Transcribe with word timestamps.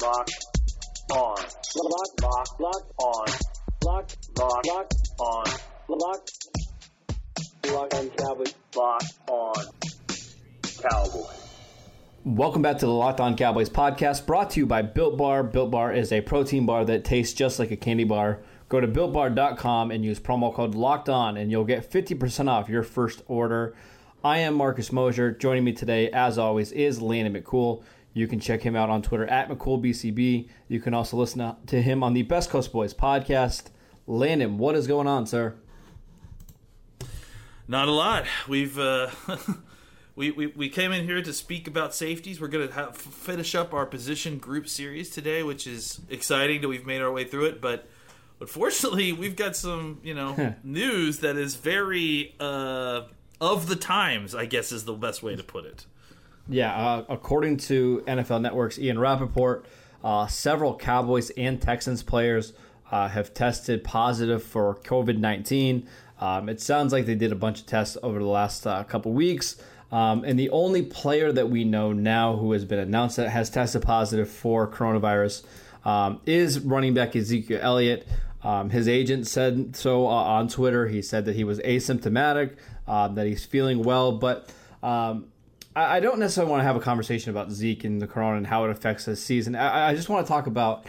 Locked 0.00 0.46
on. 1.12 1.36
Locked, 1.74 2.22
locked, 2.22 2.60
locked 2.60 2.92
on. 2.98 3.26
Locked, 3.84 4.16
locked, 4.38 4.66
locked 4.68 4.94
on. 5.18 5.44
Locked, 5.88 6.32
locked 7.66 7.94
on 7.94 8.10
Cowboys. 8.10 8.54
Locked 8.76 9.04
on 9.28 9.64
Cowboys. 10.62 11.48
Welcome 12.24 12.62
back 12.62 12.78
to 12.78 12.86
the 12.86 12.92
Locked 12.92 13.20
On 13.20 13.36
Cowboys 13.36 13.68
podcast, 13.68 14.24
brought 14.24 14.50
to 14.50 14.60
you 14.60 14.66
by 14.66 14.82
Built 14.82 15.16
Bar. 15.16 15.42
Built 15.42 15.72
Bar 15.72 15.92
is 15.92 16.12
a 16.12 16.20
protein 16.20 16.64
bar 16.64 16.84
that 16.84 17.04
tastes 17.04 17.34
just 17.34 17.58
like 17.58 17.72
a 17.72 17.76
candy 17.76 18.04
bar. 18.04 18.38
Go 18.68 18.80
to 18.80 18.86
builtbar.com 18.86 19.90
and 19.90 20.04
use 20.04 20.20
promo 20.20 20.54
code 20.54 20.76
Locked 20.76 21.08
On, 21.08 21.36
and 21.36 21.50
you'll 21.50 21.64
get 21.64 21.90
50% 21.90 22.48
off 22.48 22.68
your 22.68 22.84
first 22.84 23.22
order. 23.26 23.74
I 24.22 24.38
am 24.38 24.54
Marcus 24.54 24.92
Mosher. 24.92 25.32
Joining 25.32 25.64
me 25.64 25.72
today, 25.72 26.10
as 26.10 26.38
always, 26.38 26.70
is 26.70 27.00
Landon 27.00 27.40
McCool. 27.40 27.82
You 28.14 28.26
can 28.26 28.40
check 28.40 28.62
him 28.62 28.74
out 28.74 28.90
on 28.90 29.02
Twitter 29.02 29.26
at 29.26 29.48
McCoolBCB. 29.48 30.48
You 30.68 30.80
can 30.80 30.94
also 30.94 31.16
listen 31.16 31.54
to 31.66 31.82
him 31.82 32.02
on 32.02 32.14
the 32.14 32.22
Best 32.22 32.50
Coast 32.50 32.72
Boys 32.72 32.94
podcast. 32.94 33.64
Landon, 34.06 34.58
what 34.58 34.74
is 34.74 34.86
going 34.86 35.06
on, 35.06 35.26
sir? 35.26 35.54
Not 37.68 37.86
a 37.86 37.92
lot. 37.92 38.24
We've 38.48 38.78
uh, 38.78 39.10
we, 40.16 40.30
we 40.30 40.46
we 40.48 40.68
came 40.70 40.90
in 40.90 41.04
here 41.04 41.22
to 41.22 41.32
speak 41.34 41.68
about 41.68 41.94
safeties. 41.94 42.40
We're 42.40 42.48
going 42.48 42.68
to 42.68 42.92
finish 42.92 43.54
up 43.54 43.74
our 43.74 43.84
position 43.84 44.38
group 44.38 44.68
series 44.68 45.10
today, 45.10 45.42
which 45.42 45.66
is 45.66 46.00
exciting 46.08 46.62
that 46.62 46.68
we've 46.68 46.86
made 46.86 47.02
our 47.02 47.12
way 47.12 47.24
through 47.24 47.44
it. 47.44 47.60
But 47.60 47.86
unfortunately, 48.40 49.12
we've 49.12 49.36
got 49.36 49.54
some 49.54 50.00
you 50.02 50.14
know 50.14 50.56
news 50.64 51.18
that 51.18 51.36
is 51.36 51.56
very 51.56 52.34
uh, 52.40 53.02
of 53.38 53.68
the 53.68 53.76
times. 53.76 54.34
I 54.34 54.46
guess 54.46 54.72
is 54.72 54.86
the 54.86 54.94
best 54.94 55.22
way 55.22 55.36
to 55.36 55.44
put 55.44 55.66
it. 55.66 55.84
Yeah, 56.48 56.74
uh, 56.74 57.04
according 57.08 57.58
to 57.58 58.02
NFL 58.06 58.40
Network's 58.40 58.78
Ian 58.78 58.98
Rapoport, 58.98 59.66
uh, 60.02 60.26
several 60.28 60.76
Cowboys 60.76 61.30
and 61.30 61.60
Texans 61.60 62.02
players 62.02 62.54
uh, 62.90 63.08
have 63.08 63.34
tested 63.34 63.84
positive 63.84 64.42
for 64.42 64.76
COVID 64.76 65.18
19. 65.18 65.86
Um, 66.20 66.48
it 66.48 66.60
sounds 66.60 66.92
like 66.92 67.06
they 67.06 67.14
did 67.14 67.32
a 67.32 67.36
bunch 67.36 67.60
of 67.60 67.66
tests 67.66 67.96
over 68.02 68.18
the 68.18 68.24
last 68.24 68.66
uh, 68.66 68.82
couple 68.84 69.12
weeks. 69.12 69.56
Um, 69.92 70.24
and 70.24 70.38
the 70.38 70.50
only 70.50 70.82
player 70.82 71.32
that 71.32 71.48
we 71.48 71.64
know 71.64 71.92
now 71.92 72.36
who 72.36 72.52
has 72.52 72.64
been 72.64 72.78
announced 72.78 73.16
that 73.16 73.28
has 73.30 73.50
tested 73.50 73.82
positive 73.82 74.28
for 74.28 74.66
coronavirus 74.66 75.44
um, 75.84 76.20
is 76.26 76.60
running 76.60 76.94
back 76.94 77.14
Ezekiel 77.14 77.60
Elliott. 77.62 78.06
Um, 78.42 78.70
his 78.70 78.88
agent 78.88 79.26
said 79.26 79.76
so 79.76 80.06
uh, 80.06 80.10
on 80.10 80.48
Twitter. 80.48 80.86
He 80.86 81.02
said 81.02 81.24
that 81.24 81.36
he 81.36 81.44
was 81.44 81.58
asymptomatic, 81.60 82.56
uh, 82.86 83.08
that 83.08 83.26
he's 83.26 83.44
feeling 83.44 83.82
well, 83.82 84.12
but 84.12 84.50
um, 84.82 85.26
I, 85.78 86.00
don't 86.00 86.18
necessarily 86.18 86.50
want 86.50 86.60
to 86.60 86.64
have 86.64 86.76
a 86.76 86.80
conversation 86.80 87.30
about 87.30 87.50
Zeke 87.50 87.84
and 87.84 88.00
the 88.00 88.06
corona 88.06 88.38
and 88.38 88.46
how 88.46 88.64
it 88.64 88.70
affects 88.70 89.04
his 89.04 89.22
season. 89.22 89.54
I, 89.54 89.90
I 89.90 89.94
just 89.94 90.08
want 90.08 90.26
to 90.26 90.28
talk 90.28 90.46
about, 90.46 90.86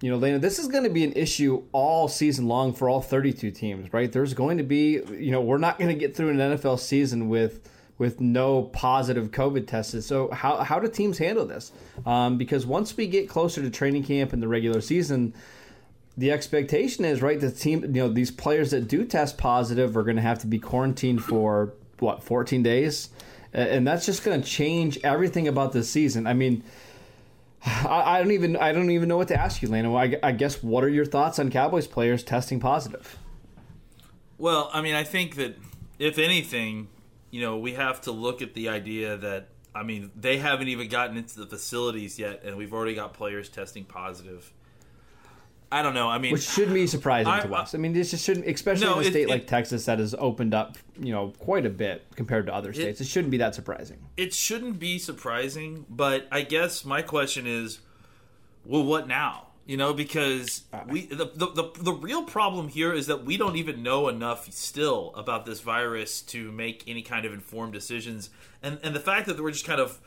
you 0.00 0.10
know, 0.10 0.16
Lena, 0.16 0.38
this 0.38 0.58
is 0.58 0.68
going 0.68 0.84
to 0.84 0.90
be 0.90 1.04
an 1.04 1.12
issue 1.12 1.64
all 1.72 2.08
season 2.08 2.46
long 2.46 2.72
for 2.72 2.88
all 2.88 3.00
32 3.00 3.50
teams, 3.50 3.92
right? 3.92 4.10
There's 4.10 4.34
going 4.34 4.58
to 4.58 4.64
be, 4.64 5.00
you 5.10 5.30
know, 5.30 5.40
we're 5.40 5.58
not 5.58 5.78
going 5.78 5.88
to 5.88 5.98
get 5.98 6.14
through 6.16 6.30
an 6.30 6.36
NFL 6.36 6.78
season 6.78 7.28
with 7.28 7.68
with 7.98 8.20
no 8.20 8.64
positive 8.64 9.30
COVID 9.30 9.66
tested. 9.66 10.04
So 10.04 10.30
how 10.30 10.58
how 10.58 10.78
do 10.78 10.88
teams 10.88 11.16
handle 11.16 11.46
this? 11.46 11.72
Um, 12.04 12.36
because 12.36 12.66
once 12.66 12.94
we 12.96 13.06
get 13.06 13.28
closer 13.28 13.62
to 13.62 13.70
training 13.70 14.04
camp 14.04 14.34
and 14.34 14.42
the 14.42 14.48
regular 14.48 14.82
season, 14.82 15.32
the 16.16 16.30
expectation 16.30 17.06
is 17.06 17.22
right. 17.22 17.40
The 17.40 17.50
team, 17.50 17.82
you 17.82 18.02
know, 18.02 18.08
these 18.08 18.30
players 18.30 18.70
that 18.72 18.86
do 18.86 19.04
test 19.04 19.38
positive 19.38 19.96
are 19.96 20.02
going 20.02 20.16
to 20.16 20.22
have 20.22 20.38
to 20.40 20.46
be 20.46 20.58
quarantined 20.58 21.24
for 21.24 21.72
what 21.98 22.22
14 22.22 22.62
days 22.62 23.08
and 23.52 23.86
that's 23.86 24.06
just 24.06 24.24
going 24.24 24.40
to 24.40 24.46
change 24.46 24.98
everything 25.04 25.48
about 25.48 25.72
this 25.72 25.88
season. 25.90 26.26
I 26.26 26.34
mean, 26.34 26.62
I, 27.64 28.18
I, 28.18 28.22
don't 28.22 28.32
even 28.32 28.56
I 28.56 28.72
don't 28.72 28.90
even 28.90 29.08
know 29.08 29.16
what 29.16 29.28
to 29.28 29.40
ask 29.40 29.62
you, 29.62 29.68
Lana. 29.68 29.94
I, 29.94 30.16
I 30.22 30.32
guess 30.32 30.62
what 30.62 30.84
are 30.84 30.88
your 30.88 31.04
thoughts 31.04 31.38
on 31.38 31.50
Cowboys 31.50 31.86
players 31.86 32.22
testing 32.22 32.60
positive? 32.60 33.16
Well, 34.38 34.70
I 34.72 34.82
mean, 34.82 34.94
I 34.94 35.04
think 35.04 35.36
that 35.36 35.56
if 35.98 36.18
anything, 36.18 36.88
you 37.30 37.40
know, 37.40 37.56
we 37.56 37.72
have 37.72 38.02
to 38.02 38.12
look 38.12 38.42
at 38.42 38.54
the 38.54 38.68
idea 38.68 39.16
that 39.16 39.48
I 39.74 39.82
mean, 39.82 40.10
they 40.16 40.38
haven't 40.38 40.68
even 40.68 40.88
gotten 40.88 41.16
into 41.18 41.38
the 41.38 41.46
facilities 41.46 42.18
yet, 42.18 42.42
and 42.44 42.56
we've 42.56 42.72
already 42.72 42.94
got 42.94 43.12
players 43.12 43.50
testing 43.50 43.84
positive. 43.84 44.50
I 45.70 45.82
don't 45.82 45.94
know. 45.94 46.08
I 46.08 46.18
mean, 46.18 46.32
which 46.32 46.42
shouldn't 46.42 46.74
be 46.74 46.86
surprising 46.86 47.32
I, 47.32 47.40
to 47.40 47.52
us. 47.52 47.74
I 47.74 47.78
mean, 47.78 47.92
this 47.92 48.12
just 48.12 48.24
shouldn't, 48.24 48.46
especially 48.46 48.86
no, 48.86 49.00
in 49.00 49.06
a 49.06 49.10
state 49.10 49.24
it, 49.24 49.28
like 49.28 49.46
Texas 49.46 49.84
that 49.86 49.98
has 49.98 50.14
opened 50.16 50.54
up, 50.54 50.76
you 51.00 51.12
know, 51.12 51.32
quite 51.38 51.66
a 51.66 51.70
bit 51.70 52.04
compared 52.14 52.46
to 52.46 52.54
other 52.54 52.72
states. 52.72 53.00
It, 53.00 53.04
it, 53.04 53.08
shouldn't 53.08 53.32
be 53.32 53.38
that 53.38 53.54
surprising. 53.54 53.98
It 54.16 54.32
shouldn't 54.32 54.78
be 54.78 54.98
surprising, 54.98 55.84
but 55.88 56.28
I 56.30 56.42
guess 56.42 56.84
my 56.84 57.02
question 57.02 57.46
is, 57.46 57.80
well, 58.64 58.84
what 58.84 59.08
now? 59.08 59.48
You 59.66 59.76
know, 59.76 59.92
because 59.92 60.62
uh, 60.72 60.82
we 60.86 61.06
the, 61.06 61.32
the 61.34 61.46
the 61.48 61.70
the 61.80 61.92
real 61.92 62.22
problem 62.22 62.68
here 62.68 62.92
is 62.92 63.08
that 63.08 63.24
we 63.24 63.36
don't 63.36 63.56
even 63.56 63.82
know 63.82 64.08
enough 64.08 64.52
still 64.52 65.12
about 65.16 65.44
this 65.44 65.60
virus 65.60 66.22
to 66.22 66.52
make 66.52 66.84
any 66.86 67.02
kind 67.02 67.26
of 67.26 67.32
informed 67.32 67.72
decisions, 67.72 68.30
and 68.62 68.78
and 68.84 68.94
the 68.94 69.00
fact 69.00 69.26
that 69.26 69.42
we're 69.42 69.50
just 69.50 69.66
kind 69.66 69.80
of 69.80 69.98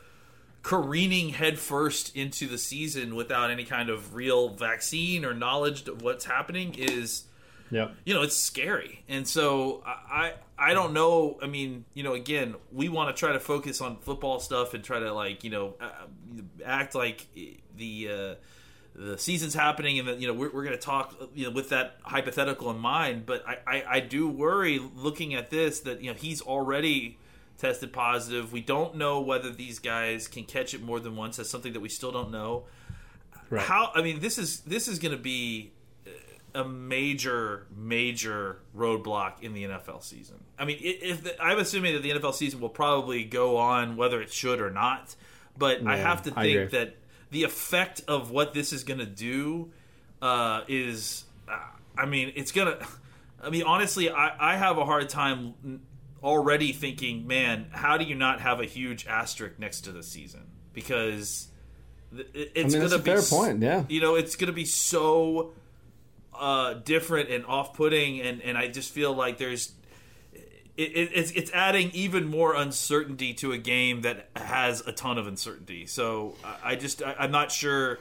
careening 0.62 1.30
headfirst 1.30 2.14
into 2.14 2.46
the 2.46 2.58
season 2.58 3.14
without 3.14 3.50
any 3.50 3.64
kind 3.64 3.88
of 3.88 4.14
real 4.14 4.50
vaccine 4.50 5.24
or 5.24 5.32
knowledge 5.32 5.88
of 5.88 6.02
what's 6.02 6.26
happening 6.26 6.74
is 6.74 7.24
yeah 7.70 7.88
you 8.04 8.12
know 8.12 8.22
it's 8.22 8.36
scary. 8.36 9.02
And 9.08 9.26
so 9.26 9.82
i 9.86 10.34
i 10.58 10.74
don't 10.74 10.92
know. 10.92 11.38
I 11.42 11.46
mean 11.46 11.84
you 11.94 12.02
know 12.02 12.12
again 12.12 12.56
we 12.72 12.88
want 12.88 13.14
to 13.14 13.18
try 13.18 13.32
to 13.32 13.40
focus 13.40 13.80
on 13.80 13.96
football 13.98 14.40
stuff 14.40 14.74
and 14.74 14.84
try 14.84 14.98
to 14.98 15.12
like 15.12 15.44
you 15.44 15.50
know 15.50 15.74
act 16.64 16.94
like 16.94 17.26
the 17.76 18.08
uh 18.10 18.34
the 18.94 19.16
season's 19.16 19.54
happening 19.54 19.98
and 19.98 20.08
that 20.08 20.20
you 20.20 20.26
know 20.26 20.34
we're, 20.34 20.50
we're 20.52 20.64
going 20.64 20.76
to 20.76 20.82
talk 20.82 21.14
you 21.34 21.46
know 21.46 21.50
with 21.50 21.70
that 21.70 21.96
hypothetical 22.02 22.70
in 22.70 22.78
mind. 22.78 23.24
But 23.24 23.44
I, 23.48 23.58
I 23.66 23.84
i 23.88 24.00
do 24.00 24.28
worry 24.28 24.78
looking 24.78 25.34
at 25.34 25.48
this 25.48 25.80
that 25.80 26.02
you 26.02 26.10
know 26.10 26.18
he's 26.18 26.42
already 26.42 27.18
tested 27.60 27.92
positive. 27.92 28.52
We 28.52 28.60
don't 28.60 28.96
know 28.96 29.20
whether 29.20 29.50
these 29.50 29.78
guys 29.78 30.26
can 30.26 30.44
catch 30.44 30.74
it 30.74 30.82
more 30.82 30.98
than 30.98 31.16
once. 31.16 31.36
That's 31.36 31.50
something 31.50 31.72
that 31.74 31.80
we 31.80 31.88
still 31.88 32.12
don't 32.12 32.30
know. 32.30 32.64
Right. 33.50 33.62
How? 33.62 33.92
I 33.94 34.02
mean, 34.02 34.20
this 34.20 34.38
is 34.38 34.60
this 34.60 34.88
is 34.88 34.98
going 34.98 35.12
to 35.12 35.22
be 35.22 35.72
a 36.54 36.64
major, 36.64 37.66
major 37.76 38.58
roadblock 38.76 39.42
in 39.42 39.54
the 39.54 39.64
NFL 39.64 40.02
season. 40.02 40.36
I 40.58 40.64
mean, 40.64 40.78
if 40.80 41.22
the, 41.22 41.42
I'm 41.42 41.58
assuming 41.58 41.94
that 41.94 42.02
the 42.02 42.10
NFL 42.10 42.34
season 42.34 42.60
will 42.60 42.68
probably 42.68 43.24
go 43.24 43.56
on 43.56 43.96
whether 43.96 44.20
it 44.20 44.32
should 44.32 44.60
or 44.60 44.70
not, 44.70 45.14
but 45.56 45.82
yeah, 45.82 45.90
I 45.90 45.96
have 45.96 46.22
to 46.22 46.30
think 46.30 46.70
that 46.70 46.96
the 47.30 47.44
effect 47.44 48.02
of 48.08 48.30
what 48.30 48.54
this 48.54 48.72
is 48.72 48.84
going 48.84 48.98
to 48.98 49.06
do 49.06 49.70
uh, 50.22 50.62
is, 50.68 51.24
uh, 51.48 51.58
I 51.96 52.06
mean, 52.06 52.32
it's 52.34 52.52
gonna. 52.52 52.78
I 53.42 53.48
mean, 53.48 53.62
honestly, 53.62 54.10
I, 54.10 54.52
I 54.52 54.56
have 54.56 54.76
a 54.76 54.84
hard 54.84 55.08
time 55.08 55.80
already 56.22 56.72
thinking, 56.72 57.26
man, 57.26 57.66
how 57.70 57.96
do 57.96 58.04
you 58.04 58.14
not 58.14 58.40
have 58.40 58.60
a 58.60 58.64
huge 58.64 59.06
asterisk 59.06 59.58
next 59.58 59.82
to 59.82 59.92
the 59.92 60.02
season? 60.02 60.46
Because 60.72 61.48
it's 62.12 62.74
I 62.74 62.78
mean, 62.78 62.88
gonna 62.88 63.02
be 63.02 63.10
fair 63.10 63.22
point. 63.22 63.62
Yeah, 63.62 63.84
you 63.88 64.00
know, 64.00 64.14
it's 64.14 64.36
gonna 64.36 64.52
be 64.52 64.64
so 64.64 65.52
uh, 66.34 66.74
different 66.74 67.30
and 67.30 67.44
off-putting, 67.46 68.20
and 68.20 68.42
and 68.42 68.56
I 68.56 68.68
just 68.68 68.92
feel 68.92 69.14
like 69.14 69.38
there's. 69.38 69.72
It, 70.76 71.10
it's 71.12 71.30
it's 71.32 71.50
adding 71.52 71.90
even 71.92 72.26
more 72.26 72.54
uncertainty 72.54 73.34
to 73.34 73.52
a 73.52 73.58
game 73.58 74.02
that 74.02 74.30
has 74.34 74.80
a 74.86 74.92
ton 74.92 75.18
of 75.18 75.26
uncertainty. 75.26 75.84
So 75.86 76.36
I 76.62 76.76
just 76.76 77.02
I, 77.02 77.16
am 77.18 77.30
not 77.30 77.52
sure 77.52 77.98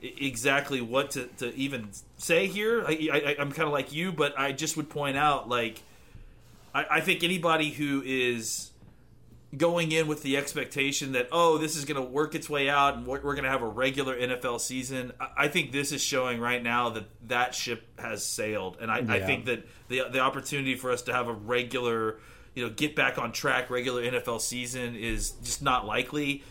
exactly 0.00 0.80
what 0.80 1.12
to, 1.12 1.26
to 1.38 1.54
even 1.54 1.90
say 2.16 2.46
here. 2.46 2.84
I, 2.86 3.08
I 3.12 3.36
I'm 3.38 3.52
kind 3.52 3.66
of 3.66 3.72
like 3.72 3.92
you, 3.92 4.12
but 4.12 4.38
I 4.38 4.52
just 4.52 4.76
would 4.76 4.88
point 4.88 5.16
out 5.16 5.48
like 5.48 5.82
I, 6.74 6.86
I 6.90 7.00
think 7.00 7.22
anybody 7.22 7.70
who 7.70 8.02
is 8.04 8.72
going 9.56 9.92
in 9.92 10.06
with 10.06 10.22
the 10.22 10.36
expectation 10.38 11.12
that 11.12 11.28
oh 11.30 11.58
this 11.58 11.76
is 11.76 11.84
going 11.84 12.02
to 12.02 12.08
work 12.08 12.34
its 12.34 12.48
way 12.48 12.70
out 12.70 12.96
and 12.96 13.06
we're, 13.06 13.20
we're 13.20 13.34
going 13.34 13.44
to 13.44 13.50
have 13.50 13.62
a 13.62 13.68
regular 13.68 14.18
NFL 14.18 14.60
season. 14.60 15.12
I, 15.20 15.28
I, 15.36 15.48
think 15.48 15.72
this 15.72 15.92
is 15.92 16.02
showing 16.02 16.40
right 16.40 16.62
now 16.62 16.90
that 16.90 17.04
that 17.28 17.54
ship 17.54 17.84
has 18.00 18.24
sailed, 18.24 18.78
and 18.80 18.90
I, 18.90 19.00
yeah. 19.00 19.12
I, 19.12 19.20
think 19.20 19.46
that 19.46 19.66
the 19.88 20.04
the 20.10 20.20
opportunity 20.20 20.74
for 20.74 20.90
us 20.90 21.02
to 21.02 21.12
have 21.12 21.28
a 21.28 21.34
regular, 21.34 22.18
you 22.54 22.64
know, 22.64 22.70
get 22.70 22.96
back 22.96 23.18
on 23.18 23.32
track 23.32 23.68
regular 23.68 24.02
NFL 24.02 24.40
season 24.40 24.96
is 24.96 25.32
just 25.42 25.62
not 25.62 25.86
likely. 25.86 26.42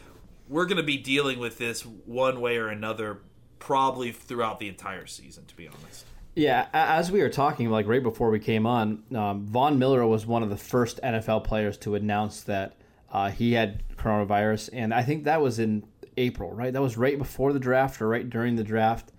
we're 0.47 0.65
going 0.65 0.77
to 0.77 0.83
be 0.83 0.97
dealing 0.97 1.39
with 1.39 1.57
this 1.57 1.81
one 1.81 2.39
way 2.39 2.57
or 2.57 2.68
another 2.68 3.19
probably 3.57 4.12
throughout 4.12 4.59
the 4.59 4.68
entire 4.68 5.07
season. 5.07 5.45
To 5.45 5.56
be 5.56 5.68
honest. 5.68 6.06
Yeah, 6.33 6.68
as 6.74 7.12
we 7.12 7.22
were 7.22 7.30
talking, 7.30 7.69
like 7.69 7.88
right 7.88 8.01
before 8.01 8.30
we 8.30 8.39
came 8.39 8.66
on, 8.66 9.04
um, 9.13 9.45
Von 9.45 9.78
Miller 9.78 10.06
was 10.07 10.25
one 10.25 10.44
of 10.44 10.50
the 10.50 10.57
first 10.57 11.00
NFL 11.04 11.44
players 11.44 11.78
to 11.80 11.95
announce 11.95 12.44
that 12.44 12.78
uh, 13.12 13.30
he 13.30 13.54
had 13.54 13.83
coronavirus, 13.98 14.69
and 14.72 14.94
I 14.94 15.04
think 15.04 15.25
that 15.25 15.42
was 15.42 15.60
in 15.60 15.83
April, 16.16 16.51
right? 16.51 16.72
That 16.72 16.81
was 16.81 16.98
right 16.98 17.18
before 17.18 17.51
the 17.51 17.60
draft 17.60 18.01
or 18.01 18.07
right 18.07 18.30
during 18.30 18.56
the 18.56 18.63
draft. 18.63 19.12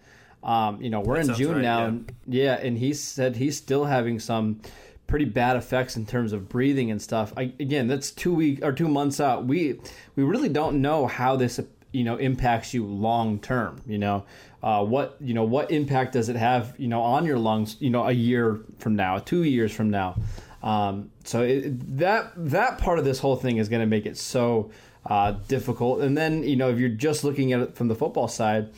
Um, 0.43 0.81
you 0.81 0.91
know, 0.91 1.01
we're 1.01 1.23
that 1.23 1.31
in 1.31 1.35
June 1.35 1.57
right, 1.57 1.63
now, 1.63 1.87
yeah. 2.27 2.57
yeah, 2.57 2.67
and 2.67 2.79
he 2.79 2.95
said 2.95 3.37
he's 3.37 3.57
still 3.57 3.85
having 3.85 4.19
some 4.19 4.61
pretty 5.07 5.25
bad 5.27 5.57
effects 5.57 5.97
in 5.97 6.07
terms 6.07 6.33
of 6.33 6.49
breathing 6.49 6.91
and 6.91 7.01
stuff. 7.01 7.35
I, 7.37 7.53
again, 7.61 7.87
that's 7.87 8.11
two 8.11 8.35
week 8.35 8.65
or 8.65 8.73
two 8.73 8.89
months 8.89 9.21
out. 9.21 9.45
We 9.45 9.79
we 10.17 10.25
really 10.25 10.49
don't 10.49 10.81
know 10.81 11.07
how 11.07 11.37
this 11.37 11.61
you 11.93 12.05
know 12.05 12.17
impacts 12.17 12.73
you 12.73 12.87
long 12.87 13.39
term. 13.39 13.83
You 13.87 13.99
know, 13.99 14.25
uh, 14.63 14.85
what 14.85 15.17
you 15.21 15.35
know 15.35 15.45
what 15.45 15.71
impact 15.71 16.13
does 16.13 16.29
it 16.29 16.37
have 16.37 16.75
you 16.79 16.89
know 16.89 17.03
on 17.03 17.27
your 17.27 17.39
lungs? 17.39 17.77
You 17.81 17.91
know, 17.91 18.05
a 18.05 18.13
year 18.13 18.61
from 18.79 18.95
now, 18.95 19.19
two 19.19 19.43
years 19.43 19.73
from 19.73 19.91
now. 19.91 20.17
Um, 20.63 21.11
so 21.25 21.43
it, 21.43 21.99
that 21.99 22.33
that 22.37 22.79
part 22.79 22.99
of 22.99 23.05
this 23.05 23.19
whole 23.19 23.37
thing 23.37 23.57
is 23.57 23.69
going 23.69 23.81
to 23.81 23.87
make 23.87 24.07
it 24.07 24.17
so 24.17 24.71
uh, 25.07 25.33
difficult. 25.49 26.01
And 26.01 26.17
then 26.17 26.45
you 26.45 26.57
know 26.57 26.71
if 26.71 26.79
you're 26.79 26.89
just 26.89 27.25
looking 27.25 27.53
at 27.53 27.61
it 27.61 27.75
from 27.75 27.89
the 27.89 27.97
football 27.97 28.29
side, 28.29 28.71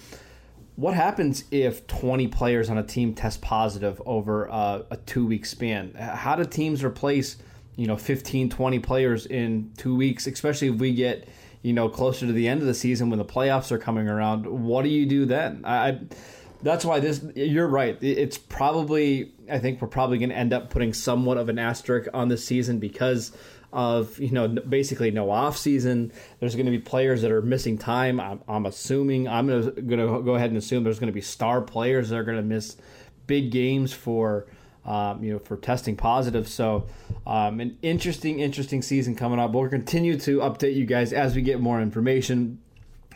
what 0.77 0.95
happens 0.95 1.45
if 1.51 1.87
20 1.87 2.29
players 2.29 2.71
on 2.71 2.79
a 2.79 2.83
team 2.83 3.15
test 3.15 3.43
positive 3.43 4.01
over 4.07 4.47
a, 4.47 4.85
a 4.91 4.97
two 4.97 5.27
week 5.27 5.45
span? 5.45 5.93
How 5.95 6.35
do 6.35 6.45
teams 6.45 6.83
replace 6.83 7.37
you 7.77 7.87
know 7.87 7.97
15, 7.97 8.49
20 8.49 8.79
players 8.79 9.27
in 9.27 9.71
two 9.77 9.95
weeks, 9.95 10.27
especially 10.27 10.69
if 10.69 10.77
we 10.77 10.95
get 10.95 11.29
you 11.65 11.73
know 11.73 11.89
closer 11.89 12.27
to 12.27 12.33
the 12.33 12.47
end 12.47 12.61
of 12.61 12.69
the 12.69 12.75
season 12.75 13.11
when 13.11 13.19
the 13.19 13.25
playoffs 13.25 13.73
are 13.73 13.79
coming 13.79 14.07
around? 14.07 14.47
What 14.47 14.83
do 14.83 14.91
you 14.91 15.07
do 15.07 15.25
then? 15.25 15.63
I 15.65 15.99
that's 16.63 16.85
why 16.85 16.99
this 16.99 17.23
you're 17.35 17.69
right 17.69 17.99
it's 18.03 18.39
probably 18.39 19.33
i 19.51 19.59
think 19.59 19.83
we're 19.83 19.89
probably 19.89 20.17
going 20.17 20.31
to 20.31 20.37
end 20.37 20.53
up 20.53 20.71
putting 20.71 20.95
somewhat 20.95 21.37
of 21.37 21.51
an 21.51 21.59
asterisk 21.59 22.09
on 22.15 22.29
this 22.29 22.43
season 22.45 22.79
because 22.79 23.33
of 23.71 24.19
you 24.19 24.31
know 24.31 24.49
basically 24.49 25.11
no 25.11 25.31
off 25.31 25.59
season 25.59 26.11
there's 26.41 26.55
going 26.55 26.65
to 26.65 26.73
be 26.73 26.79
players 26.79 27.21
that 27.21 27.31
are 27.31 27.43
missing 27.43 27.77
time 27.77 28.19
i'm, 28.19 28.41
I'm 28.49 28.65
assuming 28.65 29.29
i'm 29.29 29.47
going 29.47 29.99
to 29.99 30.23
go 30.23 30.37
ahead 30.37 30.49
and 30.49 30.57
assume 30.57 30.85
there's 30.85 30.99
going 30.99 31.09
to 31.09 31.13
be 31.13 31.21
star 31.21 31.61
players 31.61 32.09
that 32.09 32.17
are 32.17 32.25
going 32.25 32.39
to 32.39 32.43
miss 32.43 32.77
big 33.27 33.51
games 33.51 33.93
for 33.93 34.47
um, 34.87 35.23
you 35.23 35.33
know 35.33 35.39
for 35.39 35.57
testing 35.57 35.97
positive 35.97 36.49
so 36.49 36.87
um, 37.27 37.61
an 37.61 37.77
interesting 37.83 38.41
interesting 38.41 38.83
season 38.83 39.15
coming 39.15 39.39
up 39.39 39.53
we'll 39.53 39.69
continue 39.69 40.19
to 40.19 40.39
update 40.41 40.75
you 40.75 40.85
guys 40.85 41.13
as 41.13 41.35
we 41.35 41.43
get 41.43 41.61
more 41.61 41.81
information 41.81 42.59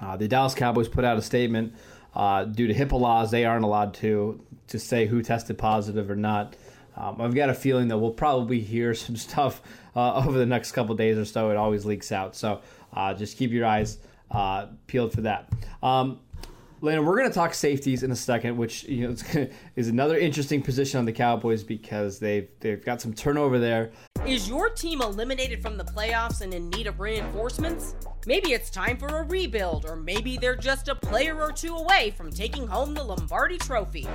uh, 0.00 0.16
the 0.16 0.28
dallas 0.28 0.54
cowboys 0.54 0.88
put 0.88 1.04
out 1.04 1.18
a 1.18 1.22
statement 1.22 1.74
uh, 2.14 2.44
due 2.44 2.66
to 2.66 2.74
HIPAA 2.74 3.00
laws, 3.00 3.30
they 3.30 3.44
aren't 3.44 3.64
allowed 3.64 3.94
to 3.94 4.44
to 4.66 4.78
say 4.78 5.06
who 5.06 5.22
tested 5.22 5.56
positive 5.56 6.10
or 6.10 6.16
not. 6.16 6.54
Um, 6.94 7.20
I've 7.20 7.34
got 7.34 7.48
a 7.48 7.54
feeling 7.54 7.88
that 7.88 7.98
we'll 7.98 8.10
probably 8.10 8.60
hear 8.60 8.92
some 8.92 9.16
stuff 9.28 9.62
uh, 9.96 10.14
over 10.14 10.36
the 10.36 10.46
next 10.46 10.72
couple 10.72 10.94
days 10.94 11.16
or 11.16 11.24
so. 11.24 11.50
It 11.50 11.56
always 11.56 11.84
leaks 11.86 12.12
out, 12.12 12.34
so 12.36 12.60
uh, 12.92 13.14
just 13.14 13.36
keep 13.36 13.50
your 13.52 13.66
eyes 13.66 13.98
uh, 14.30 14.66
peeled 14.86 15.12
for 15.12 15.22
that. 15.22 15.50
Um, 15.82 16.20
Landon, 16.80 17.04
we're 17.04 17.16
going 17.16 17.28
to 17.28 17.34
talk 17.34 17.54
safeties 17.54 18.04
in 18.04 18.12
a 18.12 18.16
second, 18.16 18.56
which 18.56 18.84
you 18.84 19.08
know 19.08 19.48
is 19.76 19.88
another 19.88 20.16
interesting 20.16 20.62
position 20.62 20.98
on 20.98 21.04
the 21.04 21.12
Cowboys 21.12 21.64
because 21.64 22.18
they've 22.18 22.48
they've 22.60 22.84
got 22.84 23.00
some 23.00 23.12
turnover 23.12 23.58
there. 23.58 23.90
Is 24.26 24.48
your 24.48 24.68
team 24.70 25.00
eliminated 25.00 25.60
from 25.60 25.76
the 25.76 25.84
playoffs 25.84 26.40
and 26.40 26.54
in 26.54 26.70
need 26.70 26.86
of 26.86 27.00
reinforcements? 27.00 27.96
Maybe 28.26 28.52
it's 28.52 28.70
time 28.70 28.96
for 28.96 29.06
a 29.06 29.22
rebuild, 29.22 29.86
or 29.86 29.96
maybe 29.96 30.36
they're 30.36 30.54
just 30.54 30.88
a 30.88 30.94
player 30.94 31.40
or 31.40 31.50
two 31.50 31.74
away 31.74 32.12
from 32.16 32.30
taking 32.30 32.66
home 32.66 32.94
the 32.94 33.02
Lombardi 33.02 33.58
Trophy. 33.58 34.06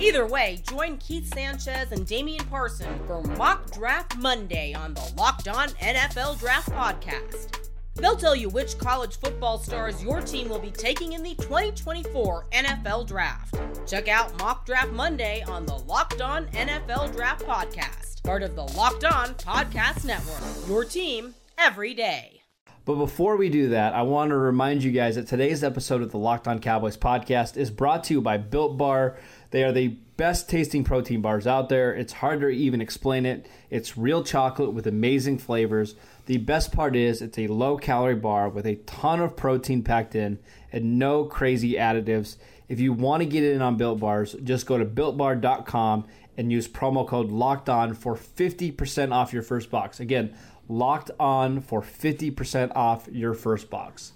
Either 0.00 0.26
way, 0.26 0.62
join 0.68 0.96
Keith 0.98 1.32
Sanchez 1.34 1.92
and 1.92 2.06
Damian 2.06 2.44
Parson 2.46 2.98
for 3.06 3.22
Mock 3.36 3.70
Draft 3.72 4.16
Monday 4.16 4.72
on 4.74 4.94
the 4.94 5.12
Locked 5.16 5.48
On 5.48 5.68
NFL 5.68 6.38
Draft 6.38 6.70
Podcast. 6.70 7.67
They'll 7.98 8.16
tell 8.16 8.36
you 8.36 8.48
which 8.48 8.78
college 8.78 9.18
football 9.18 9.58
stars 9.58 10.02
your 10.02 10.20
team 10.20 10.48
will 10.48 10.60
be 10.60 10.70
taking 10.70 11.14
in 11.14 11.22
the 11.22 11.34
2024 11.34 12.46
NFL 12.52 13.06
Draft. 13.06 13.56
Check 13.86 14.08
out 14.08 14.38
Mock 14.38 14.64
Draft 14.64 14.92
Monday 14.92 15.42
on 15.48 15.66
the 15.66 15.76
Locked 15.78 16.20
On 16.20 16.46
NFL 16.48 17.12
Draft 17.14 17.44
Podcast, 17.44 18.22
part 18.22 18.42
of 18.42 18.54
the 18.54 18.64
Locked 18.64 19.04
On 19.04 19.34
Podcast 19.34 20.04
Network. 20.04 20.68
Your 20.68 20.84
team 20.84 21.34
every 21.58 21.92
day. 21.94 22.42
But 22.84 22.94
before 22.94 23.36
we 23.36 23.50
do 23.50 23.68
that, 23.70 23.92
I 23.92 24.00
want 24.00 24.30
to 24.30 24.36
remind 24.36 24.82
you 24.82 24.92
guys 24.92 25.16
that 25.16 25.26
today's 25.26 25.62
episode 25.62 26.00
of 26.00 26.10
the 26.10 26.18
Locked 26.18 26.48
On 26.48 26.58
Cowboys 26.58 26.96
podcast 26.96 27.58
is 27.58 27.70
brought 27.70 28.04
to 28.04 28.14
you 28.14 28.22
by 28.22 28.38
Built 28.38 28.78
Bar. 28.78 29.18
They 29.50 29.62
are 29.62 29.72
the 29.72 29.88
best 30.16 30.48
tasting 30.48 30.84
protein 30.84 31.20
bars 31.20 31.46
out 31.46 31.68
there. 31.68 31.92
It's 31.92 32.14
hard 32.14 32.40
to 32.40 32.48
even 32.48 32.80
explain 32.80 33.26
it. 33.26 33.46
It's 33.68 33.98
real 33.98 34.24
chocolate 34.24 34.72
with 34.72 34.86
amazing 34.86 35.36
flavors. 35.36 35.96
The 36.28 36.36
best 36.36 36.72
part 36.72 36.94
is 36.94 37.22
it's 37.22 37.38
a 37.38 37.46
low 37.46 37.78
calorie 37.78 38.14
bar 38.14 38.50
with 38.50 38.66
a 38.66 38.74
ton 38.84 39.20
of 39.20 39.34
protein 39.34 39.82
packed 39.82 40.14
in 40.14 40.38
and 40.70 40.98
no 40.98 41.24
crazy 41.24 41.72
additives. 41.72 42.36
If 42.68 42.80
you 42.80 42.92
want 42.92 43.22
to 43.22 43.26
get 43.26 43.44
in 43.44 43.62
on 43.62 43.78
Built 43.78 43.98
Bars, 43.98 44.36
just 44.44 44.66
go 44.66 44.76
to 44.76 44.84
builtbar.com 44.84 46.06
and 46.36 46.52
use 46.52 46.68
promo 46.68 47.08
code 47.08 47.30
locked 47.30 47.70
on 47.70 47.94
for 47.94 48.14
50% 48.14 49.10
off 49.10 49.32
your 49.32 49.40
first 49.40 49.70
box. 49.70 50.00
Again, 50.00 50.36
locked 50.68 51.10
on 51.18 51.62
for 51.62 51.80
50% 51.80 52.76
off 52.76 53.08
your 53.10 53.32
first 53.32 53.70
box. 53.70 54.12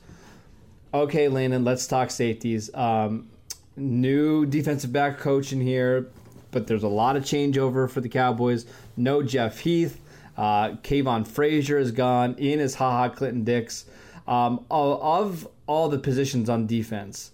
Okay, 0.93 1.29
Landon, 1.29 1.65
let's 1.65 1.87
talk 1.87 2.11
safeties. 2.11 2.69
Um, 2.75 3.31
new 3.75 4.45
defensive 4.45 4.93
back 4.93 5.17
coach 5.17 5.51
in 5.55 5.63
here, 5.63 6.11
but 6.51 6.67
there's 6.67 6.83
a 6.83 6.89
lot 6.89 7.17
of 7.17 7.23
changeover 7.25 7.89
for 7.89 8.03
the 8.03 8.11
Cowboys. 8.11 8.67
No 8.99 9.23
Jeff 9.23 9.61
Heath. 9.61 9.99
Uh, 10.37 10.71
Kavon 10.83 11.27
Frazier 11.27 11.79
is 11.79 11.93
gone. 11.93 12.35
In 12.37 12.61
is 12.61 12.77
Ha 12.77 12.91
Ha 12.91 13.09
Clinton 13.09 13.45
Dix. 13.45 13.87
Um, 14.27 14.65
of 14.71 15.49
all 15.67 15.89
the 15.89 15.99
positions 15.99 16.49
on 16.49 16.67
defense, 16.67 17.33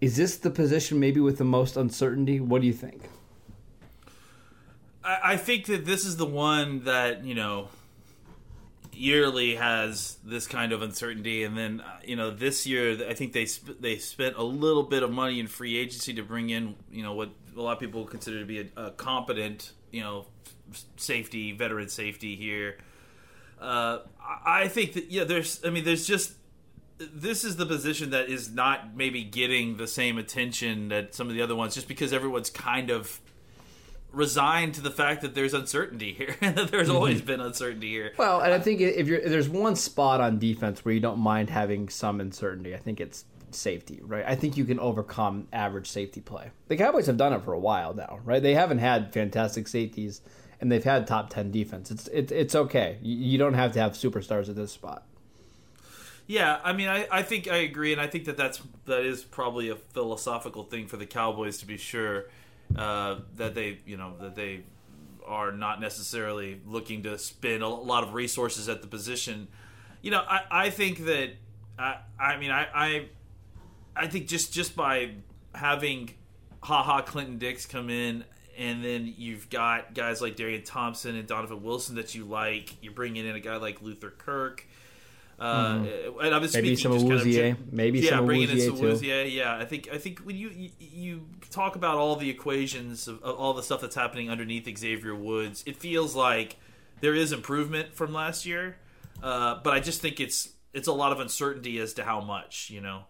is 0.00 0.16
this 0.16 0.36
the 0.36 0.50
position 0.50 1.00
maybe 1.00 1.20
with 1.20 1.38
the 1.38 1.44
most 1.44 1.76
uncertainty? 1.76 2.40
What 2.40 2.60
do 2.60 2.66
you 2.66 2.72
think? 2.72 3.08
I, 5.04 5.18
I 5.24 5.36
think 5.36 5.66
that 5.66 5.84
this 5.84 6.04
is 6.04 6.16
the 6.16 6.26
one 6.26 6.84
that 6.84 7.24
you 7.24 7.34
know 7.34 7.68
yearly 8.92 9.56
has 9.56 10.18
this 10.24 10.46
kind 10.46 10.72
of 10.72 10.82
uncertainty, 10.82 11.44
and 11.44 11.56
then 11.56 11.80
uh, 11.80 11.98
you 12.04 12.16
know 12.16 12.30
this 12.30 12.66
year 12.66 13.08
I 13.08 13.14
think 13.14 13.32
they 13.32 13.46
sp- 13.48 13.80
they 13.80 13.96
spent 13.96 14.36
a 14.36 14.42
little 14.42 14.82
bit 14.82 15.02
of 15.02 15.10
money 15.10 15.40
in 15.40 15.46
free 15.46 15.76
agency 15.76 16.12
to 16.14 16.22
bring 16.22 16.50
in 16.50 16.76
you 16.90 17.02
know 17.02 17.14
what 17.14 17.30
a 17.56 17.60
lot 17.60 17.72
of 17.72 17.80
people 17.80 18.04
consider 18.04 18.40
to 18.40 18.46
be 18.46 18.60
a, 18.60 18.66
a 18.76 18.90
competent 18.92 19.72
you 19.90 20.00
know 20.02 20.26
safety, 20.96 21.52
veteran 21.52 21.88
safety 21.88 22.36
here. 22.36 22.78
Uh, 23.60 24.00
I 24.44 24.68
think 24.68 24.94
that 24.94 25.10
yeah, 25.10 25.24
there's. 25.24 25.64
I 25.64 25.70
mean, 25.70 25.84
there's 25.84 26.06
just 26.06 26.32
this 26.98 27.44
is 27.44 27.56
the 27.56 27.66
position 27.66 28.10
that 28.10 28.28
is 28.28 28.50
not 28.50 28.96
maybe 28.96 29.24
getting 29.24 29.76
the 29.76 29.86
same 29.86 30.18
attention 30.18 30.88
that 30.88 31.14
some 31.14 31.28
of 31.28 31.34
the 31.34 31.42
other 31.42 31.56
ones, 31.56 31.74
just 31.74 31.88
because 31.88 32.12
everyone's 32.12 32.50
kind 32.50 32.90
of 32.90 33.20
resigned 34.12 34.74
to 34.74 34.80
the 34.80 34.90
fact 34.90 35.22
that 35.22 35.34
there's 35.34 35.54
uncertainty 35.54 36.12
here. 36.12 36.36
there's 36.40 36.88
mm-hmm. 36.88 36.96
always 36.96 37.20
been 37.22 37.40
uncertainty 37.40 37.90
here. 37.90 38.12
Well, 38.18 38.40
and 38.40 38.52
I 38.52 38.58
think 38.58 38.80
if 38.80 39.06
you're 39.08 39.18
if 39.18 39.30
there's 39.30 39.48
one 39.48 39.76
spot 39.76 40.20
on 40.20 40.38
defense 40.38 40.84
where 40.84 40.94
you 40.94 41.00
don't 41.00 41.18
mind 41.18 41.50
having 41.50 41.88
some 41.88 42.20
uncertainty, 42.20 42.74
I 42.74 42.78
think 42.78 43.00
it's 43.00 43.24
safety, 43.50 44.00
right? 44.02 44.24
I 44.26 44.34
think 44.34 44.56
you 44.56 44.64
can 44.64 44.78
overcome 44.78 45.48
average 45.52 45.88
safety 45.88 46.20
play. 46.20 46.50
The 46.68 46.76
Cowboys 46.76 47.06
have 47.06 47.16
done 47.16 47.32
it 47.32 47.42
for 47.42 47.52
a 47.52 47.58
while 47.58 47.94
now, 47.94 48.20
right? 48.24 48.42
They 48.42 48.54
haven't 48.54 48.78
had 48.78 49.12
fantastic 49.12 49.68
safeties 49.68 50.20
and 50.62 50.70
they've 50.70 50.84
had 50.84 51.08
top 51.08 51.28
10 51.28 51.50
defense. 51.50 51.90
It's 51.90 52.06
it, 52.08 52.30
it's 52.30 52.54
okay. 52.54 52.96
You, 53.02 53.36
don't 53.36 53.54
have 53.54 53.72
to 53.72 53.80
have 53.80 53.92
superstars 53.94 54.48
at 54.48 54.54
this 54.54 54.70
spot. 54.70 55.02
Yeah, 56.28 56.60
I 56.62 56.72
mean, 56.72 56.88
I, 56.88 57.08
I 57.10 57.22
think 57.22 57.48
I 57.48 57.56
agree, 57.56 57.92
and 57.92 58.00
I 58.00 58.06
think 58.06 58.26
that 58.26 58.36
that's 58.36 58.62
that 58.84 59.04
is 59.04 59.24
probably 59.24 59.70
a 59.70 59.74
philosophical 59.74 60.62
thing 60.62 60.86
for 60.86 60.96
the 60.96 61.04
Cowboys 61.04 61.58
to 61.58 61.66
be 61.66 61.76
sure 61.76 62.26
uh, 62.76 63.16
that 63.34 63.56
they 63.56 63.78
you 63.84 63.96
know 63.96 64.14
that 64.20 64.36
they 64.36 64.60
are 65.26 65.50
not 65.50 65.80
necessarily 65.80 66.60
looking 66.64 67.02
to 67.02 67.18
spend 67.18 67.64
a 67.64 67.68
lot 67.68 68.04
of 68.04 68.14
resources 68.14 68.68
at 68.68 68.82
the 68.82 68.86
position. 68.86 69.48
You 70.00 70.12
know, 70.12 70.20
I, 70.26 70.42
I 70.48 70.70
think 70.70 71.04
that 71.06 71.30
I 71.76 71.96
I 72.20 72.36
mean 72.36 72.52
I, 72.52 72.68
I 72.72 73.06
I 73.96 74.06
think 74.06 74.28
just 74.28 74.52
just 74.52 74.76
by 74.76 75.10
having 75.56 76.10
Ha 76.60 76.84
Ha 76.84 77.00
Clinton 77.02 77.38
Dix 77.38 77.66
come 77.66 77.90
in 77.90 78.24
and 78.58 78.84
then 78.84 79.12
you've 79.16 79.48
got 79.50 79.94
guys 79.94 80.20
like 80.20 80.36
Darian 80.36 80.62
Thompson 80.62 81.16
and 81.16 81.26
Donovan 81.26 81.62
Wilson 81.62 81.96
that 81.96 82.14
you 82.14 82.24
like. 82.24 82.82
You're 82.82 82.92
bringing 82.92 83.26
in 83.26 83.34
a 83.34 83.40
guy 83.40 83.56
like 83.56 83.82
Luther 83.82 84.10
Kirk. 84.10 84.66
Uh, 85.38 85.74
mm-hmm. 85.74 86.20
and 86.20 86.34
I'm 86.34 86.42
maybe 86.52 86.76
some 86.76 86.92
Awuzie, 86.92 87.40
kind 87.40 87.58
of, 87.58 87.72
maybe 87.72 87.98
yeah, 87.98 88.10
some 88.10 88.26
bringing 88.26 88.50
in 88.50 88.60
some 88.60 88.76
Awuzie, 88.76 89.34
yeah. 89.34 89.56
I 89.56 89.64
think 89.64 89.88
I 89.92 89.98
think 89.98 90.20
when 90.20 90.36
you, 90.36 90.50
you, 90.50 90.70
you 90.78 91.26
talk 91.50 91.74
about 91.74 91.96
all 91.96 92.14
the 92.14 92.30
equations 92.30 93.08
of, 93.08 93.20
of, 93.24 93.36
all 93.36 93.52
the 93.52 93.62
stuff 93.62 93.80
that's 93.80 93.96
happening 93.96 94.30
underneath 94.30 94.68
Xavier 94.78 95.16
Woods, 95.16 95.64
it 95.66 95.76
feels 95.76 96.14
like 96.14 96.58
there 97.00 97.14
is 97.14 97.32
improvement 97.32 97.94
from 97.94 98.12
last 98.12 98.46
year. 98.46 98.76
Uh, 99.20 99.58
but 99.64 99.72
I 99.72 99.80
just 99.80 100.00
think 100.00 100.20
it's 100.20 100.50
it's 100.72 100.86
a 100.86 100.92
lot 100.92 101.10
of 101.10 101.18
uncertainty 101.18 101.78
as 101.78 101.94
to 101.94 102.04
how 102.04 102.20
much 102.20 102.70
you 102.70 102.80
know. 102.80 103.04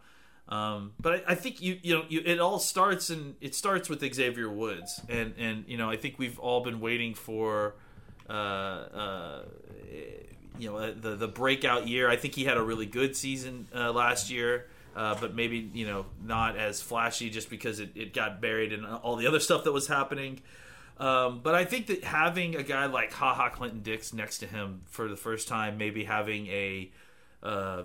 Um, 0.52 0.92
but 1.00 1.24
I, 1.26 1.32
I, 1.32 1.34
think 1.34 1.62
you 1.62 1.78
you 1.82 1.94
know 1.94 2.04
you, 2.10 2.20
it 2.26 2.38
all 2.38 2.58
starts 2.58 3.08
and 3.08 3.36
it 3.40 3.54
starts 3.54 3.88
with 3.88 4.00
Xavier 4.14 4.50
Woods 4.50 5.00
and 5.08 5.32
and 5.38 5.64
you 5.66 5.78
know 5.78 5.88
I 5.88 5.96
think 5.96 6.18
we've 6.18 6.38
all 6.38 6.62
been 6.62 6.78
waiting 6.78 7.14
for 7.14 7.74
uh, 8.28 8.32
uh, 8.32 9.42
you 10.58 10.68
know 10.68 10.76
uh, 10.76 10.92
the 10.94 11.16
the 11.16 11.28
breakout 11.28 11.88
year. 11.88 12.10
I 12.10 12.16
think 12.16 12.34
he 12.34 12.44
had 12.44 12.58
a 12.58 12.62
really 12.62 12.84
good 12.84 13.16
season 13.16 13.66
uh, 13.74 13.92
last 13.92 14.30
year. 14.30 14.66
Uh, 14.94 15.16
but 15.18 15.34
maybe 15.34 15.70
you 15.72 15.86
know 15.86 16.04
not 16.22 16.58
as 16.58 16.82
flashy 16.82 17.30
just 17.30 17.48
because 17.48 17.80
it, 17.80 17.92
it 17.94 18.12
got 18.12 18.42
buried 18.42 18.74
in 18.74 18.84
all 18.84 19.16
the 19.16 19.26
other 19.26 19.40
stuff 19.40 19.64
that 19.64 19.72
was 19.72 19.86
happening. 19.86 20.42
Um, 20.98 21.40
but 21.42 21.54
I 21.54 21.64
think 21.64 21.86
that 21.86 22.04
having 22.04 22.56
a 22.56 22.62
guy 22.62 22.84
like 22.84 23.10
Ha 23.14 23.32
Ha 23.32 23.48
Clinton 23.48 23.80
Dix 23.80 24.12
next 24.12 24.40
to 24.40 24.46
him 24.46 24.82
for 24.84 25.08
the 25.08 25.16
first 25.16 25.48
time, 25.48 25.78
maybe 25.78 26.04
having 26.04 26.46
a 26.48 26.92
uh, 27.42 27.84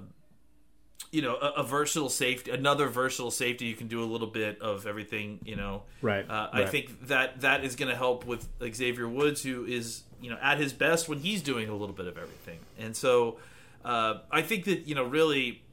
you 1.12 1.22
know 1.22 1.36
a, 1.36 1.62
a, 1.62 1.64
versatile 1.64 2.10
safety, 2.10 2.52
another 2.52 2.88
versatile 2.88 3.32
safety, 3.32 3.66
you 3.66 3.76
can 3.76 3.88
do 3.88 4.04
a 4.04 4.06
little 4.06 4.28
bit 4.28 4.62
of 4.62 4.86
everything. 4.86 5.40
You 5.44 5.56
know, 5.56 5.84
right? 6.02 6.26
Uh, 6.30 6.50
right. 6.54 6.64
I 6.64 6.66
think 6.66 7.08
that 7.08 7.42
that 7.42 7.64
is 7.64 7.76
going 7.76 7.90
to 7.90 7.96
help 7.96 8.26
with 8.26 8.48
Xavier 8.74 9.08
Woods, 9.08 9.44
who 9.44 9.66
is 9.66 10.04
you 10.22 10.30
know 10.30 10.38
at 10.42 10.58
his 10.58 10.74
best 10.74 11.08
when 11.08 11.20
he's 11.20 11.42
doing 11.42 11.70
a 11.70 11.76
little 11.76 11.96
bit 11.96 12.08
of 12.08 12.18
everything, 12.18 12.60
and 12.78 12.96
so 12.96 13.38
uh, 13.86 14.16
I 14.32 14.42
think 14.42 14.66
that 14.66 14.88
you 14.88 14.96
know 14.96 15.04
really. 15.04 15.64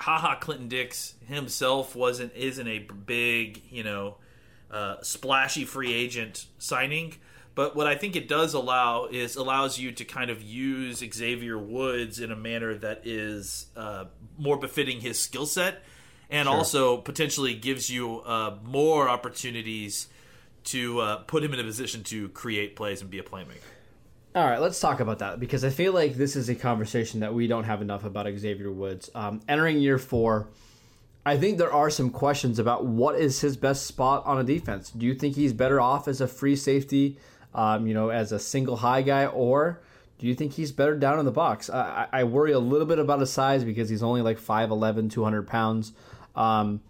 Ha 0.00 0.16
Ha 0.16 0.36
Clinton 0.36 0.68
Dix 0.68 1.14
himself 1.26 1.96
wasn't 1.96 2.32
isn't 2.36 2.68
a 2.68 2.78
big 2.78 3.62
you 3.68 3.82
know 3.82 4.18
uh, 4.70 4.96
splashy 5.02 5.64
free 5.64 5.92
agent 5.92 6.46
signing. 6.58 7.16
But 7.58 7.74
what 7.74 7.88
I 7.88 7.96
think 7.96 8.14
it 8.14 8.28
does 8.28 8.54
allow 8.54 9.06
is 9.06 9.34
allows 9.34 9.80
you 9.80 9.90
to 9.90 10.04
kind 10.04 10.30
of 10.30 10.40
use 10.40 11.02
Xavier 11.12 11.58
Woods 11.58 12.20
in 12.20 12.30
a 12.30 12.36
manner 12.36 12.76
that 12.76 13.04
is 13.04 13.66
uh, 13.76 14.04
more 14.38 14.56
befitting 14.56 15.00
his 15.00 15.18
skill 15.18 15.44
set, 15.44 15.82
and 16.30 16.46
sure. 16.46 16.54
also 16.54 16.98
potentially 16.98 17.54
gives 17.54 17.90
you 17.90 18.20
uh, 18.20 18.54
more 18.62 19.08
opportunities 19.08 20.06
to 20.66 21.00
uh, 21.00 21.16
put 21.16 21.42
him 21.42 21.52
in 21.52 21.58
a 21.58 21.64
position 21.64 22.04
to 22.04 22.28
create 22.28 22.76
plays 22.76 23.00
and 23.00 23.10
be 23.10 23.18
a 23.18 23.24
playmaker. 23.24 23.58
All 24.36 24.44
right, 24.44 24.60
let's 24.60 24.78
talk 24.78 25.00
about 25.00 25.18
that 25.18 25.40
because 25.40 25.64
I 25.64 25.70
feel 25.70 25.92
like 25.92 26.14
this 26.14 26.36
is 26.36 26.48
a 26.48 26.54
conversation 26.54 27.18
that 27.20 27.34
we 27.34 27.48
don't 27.48 27.64
have 27.64 27.82
enough 27.82 28.04
about 28.04 28.32
Xavier 28.38 28.70
Woods. 28.70 29.10
Um, 29.16 29.40
entering 29.48 29.80
year 29.80 29.98
four, 29.98 30.46
I 31.26 31.36
think 31.36 31.58
there 31.58 31.72
are 31.72 31.90
some 31.90 32.10
questions 32.10 32.60
about 32.60 32.86
what 32.86 33.16
is 33.16 33.40
his 33.40 33.56
best 33.56 33.88
spot 33.88 34.24
on 34.26 34.38
a 34.38 34.44
defense. 34.44 34.90
Do 34.90 35.06
you 35.06 35.16
think 35.16 35.34
he's 35.34 35.52
better 35.52 35.80
off 35.80 36.06
as 36.06 36.20
a 36.20 36.28
free 36.28 36.54
safety, 36.54 37.18
um, 37.54 37.86
you 37.86 37.94
know, 37.94 38.10
as 38.10 38.32
a 38.32 38.38
single 38.38 38.76
high 38.76 39.02
guy, 39.02 39.26
or 39.26 39.80
do 40.18 40.26
you 40.26 40.34
think 40.34 40.52
he's 40.52 40.72
better 40.72 40.96
down 40.96 41.18
in 41.18 41.24
the 41.24 41.32
box? 41.32 41.70
I, 41.70 42.08
I 42.12 42.24
worry 42.24 42.52
a 42.52 42.58
little 42.58 42.86
bit 42.86 42.98
about 42.98 43.20
his 43.20 43.30
size 43.30 43.64
because 43.64 43.88
he's 43.88 44.02
only 44.02 44.22
like 44.22 44.38
5'11, 44.38 45.10
200 45.10 45.46
pounds. 45.46 45.92
Um, 46.34 46.80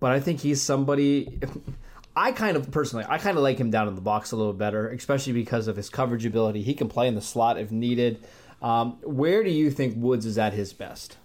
but 0.00 0.12
I 0.12 0.20
think 0.20 0.40
he's 0.40 0.60
somebody. 0.60 1.38
I 2.16 2.32
kind 2.32 2.56
of 2.56 2.72
personally, 2.72 3.04
I 3.08 3.18
kind 3.18 3.36
of 3.36 3.44
like 3.44 3.58
him 3.58 3.70
down 3.70 3.86
in 3.86 3.94
the 3.94 4.00
box 4.00 4.32
a 4.32 4.36
little 4.36 4.52
better, 4.52 4.88
especially 4.88 5.34
because 5.34 5.68
of 5.68 5.76
his 5.76 5.88
coverage 5.88 6.26
ability. 6.26 6.62
He 6.62 6.74
can 6.74 6.88
play 6.88 7.06
in 7.06 7.14
the 7.14 7.20
slot 7.20 7.60
if 7.60 7.70
needed. 7.70 8.24
Um, 8.60 8.98
where 9.02 9.44
do 9.44 9.50
you 9.50 9.70
think 9.70 9.94
Woods 9.96 10.26
is 10.26 10.36
at 10.36 10.52
his 10.52 10.72
best? 10.72 11.16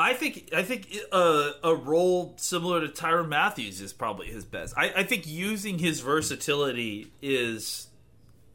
I 0.00 0.14
think 0.14 0.50
I 0.54 0.62
think 0.62 0.96
uh, 1.12 1.52
a 1.62 1.74
role 1.74 2.34
similar 2.36 2.80
to 2.80 2.88
Tyrann 2.88 3.28
Mathieu 3.28 3.68
is 3.68 3.92
probably 3.92 4.28
his 4.28 4.44
best. 4.44 4.74
I, 4.76 4.92
I 4.96 5.02
think 5.04 5.26
using 5.26 5.78
his 5.78 6.00
versatility 6.00 7.12
is, 7.20 7.88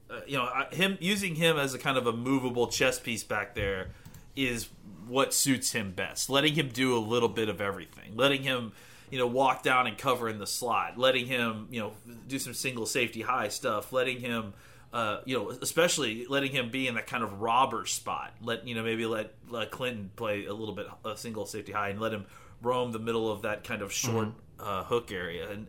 uh, 0.10 0.22
you 0.26 0.38
know, 0.38 0.50
him 0.72 0.98
using 1.00 1.36
him 1.36 1.58
as 1.58 1.74
a 1.74 1.80
kind 1.80 1.98
of 1.98 2.08
a 2.08 2.14
movable 2.14 2.68
chess 2.68 3.00
piece 3.00 3.24
back 3.24 3.54
there 3.54 3.92
is 4.36 4.70
what 5.08 5.34
suits 5.34 5.72
him 5.72 5.92
best. 5.92 6.30
Letting 6.30 6.56
him 6.56 6.70
do 6.70 6.98
a 6.98 7.00
little 7.00 7.30
bit 7.30 7.48
of 7.48 7.62
everything. 7.62 8.16
Letting 8.16 8.44
him, 8.44 8.72
you 9.12 9.20
know, 9.20 9.28
walk 9.28 9.62
down 9.62 9.88
and 9.88 9.98
cover 9.98 10.28
in 10.28 10.40
the 10.40 10.48
slot. 10.48 10.98
Letting 10.98 11.28
him, 11.28 11.68
you 11.70 11.80
know, 11.80 11.94
do 12.28 12.40
some 12.40 12.54
single 12.54 12.86
safety 12.86 13.22
high 13.22 13.50
stuff. 13.50 13.94
Letting 13.94 14.20
him 14.20 14.54
uh, 14.94 15.20
you 15.26 15.38
know, 15.38 15.50
especially 15.50 16.26
letting 16.28 16.52
him 16.52 16.70
be 16.70 16.88
in 16.88 16.96
that 16.96 17.08
kind 17.08 17.24
of 17.24 17.42
robber 17.42 17.86
spot. 17.86 18.34
Let 18.42 18.68
you 18.68 18.76
know, 18.76 18.84
maybe 18.84 19.06
let, 19.06 19.34
let 19.50 19.72
Clinton 19.72 20.12
play 20.16 20.46
a 20.46 20.54
little 20.54 20.76
bit 20.76 20.88
a 21.04 21.18
single 21.18 21.46
safety 21.46 21.72
high 21.72 21.90
and 21.90 22.00
let 22.00 22.14
him 22.14 22.26
roam 22.62 22.92
the 22.92 23.00
middle 23.00 23.32
of 23.32 23.44
that 23.44 23.64
kind 23.64 23.82
of 23.82 23.92
short 23.92 24.30
mm-hmm. 24.30 24.68
uh, 24.68 24.84
hook 24.84 25.12
area. 25.12 25.50
And 25.50 25.68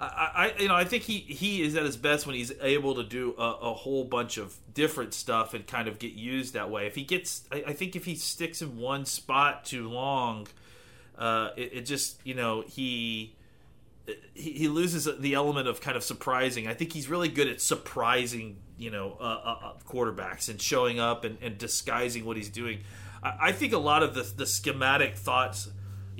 I, 0.00 0.52
I, 0.56 0.60
you 0.60 0.68
know, 0.68 0.74
I 0.74 0.84
think 0.84 1.02
he 1.02 1.18
he 1.18 1.62
is 1.62 1.76
at 1.76 1.84
his 1.84 1.96
best 1.96 2.26
when 2.26 2.34
he's 2.34 2.52
able 2.62 2.94
to 2.94 3.02
do 3.02 3.34
a, 3.36 3.42
a 3.42 3.74
whole 3.74 4.04
bunch 4.04 4.38
of 4.38 4.56
different 4.72 5.12
stuff 5.12 5.52
and 5.52 5.66
kind 5.66 5.88
of 5.88 5.98
get 5.98 6.12
used 6.12 6.54
that 6.54 6.70
way. 6.70 6.86
If 6.86 6.94
he 6.94 7.04
gets, 7.04 7.44
I, 7.52 7.64
I 7.68 7.72
think 7.74 7.96
if 7.96 8.06
he 8.06 8.14
sticks 8.14 8.62
in 8.62 8.78
one 8.78 9.04
spot 9.04 9.64
too 9.64 9.90
long, 9.90 10.46
uh, 11.18 11.50
it, 11.56 11.72
it 11.74 11.80
just 11.82 12.18
you 12.24 12.34
know 12.34 12.62
he 12.66 13.34
he, 14.34 14.52
he 14.52 14.68
loses 14.68 15.08
the 15.18 15.34
element 15.34 15.68
of 15.68 15.80
kind 15.80 15.96
of 15.96 16.04
surprising. 16.04 16.66
I 16.66 16.74
think 16.74 16.92
he's 16.92 17.08
really 17.08 17.28
good 17.28 17.48
at 17.48 17.60
surprising, 17.60 18.58
you 18.78 18.90
know, 18.90 19.16
uh, 19.20 19.22
uh, 19.22 19.56
uh, 19.62 19.72
quarterbacks 19.88 20.48
and 20.48 20.60
showing 20.60 20.98
up 20.98 21.24
and, 21.24 21.38
and 21.42 21.58
disguising 21.58 22.24
what 22.24 22.36
he's 22.36 22.48
doing. 22.48 22.80
I, 23.22 23.36
I, 23.40 23.52
think 23.52 23.72
a 23.72 23.78
lot 23.78 24.02
of 24.02 24.14
the, 24.14 24.22
the 24.22 24.46
schematic 24.46 25.16
thoughts 25.16 25.68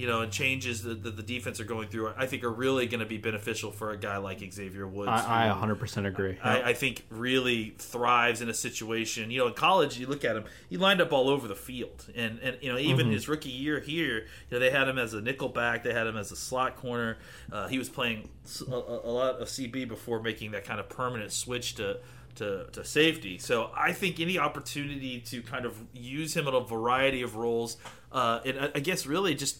you 0.00 0.06
know, 0.06 0.22
and 0.22 0.32
changes 0.32 0.82
that 0.84 1.02
the, 1.02 1.10
the, 1.10 1.22
defense 1.22 1.60
are 1.60 1.64
going 1.64 1.88
through, 1.88 2.10
I 2.16 2.24
think 2.24 2.42
are 2.42 2.50
really 2.50 2.86
going 2.86 3.00
to 3.00 3.06
be 3.06 3.18
beneficial 3.18 3.70
for 3.70 3.90
a 3.90 3.98
guy 3.98 4.16
like 4.16 4.40
Xavier 4.50 4.86
Woods. 4.86 5.10
I, 5.10 5.50
I 5.50 5.54
100% 5.54 6.06
agree. 6.06 6.38
I, 6.42 6.62
I, 6.62 6.72
think 6.72 7.04
really 7.10 7.74
thrives 7.76 8.40
in 8.40 8.48
a 8.48 8.54
situation. 8.54 9.30
You 9.30 9.40
know, 9.40 9.48
in 9.48 9.52
college, 9.52 9.98
you 9.98 10.06
look 10.06 10.24
at 10.24 10.36
him, 10.36 10.44
he 10.70 10.78
lined 10.78 11.02
up 11.02 11.12
all 11.12 11.28
over 11.28 11.46
the 11.46 11.54
field, 11.54 12.06
and 12.16 12.38
and 12.40 12.56
you 12.62 12.72
know, 12.72 12.78
even 12.78 13.06
mm-hmm. 13.06 13.12
his 13.12 13.28
rookie 13.28 13.50
year 13.50 13.78
here, 13.78 14.20
you 14.20 14.52
know, 14.52 14.58
they 14.58 14.70
had 14.70 14.88
him 14.88 14.96
as 14.96 15.12
a 15.12 15.20
nickel 15.20 15.50
back, 15.50 15.84
they 15.84 15.92
had 15.92 16.06
him 16.06 16.16
as 16.16 16.32
a 16.32 16.36
slot 16.36 16.76
corner. 16.76 17.18
Uh, 17.52 17.68
he 17.68 17.76
was 17.76 17.90
playing 17.90 18.30
a, 18.68 18.74
a 18.74 19.12
lot 19.12 19.34
of 19.36 19.48
CB 19.48 19.86
before 19.86 20.22
making 20.22 20.52
that 20.52 20.64
kind 20.64 20.80
of 20.80 20.88
permanent 20.88 21.30
switch 21.30 21.74
to 21.74 21.98
to, 22.36 22.66
to 22.72 22.84
safety. 22.84 23.36
So 23.36 23.70
I 23.76 23.92
think 23.92 24.18
any 24.18 24.38
opportunity 24.38 25.20
to 25.20 25.42
kind 25.42 25.66
of 25.66 25.76
use 25.92 26.34
him 26.34 26.48
in 26.48 26.54
a 26.54 26.60
variety 26.60 27.20
of 27.20 27.36
roles, 27.36 27.76
uh, 28.12 28.40
and 28.46 28.70
I 28.74 28.80
guess 28.80 29.04
really 29.04 29.34
just 29.34 29.58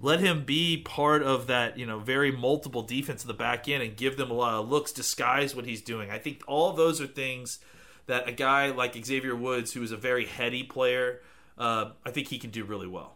let 0.00 0.20
him 0.20 0.44
be 0.44 0.76
part 0.76 1.22
of 1.22 1.46
that, 1.46 1.78
you 1.78 1.86
know, 1.86 1.98
very 1.98 2.30
multiple 2.30 2.82
defense 2.82 3.24
in 3.24 3.28
the 3.28 3.34
back 3.34 3.68
end 3.68 3.82
and 3.82 3.96
give 3.96 4.16
them 4.16 4.30
a 4.30 4.34
lot 4.34 4.54
of 4.54 4.68
looks, 4.68 4.92
disguise 4.92 5.54
what 5.54 5.64
he's 5.64 5.80
doing. 5.80 6.10
I 6.10 6.18
think 6.18 6.42
all 6.46 6.72
those 6.72 7.00
are 7.00 7.06
things 7.06 7.60
that 8.06 8.28
a 8.28 8.32
guy 8.32 8.70
like 8.70 8.94
Xavier 9.04 9.34
Woods, 9.34 9.72
who 9.72 9.82
is 9.82 9.92
a 9.92 9.96
very 9.96 10.26
heady 10.26 10.62
player, 10.62 11.20
uh, 11.58 11.90
I 12.04 12.10
think 12.10 12.28
he 12.28 12.38
can 12.38 12.50
do 12.50 12.64
really 12.64 12.86
well. 12.86 13.14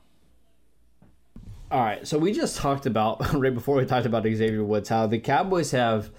All 1.71 1.81
right, 1.81 2.07
so 2.07 2.19
we 2.19 2.33
just 2.33 2.57
talked 2.57 2.87
about 2.87 3.33
right 3.35 3.55
before 3.55 3.77
we 3.77 3.85
talked 3.85 4.07
about 4.07 4.25
Xavier 4.25 4.65
Woods 4.65 4.89
how 4.89 5.07
the 5.07 5.19
Cowboys 5.19 5.71
have 5.71 6.11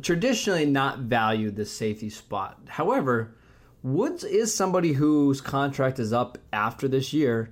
traditionally 0.00 0.64
not 0.64 1.00
valued 1.00 1.56
the 1.56 1.66
safety 1.66 2.08
spot. 2.08 2.58
However, 2.66 3.34
Woods 3.82 4.24
is 4.24 4.54
somebody 4.54 4.92
whose 4.92 5.40
contract 5.40 5.98
is 5.98 6.12
up 6.12 6.38
after 6.52 6.88
this 6.88 7.12
year 7.12 7.50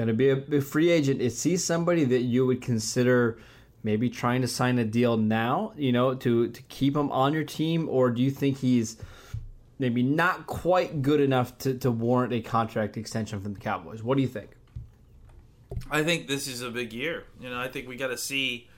going 0.00 0.08
to 0.08 0.14
be 0.14 0.30
a, 0.30 0.58
a, 0.58 0.62
free 0.62 0.88
agent, 0.88 1.20
is 1.20 1.42
he 1.42 1.58
somebody 1.58 2.04
that 2.04 2.22
you 2.22 2.46
would 2.46 2.62
consider 2.62 3.38
maybe 3.82 4.08
trying 4.08 4.40
to 4.40 4.48
sign 4.48 4.78
a 4.78 4.84
deal 4.84 5.18
now, 5.18 5.74
you 5.76 5.92
know, 5.92 6.14
to, 6.14 6.48
to 6.48 6.62
keep 6.62 6.96
him 6.96 7.12
on 7.12 7.34
your 7.34 7.44
team? 7.44 7.86
Or 7.86 8.08
do 8.08 8.22
you 8.22 8.30
think 8.30 8.56
he's 8.56 8.96
maybe 9.78 10.02
not 10.02 10.46
quite 10.46 11.02
good 11.02 11.20
enough 11.20 11.58
to, 11.58 11.74
to 11.74 11.90
warrant 11.90 12.32
a 12.32 12.40
contract 12.40 12.96
extension 12.96 13.42
from 13.42 13.52
the 13.52 13.60
Cowboys? 13.60 14.02
What 14.02 14.16
do 14.16 14.22
you 14.22 14.28
think? 14.28 14.48
I 15.90 16.02
think 16.02 16.28
this 16.28 16.48
is 16.48 16.62
a 16.62 16.70
big 16.70 16.94
year. 16.94 17.24
You 17.38 17.50
know, 17.50 17.60
I 17.60 17.68
think 17.68 17.86
we 17.86 17.96
got 17.96 18.08
to 18.08 18.16
see. 18.16 18.68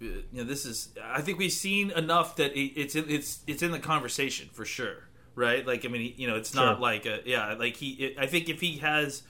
Uh, 0.00 0.04
you 0.04 0.24
know, 0.34 0.44
this 0.44 0.64
is. 0.64 0.90
I 1.02 1.20
think 1.20 1.40
we've 1.40 1.50
seen 1.50 1.90
enough 1.90 2.36
that 2.36 2.52
it's 2.54 2.94
in, 2.94 3.10
it's 3.10 3.40
it's 3.48 3.62
in 3.64 3.72
the 3.72 3.80
conversation 3.80 4.50
for 4.52 4.64
sure, 4.64 5.08
right? 5.34 5.66
Like, 5.66 5.84
I 5.84 5.88
mean, 5.88 6.14
you 6.16 6.28
know, 6.28 6.36
it's 6.36 6.54
not 6.54 6.76
sure. 6.76 6.80
like 6.80 7.06
a 7.06 7.22
yeah. 7.26 7.54
Like 7.58 7.76
he, 7.76 8.14
I 8.16 8.26
think 8.26 8.48
if 8.48 8.60
he 8.60 8.78
has 8.78 9.24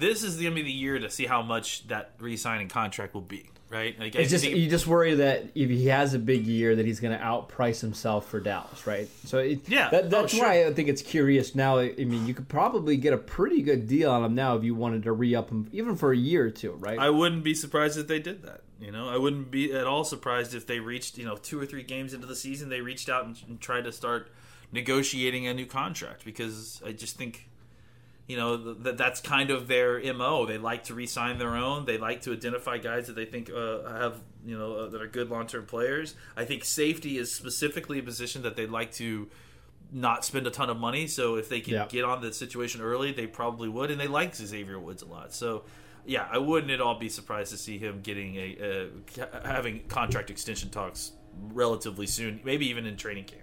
this 0.00 0.24
is 0.24 0.36
going 0.36 0.50
to 0.50 0.54
be 0.54 0.62
the 0.62 0.72
year 0.72 0.98
to 0.98 1.10
see 1.10 1.26
how 1.26 1.42
much 1.42 1.86
that 1.88 2.14
re-signing 2.18 2.68
contract 2.68 3.14
will 3.14 3.20
be, 3.20 3.50
right? 3.68 3.98
Like, 4.00 4.14
it's 4.16 4.30
just 4.30 4.44
you 4.44 4.68
just 4.68 4.86
worry 4.86 5.14
that 5.16 5.50
if 5.54 5.68
he 5.68 5.86
has 5.86 6.14
a 6.14 6.18
big 6.18 6.46
year, 6.46 6.74
that 6.74 6.86
he's 6.86 7.00
going 7.00 7.16
to 7.16 7.22
outprice 7.22 7.80
himself 7.80 8.26
for 8.28 8.40
Dallas, 8.40 8.86
right? 8.86 9.08
So 9.26 9.38
it, 9.38 9.68
yeah, 9.68 9.90
that, 9.90 10.04
oh, 10.04 10.08
that's 10.08 10.34
oh, 10.34 10.38
sure. 10.38 10.46
why 10.46 10.66
I 10.66 10.72
think 10.72 10.88
it's 10.88 11.02
curious 11.02 11.54
now. 11.54 11.78
I 11.78 11.92
mean, 11.98 12.26
you 12.26 12.34
could 12.34 12.48
probably 12.48 12.96
get 12.96 13.12
a 13.12 13.18
pretty 13.18 13.62
good 13.62 13.86
deal 13.86 14.10
on 14.10 14.24
him 14.24 14.34
now 14.34 14.56
if 14.56 14.64
you 14.64 14.74
wanted 14.74 15.02
to 15.04 15.12
re-up 15.12 15.50
him, 15.50 15.68
even 15.72 15.96
for 15.96 16.12
a 16.12 16.16
year 16.16 16.46
or 16.46 16.50
two, 16.50 16.72
right? 16.72 16.98
I 16.98 17.10
wouldn't 17.10 17.44
be 17.44 17.54
surprised 17.54 17.98
if 17.98 18.08
they 18.08 18.18
did 18.18 18.42
that. 18.42 18.62
You 18.80 18.90
know, 18.90 19.10
I 19.10 19.18
wouldn't 19.18 19.50
be 19.50 19.74
at 19.74 19.86
all 19.86 20.04
surprised 20.04 20.54
if 20.54 20.66
they 20.66 20.80
reached, 20.80 21.18
you 21.18 21.26
know, 21.26 21.36
two 21.36 21.60
or 21.60 21.66
three 21.66 21.82
games 21.82 22.14
into 22.14 22.26
the 22.26 22.34
season, 22.34 22.70
they 22.70 22.80
reached 22.80 23.10
out 23.10 23.26
and, 23.26 23.36
and 23.46 23.60
tried 23.60 23.84
to 23.84 23.92
start 23.92 24.30
negotiating 24.72 25.46
a 25.46 25.52
new 25.52 25.66
contract 25.66 26.24
because 26.24 26.80
I 26.86 26.92
just 26.92 27.16
think 27.16 27.49
you 28.26 28.36
know 28.36 28.74
that 28.74 28.96
that's 28.96 29.20
kind 29.20 29.50
of 29.50 29.66
their 29.68 30.00
mo. 30.14 30.46
They 30.46 30.58
like 30.58 30.84
to 30.84 30.94
re-sign 30.94 31.38
their 31.38 31.56
own. 31.56 31.84
They 31.84 31.98
like 31.98 32.22
to 32.22 32.32
identify 32.32 32.78
guys 32.78 33.06
that 33.08 33.16
they 33.16 33.24
think 33.24 33.50
uh, 33.50 33.88
have 33.90 34.20
you 34.44 34.56
know 34.56 34.74
uh, 34.74 34.88
that 34.90 35.02
are 35.02 35.06
good 35.08 35.30
long-term 35.30 35.66
players. 35.66 36.14
I 36.36 36.44
think 36.44 36.64
safety 36.64 37.18
is 37.18 37.34
specifically 37.34 37.98
a 37.98 38.02
position 38.02 38.42
that 38.42 38.56
they'd 38.56 38.70
like 38.70 38.92
to 38.94 39.28
not 39.92 40.24
spend 40.24 40.46
a 40.46 40.50
ton 40.50 40.70
of 40.70 40.76
money. 40.78 41.08
So 41.08 41.34
if 41.36 41.48
they 41.48 41.60
can 41.60 41.74
Yeah. 41.74 41.86
get 41.88 42.04
on 42.04 42.20
the 42.22 42.32
situation 42.32 42.80
early, 42.80 43.10
they 43.12 43.26
probably 43.26 43.68
would, 43.68 43.90
and 43.90 44.00
they 44.00 44.06
like 44.06 44.34
Xavier 44.36 44.78
Woods 44.78 45.02
a 45.02 45.06
lot. 45.06 45.34
So. 45.34 45.64
Yeah, 46.06 46.26
I 46.32 46.38
wouldn't 46.38 46.72
at 46.72 46.80
all 46.80 46.98
be 46.98 47.10
surprised 47.10 47.50
to 47.50 47.58
see 47.58 47.76
him 47.76 48.00
getting 48.00 48.34
a, 48.36 48.88
a 49.22 49.46
having 49.46 49.80
contract 49.86 50.30
extension 50.30 50.70
talks 50.70 51.12
relatively 51.52 52.06
soon, 52.06 52.40
maybe 52.42 52.66
even 52.70 52.86
in 52.86 52.96
training 52.96 53.24
camp. 53.24 53.42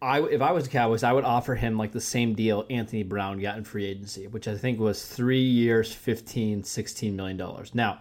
I 0.00 0.20
if 0.22 0.40
I 0.40 0.52
was 0.52 0.64
the 0.64 0.70
Cowboys, 0.70 1.02
I 1.02 1.12
would 1.12 1.24
offer 1.24 1.54
him 1.54 1.76
like 1.76 1.92
the 1.92 2.00
same 2.00 2.34
deal 2.34 2.64
Anthony 2.70 3.02
Brown 3.02 3.40
got 3.40 3.58
in 3.58 3.64
free 3.64 3.84
agency, 3.86 4.26
which 4.26 4.46
I 4.46 4.56
think 4.56 4.78
was 4.78 5.04
three 5.04 5.42
years, 5.42 5.92
15, 5.92 6.62
16 6.62 7.16
million 7.16 7.36
dollars. 7.36 7.74
Now, 7.74 8.00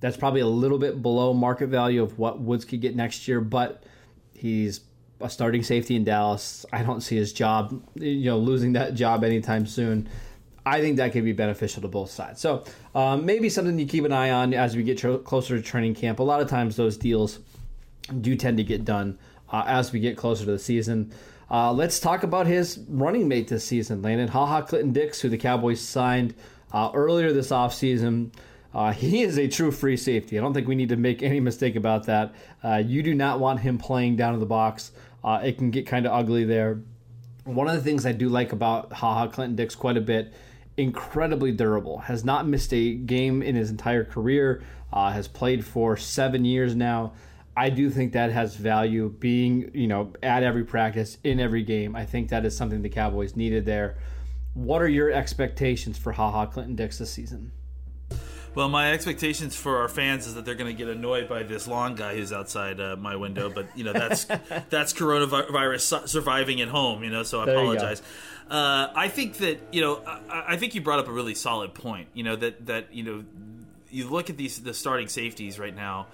that's 0.00 0.16
probably 0.16 0.40
a 0.40 0.46
little 0.46 0.78
bit 0.78 1.02
below 1.02 1.34
market 1.34 1.68
value 1.68 2.02
of 2.02 2.18
what 2.18 2.40
Woods 2.40 2.64
could 2.64 2.80
get 2.80 2.96
next 2.96 3.28
year, 3.28 3.40
but 3.40 3.84
he's 4.32 4.80
a 5.20 5.28
starting 5.28 5.62
safety 5.62 5.96
in 5.96 6.04
Dallas. 6.04 6.64
I 6.72 6.82
don't 6.82 7.00
see 7.00 7.16
his 7.16 7.32
job, 7.32 7.82
you 7.94 8.24
know, 8.24 8.38
losing 8.38 8.72
that 8.74 8.94
job 8.94 9.24
anytime 9.24 9.66
soon. 9.66 10.08
I 10.64 10.80
think 10.80 10.96
that 10.96 11.12
could 11.12 11.24
be 11.24 11.32
beneficial 11.32 11.80
to 11.82 11.88
both 11.88 12.10
sides. 12.10 12.40
So 12.40 12.64
um, 12.94 13.24
maybe 13.24 13.48
something 13.48 13.78
you 13.78 13.86
keep 13.86 14.04
an 14.04 14.12
eye 14.12 14.30
on 14.30 14.52
as 14.52 14.74
we 14.74 14.82
get 14.82 14.98
tr- 14.98 15.16
closer 15.16 15.56
to 15.56 15.62
training 15.62 15.94
camp. 15.94 16.18
A 16.18 16.24
lot 16.24 16.40
of 16.40 16.48
times 16.48 16.76
those 16.76 16.96
deals 16.96 17.38
do 18.20 18.36
tend 18.36 18.56
to 18.56 18.64
get 18.64 18.84
done 18.84 19.18
uh, 19.50 19.64
as 19.66 19.92
we 19.92 20.00
get 20.00 20.16
closer 20.16 20.44
to 20.44 20.50
the 20.50 20.58
season. 20.58 21.12
Uh, 21.50 21.72
let's 21.72 22.00
talk 22.00 22.22
about 22.22 22.46
his 22.46 22.78
running 22.88 23.28
mate 23.28 23.48
this 23.48 23.64
season, 23.64 24.02
Landon. 24.02 24.28
Haha 24.28 24.62
Clinton 24.62 24.92
Dix, 24.92 25.20
who 25.20 25.28
the 25.28 25.38
Cowboys 25.38 25.80
signed 25.80 26.34
uh, 26.72 26.90
earlier 26.92 27.32
this 27.32 27.50
offseason. 27.50 28.32
Uh, 28.74 28.92
he 28.92 29.22
is 29.22 29.38
a 29.38 29.48
true 29.48 29.70
free 29.70 29.96
safety. 29.96 30.38
I 30.38 30.42
don't 30.42 30.52
think 30.52 30.68
we 30.68 30.74
need 30.74 30.90
to 30.90 30.96
make 30.96 31.22
any 31.22 31.40
mistake 31.40 31.76
about 31.76 32.04
that. 32.06 32.34
Uh, 32.62 32.82
you 32.84 33.02
do 33.02 33.14
not 33.14 33.40
want 33.40 33.60
him 33.60 33.78
playing 33.78 34.16
down 34.16 34.34
in 34.34 34.40
the 34.40 34.46
box. 34.46 34.92
Uh, 35.24 35.40
it 35.42 35.56
can 35.56 35.70
get 35.70 35.86
kind 35.86 36.04
of 36.04 36.12
ugly 36.12 36.44
there. 36.44 36.80
One 37.44 37.68
of 37.68 37.74
the 37.74 37.80
things 37.80 38.04
I 38.04 38.12
do 38.12 38.28
like 38.28 38.52
about 38.52 38.92
Haha 38.92 39.28
Clinton 39.28 39.56
Dix 39.56 39.74
quite 39.74 39.96
a 39.96 40.00
bit, 40.00 40.34
incredibly 40.76 41.52
durable. 41.52 41.98
Has 41.98 42.24
not 42.24 42.46
missed 42.46 42.74
a 42.74 42.94
game 42.94 43.42
in 43.42 43.54
his 43.54 43.70
entire 43.70 44.04
career. 44.04 44.62
Uh, 44.92 45.10
has 45.12 45.26
played 45.28 45.64
for 45.64 45.96
seven 45.96 46.44
years 46.44 46.74
now. 46.74 47.12
I 47.56 47.70
do 47.70 47.88
think 47.90 48.12
that 48.12 48.30
has 48.32 48.54
value. 48.54 49.08
Being 49.08 49.70
you 49.74 49.86
know 49.86 50.12
at 50.22 50.42
every 50.42 50.64
practice 50.64 51.18
in 51.24 51.40
every 51.40 51.62
game, 51.62 51.96
I 51.96 52.04
think 52.04 52.28
that 52.28 52.44
is 52.44 52.56
something 52.56 52.82
the 52.82 52.88
Cowboys 52.88 53.34
needed 53.36 53.64
there. 53.64 53.96
What 54.54 54.82
are 54.82 54.88
your 54.88 55.10
expectations 55.10 55.98
for 55.98 56.12
Haha 56.12 56.46
Clinton 56.46 56.76
Dix 56.76 56.98
this 56.98 57.10
season? 57.10 57.52
Well, 58.56 58.70
my 58.70 58.92
expectations 58.92 59.54
for 59.54 59.82
our 59.82 59.88
fans 59.88 60.26
is 60.26 60.34
that 60.34 60.46
they're 60.46 60.54
going 60.54 60.74
to 60.74 60.78
get 60.84 60.88
annoyed 60.88 61.28
by 61.28 61.42
this 61.42 61.68
long 61.68 61.94
guy 61.94 62.16
who's 62.16 62.32
outside 62.32 62.80
uh, 62.80 62.96
my 62.96 63.14
window, 63.14 63.50
but 63.50 63.66
you 63.76 63.84
know 63.84 63.92
that's 63.92 64.24
that's 64.70 64.94
coronavirus 64.94 65.80
su- 65.80 66.06
surviving 66.06 66.62
at 66.62 66.68
home, 66.68 67.04
you 67.04 67.10
know. 67.10 67.22
So 67.22 67.42
I 67.42 67.44
There 67.44 67.54
apologize. 67.58 68.00
Uh, 68.50 68.88
I 68.94 69.08
think 69.08 69.38
that 69.38 69.60
you 69.72 69.82
know 69.82 70.02
I, 70.06 70.54
I 70.54 70.56
think 70.56 70.74
you 70.74 70.80
brought 70.80 70.98
up 70.98 71.08
a 71.08 71.12
really 71.12 71.34
solid 71.34 71.74
point. 71.74 72.08
You 72.14 72.22
know 72.22 72.36
that 72.36 72.64
that 72.66 72.94
you 72.94 73.02
know 73.02 73.24
you 73.90 74.08
look 74.08 74.30
at 74.30 74.38
these 74.38 74.62
the 74.62 74.72
starting 74.72 75.08
safeties 75.08 75.58
right 75.58 75.76
now, 75.76 76.06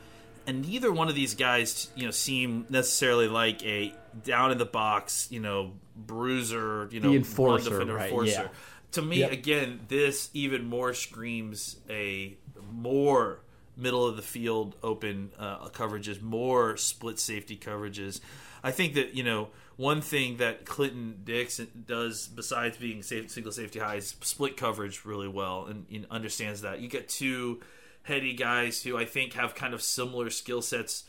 and 0.46 0.66
neither 0.66 0.92
one 0.92 1.08
of 1.08 1.14
these 1.14 1.34
guys 1.34 1.88
you 1.94 2.04
know 2.04 2.10
seem 2.10 2.66
necessarily 2.68 3.28
like 3.28 3.62
a 3.64 3.94
down 4.24 4.50
in 4.52 4.58
the 4.58 4.66
box 4.66 5.28
you 5.30 5.40
know 5.40 5.72
bruiser 5.96 6.88
you 6.92 7.00
know 7.00 7.08
run 7.08 7.16
enforcer, 7.18 7.70
defender, 7.70 7.94
right, 7.94 8.04
enforcer. 8.10 8.30
yeah. 8.30 8.48
To 8.92 9.00
me, 9.00 9.20
Yep. 9.20 9.32
again, 9.32 9.80
this 9.88 10.28
even 10.34 10.66
more 10.66 10.92
screams 10.92 11.76
a 11.88 12.36
more 12.70 13.40
middle 13.74 14.06
of 14.06 14.16
the 14.16 14.22
field 14.22 14.76
open 14.82 15.30
uh, 15.38 15.66
coverages, 15.70 16.20
more 16.20 16.76
split 16.76 17.18
safety 17.18 17.56
coverages. 17.56 18.20
I 18.62 18.70
think 18.70 18.92
that 18.94 19.14
you 19.14 19.22
know 19.24 19.48
one 19.76 20.02
thing 20.02 20.36
that 20.36 20.66
Clinton 20.66 21.20
Dix 21.24 21.56
does 21.86 22.28
besides 22.28 22.76
being 22.76 23.02
safe, 23.02 23.30
single 23.30 23.50
safety 23.52 23.78
high 23.78 23.96
is 23.96 24.14
split 24.20 24.58
coverage 24.58 25.06
really 25.06 25.26
well 25.28 25.64
and, 25.64 25.86
and 25.90 26.06
understands 26.10 26.60
that. 26.60 26.80
You 26.80 26.88
get 26.88 27.08
two 27.08 27.60
heady 28.02 28.34
guys 28.34 28.82
who 28.82 28.96
I 28.96 29.04
think 29.04 29.34
have 29.34 29.54
kind 29.54 29.74
of 29.74 29.82
similar 29.82 30.30
skill 30.30 30.62
sets. 30.62 31.04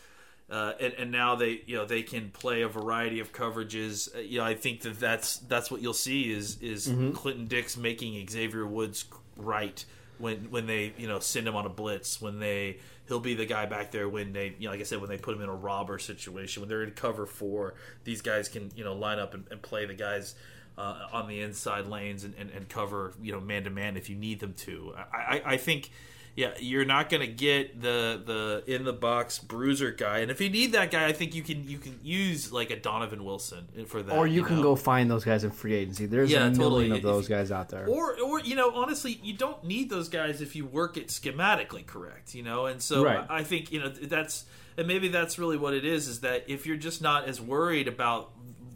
Uh, 0.49 0.73
and, 0.79 0.93
and 0.93 1.11
now 1.11 1.35
they 1.35 1.61
you 1.65 1.75
know 1.75 1.85
they 1.85 2.03
can 2.03 2.29
play 2.29 2.61
a 2.61 2.67
variety 2.67 3.19
of 3.19 3.31
coverages. 3.31 4.13
Uh, 4.15 4.19
you 4.19 4.39
know 4.39 4.45
I 4.45 4.55
think 4.55 4.81
that 4.81 4.99
that's 4.99 5.37
that's 5.37 5.71
what 5.71 5.81
you'll 5.81 5.93
see 5.93 6.31
is 6.31 6.61
is 6.61 6.93
Clinton 7.13 7.47
Dix 7.47 7.77
making 7.77 8.27
Xavier 8.27 8.67
Woods 8.67 9.05
right 9.37 9.83
when 10.17 10.51
when 10.51 10.67
they 10.67 10.93
you 10.97 11.07
know 11.07 11.19
send 11.19 11.47
him 11.47 11.55
on 11.55 11.65
a 11.65 11.69
blitz 11.69 12.21
when 12.21 12.39
they 12.39 12.77
he'll 13.07 13.19
be 13.19 13.33
the 13.33 13.45
guy 13.45 13.65
back 13.65 13.91
there 13.91 14.07
when 14.07 14.33
they 14.33 14.53
you 14.59 14.65
know 14.65 14.71
like 14.71 14.79
I 14.79 14.83
said 14.83 14.99
when 14.99 15.09
they 15.09 15.17
put 15.17 15.35
him 15.35 15.41
in 15.41 15.49
a 15.49 15.55
robber 15.55 15.97
situation 15.97 16.61
when 16.61 16.69
they're 16.69 16.83
in 16.83 16.91
cover 16.91 17.25
four 17.25 17.75
these 18.03 18.21
guys 18.21 18.47
can 18.47 18.69
you 18.75 18.83
know 18.83 18.93
line 18.93 19.19
up 19.19 19.33
and, 19.33 19.45
and 19.49 19.61
play 19.61 19.85
the 19.85 19.93
guys 19.93 20.35
uh, 20.77 21.07
on 21.11 21.27
the 21.27 21.41
inside 21.41 21.87
lanes 21.87 22.23
and, 22.23 22.33
and, 22.37 22.49
and 22.51 22.69
cover 22.69 23.13
you 23.21 23.31
know 23.31 23.39
man 23.39 23.63
to 23.63 23.69
man 23.69 23.97
if 23.97 24.09
you 24.09 24.15
need 24.15 24.39
them 24.39 24.53
to. 24.53 24.93
I, 24.95 25.17
I, 25.17 25.41
I 25.53 25.57
think 25.57 25.91
yeah, 26.35 26.53
you're 26.59 26.85
not 26.85 27.09
going 27.11 27.21
to 27.21 27.27
get 27.27 27.79
the 27.79 28.21
the 28.25 28.63
in 28.75 28.85
the 28.85 28.93
box 28.93 29.37
bruiser 29.37 29.91
guy, 29.91 30.19
and 30.19 30.31
if 30.31 30.41
you 30.41 30.49
need 30.49 30.71
that 30.71 30.89
guy, 30.89 31.05
I 31.05 31.13
think 31.13 31.35
you 31.35 31.43
can 31.43 31.67
you 31.67 31.77
can 31.77 31.99
use 32.01 32.51
like 32.51 32.71
a 32.71 32.75
Donovan 32.79 33.23
Wilson 33.23 33.67
for 33.87 34.01
that. 34.01 34.15
Or 34.17 34.25
you, 34.25 34.43
can 34.43 34.55
know? 34.57 34.63
go 34.63 34.75
find 34.75 35.11
those 35.11 35.23
guys 35.23 35.43
in 35.43 35.51
free 35.51 35.75
agency. 35.75 36.07
There's 36.07 36.31
Yeah, 36.31 36.39
a 36.47 36.49
million 36.49 36.59
totally. 36.59 36.89
of 36.91 36.97
If- 36.97 37.03
those 37.03 37.27
guys 37.27 37.51
out 37.51 37.69
there. 37.69 37.85
Or, 37.87 38.19
or 38.19 38.39
you 38.39 38.55
know, 38.55 38.71
honestly, 38.73 39.19
you 39.21 39.33
don't 39.33 39.63
need 39.63 39.89
those 39.91 40.09
guys 40.09 40.41
if 40.41 40.55
you 40.55 40.65
work 40.65 40.97
it 40.97 41.09
schematically 41.09 41.85
correct. 41.85 42.33
You 42.33 42.41
know, 42.43 42.65
and 42.65 42.81
so 42.81 43.03
Right. 43.03 43.25
I 43.29 43.39
I 43.39 43.43
think 43.43 43.71
you 43.71 43.79
know 43.79 43.89
that's 43.89 44.45
and 44.77 44.87
maybe 44.87 45.09
that's 45.09 45.37
really 45.37 45.57
what 45.57 45.73
it 45.75 45.85
is. 45.85 46.07
Is 46.07 46.21
that 46.21 46.45
if 46.47 46.65
you're 46.65 46.77
just 46.77 46.99
not 47.01 47.27
as 47.27 47.39
worried 47.39 47.87
about 47.87 48.31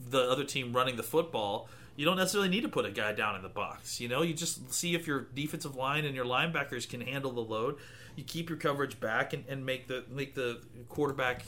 the 0.09 0.21
other 0.29 0.43
team 0.43 0.73
running 0.73 0.95
the 0.95 1.03
football, 1.03 1.69
you 1.97 2.05
don't 2.05 2.15
necessarily 2.15 2.47
need 2.47 2.61
to 2.61 2.69
put 2.69 2.85
a 2.85 2.91
guy 2.91 3.11
down 3.11 3.35
in 3.35 3.41
the 3.41 3.49
box. 3.49 3.99
You 3.99 4.07
know, 4.07 4.21
you 4.21 4.33
just 4.33 4.71
see 4.71 4.93
if 4.93 5.07
your 5.07 5.27
defensive 5.33 5.75
line 5.75 6.05
and 6.05 6.15
your 6.15 6.25
linebackers 6.25 6.87
can 6.87 7.01
handle 7.01 7.31
the 7.31 7.41
load. 7.41 7.77
You 8.15 8.23
keep 8.23 8.49
your 8.49 8.57
coverage 8.57 8.99
back 8.99 9.33
and, 9.33 9.43
and 9.49 9.65
make 9.65 9.87
the 9.87 10.05
make 10.09 10.35
the 10.35 10.61
quarterback 10.89 11.43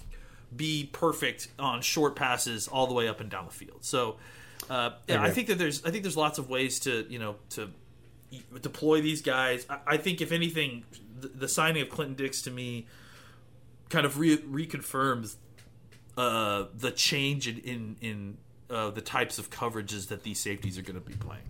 be 0.54 0.90
perfect 0.92 1.50
on 1.60 1.82
short 1.82 2.16
passes 2.16 2.68
all 2.68 2.88
the 2.88 2.96
way 2.96 3.08
up 3.08 3.22
and 3.22 3.30
down 3.30 3.46
the 3.46 3.52
field. 3.52 3.86
So, 3.86 4.18
uh, 4.72 4.92
yeah, 5.08 5.22
I 5.22 5.30
think 5.30 5.48
that 5.48 5.60
there's 5.60 5.86
I 5.86 5.92
think 5.92 6.04
there's 6.04 6.18
lots 6.18 6.40
of 6.40 6.50
ways 6.50 6.80
to 6.82 7.06
you 7.08 7.20
know 7.20 7.36
to 7.52 7.70
deploy 8.60 9.02
these 9.02 9.22
guys. 9.22 9.68
I, 9.70 9.78
I 9.86 9.98
think 9.98 10.20
if 10.20 10.32
anything, 10.32 10.84
the, 11.20 11.28
the 11.28 11.48
signing 11.48 11.84
of 11.84 11.90
Clinton 11.90 12.16
Dix 12.16 12.42
to 12.42 12.52
me 12.52 12.88
kind 13.90 14.06
of 14.08 14.18
re- 14.18 14.38
reconfirms 14.38 15.36
uh, 16.18 16.66
the 16.76 16.90
change 16.90 17.48
in 17.48 17.60
in, 17.60 17.96
in 18.02 18.38
uh, 18.70 18.90
the 18.92 19.02
types 19.02 19.38
of 19.40 19.50
coverages 19.50 20.08
that 20.10 20.24
these 20.24 20.40
safeties 20.40 20.78
are 20.78 20.82
going 20.82 21.00
to 21.00 21.06
be 21.08 21.16
playing. 21.16 21.44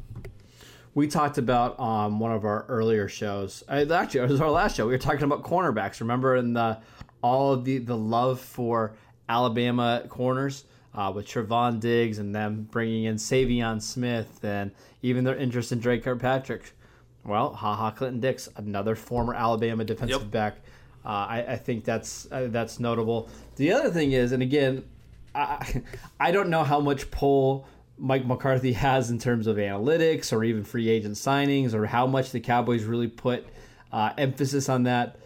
we 0.95 1.07
talked 1.07 1.37
about 1.37 1.77
on 1.79 2.19
one 2.19 2.31
of 2.31 2.45
our 2.45 2.65
earlier 2.67 3.07
shows. 3.07 3.63
uh, 3.69 3.85
Actually, 3.91 4.21
it 4.21 4.29
was 4.29 4.41
our 4.41 4.49
last 4.51 4.75
show. 4.77 4.85
We 4.85 4.93
were 4.93 4.97
talking 4.97 5.23
about 5.23 5.43
cornerbacks. 5.43 5.99
Remember, 5.99 6.35
in 6.35 6.53
the 6.53 6.77
all 7.21 7.51
of 7.53 7.65
the 7.65 7.77
the 7.79 7.97
love 7.97 8.39
for 8.39 8.93
Alabama 9.27 10.03
corners 10.09 10.63
uh, 10.95 11.11
with 11.13 11.27
Trevon 11.27 11.79
Diggs 11.79 12.17
and 12.17 12.33
them 12.33 12.67
bringing 12.71 13.03
in 13.05 13.15
Saivion 13.15 13.81
Smith 13.81 14.39
and 14.43 14.71
even 15.01 15.23
their 15.23 15.35
interest 15.35 15.71
in 15.71 15.79
Dre 15.79 15.99
Kirkpatrick. 15.99 16.71
Well, 17.25 17.53
haha, 17.53 17.91
Clinton 17.91 18.21
Dix, 18.21 18.47
another 18.55 18.95
former 18.95 19.33
Alabama 19.35 19.83
defensive 19.83 20.21
Yep. 20.23 20.31
back. 20.31 20.55
Uh, 21.05 21.09
I, 21.09 21.45
I 21.49 21.55
think 21.57 21.83
that's 21.85 22.27
uh, 22.31 22.47
that's 22.49 22.79
notable. 22.79 23.29
The 23.57 23.71
other 23.73 23.89
thing 23.91 24.13
is, 24.13 24.31
and 24.31 24.41
again, 24.41 24.83
I, 25.35 25.81
I 26.19 26.31
don't 26.31 26.49
know 26.49 26.63
how 26.63 26.79
much 26.79 27.11
pull 27.11 27.67
Mike 27.97 28.25
McCarthy 28.25 28.73
has 28.73 29.11
in 29.11 29.19
terms 29.19 29.47
of 29.47 29.57
analytics 29.57 30.31
or 30.31 30.43
even 30.43 30.63
free 30.63 30.89
agent 30.89 31.15
signings 31.15 31.73
or 31.73 31.85
how 31.85 32.07
much 32.07 32.31
the 32.31 32.39
Cowboys 32.39 32.85
really 32.85 33.07
put 33.07 33.45
uh, 33.91 34.11
emphasis 34.17 34.69
on 34.69 34.83
that. 34.83 35.17